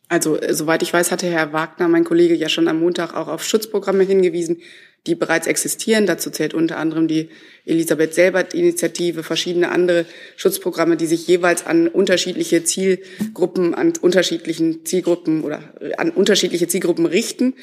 Also 0.09 0.37
äh, 0.37 0.55
soweit 0.55 0.83
ich 0.83 0.93
weiß, 0.93 1.11
hatte 1.11 1.27
Herr 1.27 1.53
Wagner, 1.53 1.89
mein 1.89 2.05
Kollege, 2.05 2.35
ja 2.35 2.49
schon 2.49 2.69
am 2.69 2.81
Montag 2.81 3.15
auch 3.15 3.29
auf 3.29 3.43
Schutzprogramme 3.43 4.05
hingewiesen, 4.05 4.59
die 5.07 5.15
bereits 5.15 5.47
existieren. 5.47 6.07
Dazu 6.07 6.31
zählt 6.31 6.55
unter 6.55 6.79
anderem 6.79 7.09
die 7.09 7.29
Elisabeth 7.67 8.15
Selbert-Initiative, 8.15 9.23
verschiedene 9.23 9.71
andere 9.71 10.07
Schutzprogramme, 10.37 10.97
die 10.97 11.07
sich 11.07 11.27
jeweils 11.27 11.67
an 11.67 11.89
unterschiedliche 11.89 12.65
Zielgruppen, 12.65 13.75
an 13.75 13.93
unterschiedlichen 14.01 14.85
Zielgruppen 14.85 15.45
oder 15.45 15.63
an 15.99 16.11
unterschiedliche 16.11 16.69
Zielgruppen 16.69 17.07
richten. 17.07 17.55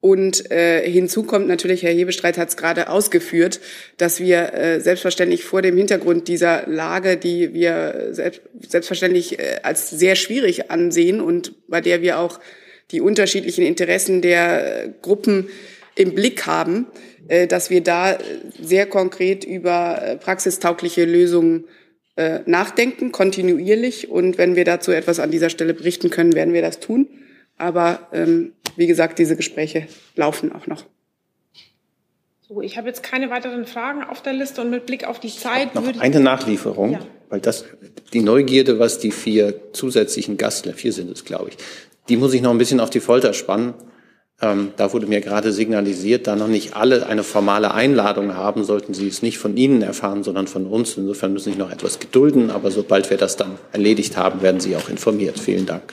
Und 0.00 0.48
äh, 0.52 0.88
hinzu 0.88 1.24
kommt 1.24 1.48
natürlich, 1.48 1.82
Herr 1.82 1.92
Hebestreit 1.92 2.38
hat 2.38 2.50
es 2.50 2.56
gerade 2.56 2.88
ausgeführt, 2.88 3.58
dass 3.96 4.20
wir 4.20 4.54
äh, 4.54 4.80
selbstverständlich 4.80 5.42
vor 5.42 5.60
dem 5.60 5.76
Hintergrund 5.76 6.28
dieser 6.28 6.68
Lage, 6.68 7.16
die 7.16 7.52
wir 7.52 8.10
selbst, 8.12 8.42
selbstverständlich 8.60 9.40
äh, 9.40 9.56
als 9.64 9.90
sehr 9.90 10.14
schwierig 10.14 10.70
ansehen 10.70 11.20
und 11.20 11.52
bei 11.66 11.80
der 11.80 12.00
wir 12.00 12.20
auch 12.20 12.38
die 12.92 13.00
unterschiedlichen 13.00 13.64
Interessen 13.64 14.22
der 14.22 14.84
äh, 14.84 14.90
Gruppen 15.02 15.48
im 15.98 16.14
Blick 16.14 16.46
haben, 16.46 16.86
äh, 17.28 17.46
dass 17.46 17.70
wir 17.70 17.82
da 17.82 18.16
sehr 18.60 18.86
konkret 18.86 19.44
über 19.44 20.00
äh, 20.00 20.16
praxistaugliche 20.16 21.04
Lösungen 21.04 21.64
äh, 22.16 22.40
nachdenken, 22.46 23.12
kontinuierlich. 23.12 24.10
Und 24.10 24.38
wenn 24.38 24.56
wir 24.56 24.64
dazu 24.64 24.92
etwas 24.92 25.20
an 25.20 25.30
dieser 25.30 25.50
Stelle 25.50 25.74
berichten 25.74 26.10
können, 26.10 26.34
werden 26.34 26.54
wir 26.54 26.62
das 26.62 26.80
tun. 26.80 27.08
Aber 27.56 28.08
ähm, 28.12 28.52
wie 28.76 28.86
gesagt, 28.86 29.18
diese 29.18 29.36
Gespräche 29.36 29.88
laufen 30.14 30.52
auch 30.52 30.68
noch. 30.68 30.84
So, 32.48 32.62
ich 32.62 32.78
habe 32.78 32.88
jetzt 32.88 33.02
keine 33.02 33.28
weiteren 33.28 33.66
Fragen 33.66 34.02
auf 34.04 34.22
der 34.22 34.32
Liste 34.32 34.62
und 34.62 34.70
mit 34.70 34.86
Blick 34.86 35.04
auf 35.04 35.20
die 35.20 35.28
Zeit 35.28 35.74
noch 35.74 35.84
würde 35.84 36.00
eine 36.00 36.20
Nachlieferung, 36.20 36.92
ja. 36.92 37.00
weil 37.28 37.40
das 37.40 37.64
die 38.14 38.22
Neugierde, 38.22 38.78
was 38.78 39.00
die 39.00 39.10
vier 39.10 39.72
zusätzlichen 39.74 40.38
Gastler, 40.38 40.72
vier 40.72 40.94
sind 40.94 41.10
es, 41.10 41.26
glaube 41.26 41.50
ich, 41.50 41.58
die 42.08 42.16
muss 42.16 42.32
ich 42.32 42.40
noch 42.40 42.52
ein 42.52 42.58
bisschen 42.58 42.80
auf 42.80 42.88
die 42.88 43.00
Folter 43.00 43.34
spannen. 43.34 43.74
Ähm, 44.40 44.72
da 44.76 44.92
wurde 44.92 45.06
mir 45.06 45.20
gerade 45.20 45.52
signalisiert, 45.52 46.28
da 46.28 46.36
noch 46.36 46.46
nicht 46.46 46.76
alle 46.76 47.06
eine 47.06 47.24
formale 47.24 47.74
Einladung 47.74 48.34
haben, 48.34 48.62
sollten 48.62 48.94
Sie 48.94 49.08
es 49.08 49.20
nicht 49.20 49.38
von 49.38 49.56
Ihnen 49.56 49.82
erfahren, 49.82 50.22
sondern 50.22 50.46
von 50.46 50.66
uns. 50.66 50.96
Insofern 50.96 51.32
müssen 51.32 51.52
Sie 51.52 51.58
noch 51.58 51.72
etwas 51.72 51.98
gedulden, 51.98 52.50
aber 52.50 52.70
sobald 52.70 53.10
wir 53.10 53.16
das 53.16 53.36
dann 53.36 53.58
erledigt 53.72 54.16
haben, 54.16 54.40
werden 54.40 54.60
Sie 54.60 54.76
auch 54.76 54.88
informiert. 54.88 55.40
Vielen 55.40 55.66
Dank. 55.66 55.92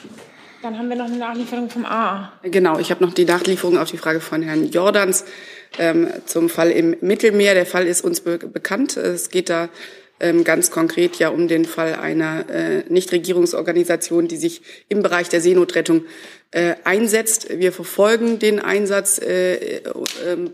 Dann 0.62 0.78
haben 0.78 0.88
wir 0.88 0.96
noch 0.96 1.06
eine 1.06 1.18
Nachlieferung 1.18 1.68
vom 1.70 1.84
AA. 1.84 2.32
Genau, 2.42 2.78
ich 2.78 2.90
habe 2.90 3.04
noch 3.04 3.12
die 3.12 3.24
Nachlieferung 3.24 3.78
auf 3.78 3.90
die 3.90 3.98
Frage 3.98 4.20
von 4.20 4.42
Herrn 4.42 4.70
Jordans 4.70 5.24
ähm, 5.78 6.08
zum 6.24 6.48
Fall 6.48 6.70
im 6.70 6.96
Mittelmeer. 7.00 7.54
Der 7.54 7.66
Fall 7.66 7.86
ist 7.86 8.04
uns 8.04 8.20
be 8.20 8.38
bekannt. 8.38 8.96
Es 8.96 9.30
geht 9.30 9.50
da 9.50 9.68
ganz 10.44 10.70
konkret 10.70 11.16
ja 11.18 11.28
um 11.28 11.46
den 11.46 11.66
Fall 11.66 11.94
einer 11.94 12.48
äh, 12.48 12.84
Nichtregierungsorganisation, 12.88 14.28
die 14.28 14.38
sich 14.38 14.62
im 14.88 15.02
Bereich 15.02 15.28
der 15.28 15.42
Seenotrettung 15.42 16.04
äh, 16.52 16.76
einsetzt. 16.84 17.48
Wir 17.58 17.72
verfolgen 17.72 18.38
den 18.38 18.60
Einsatz 18.60 19.18
äh, 19.18 19.56
äh, 19.56 19.82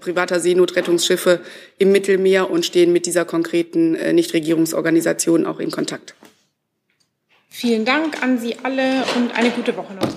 privater 0.01 0.41
Seenotrettungsschiffe 0.41 1.41
im 1.79 1.93
Mittelmeer 1.93 2.51
und 2.51 2.67
stehen 2.67 2.93
mit 2.93 3.07
dieser 3.07 3.25
konkreten 3.25 3.93
Nichtregierungsorganisation 4.15 5.47
auch 5.47 5.61
in 5.61 5.71
Kontakt. 5.71 6.15
Vielen 7.51 7.85
Dank 7.85 8.23
an 8.23 8.39
Sie 8.39 8.57
alle 8.63 9.05
und 9.15 9.33
eine 9.37 9.51
gute 9.51 9.77
Woche 9.77 9.93
noch. 9.95 10.09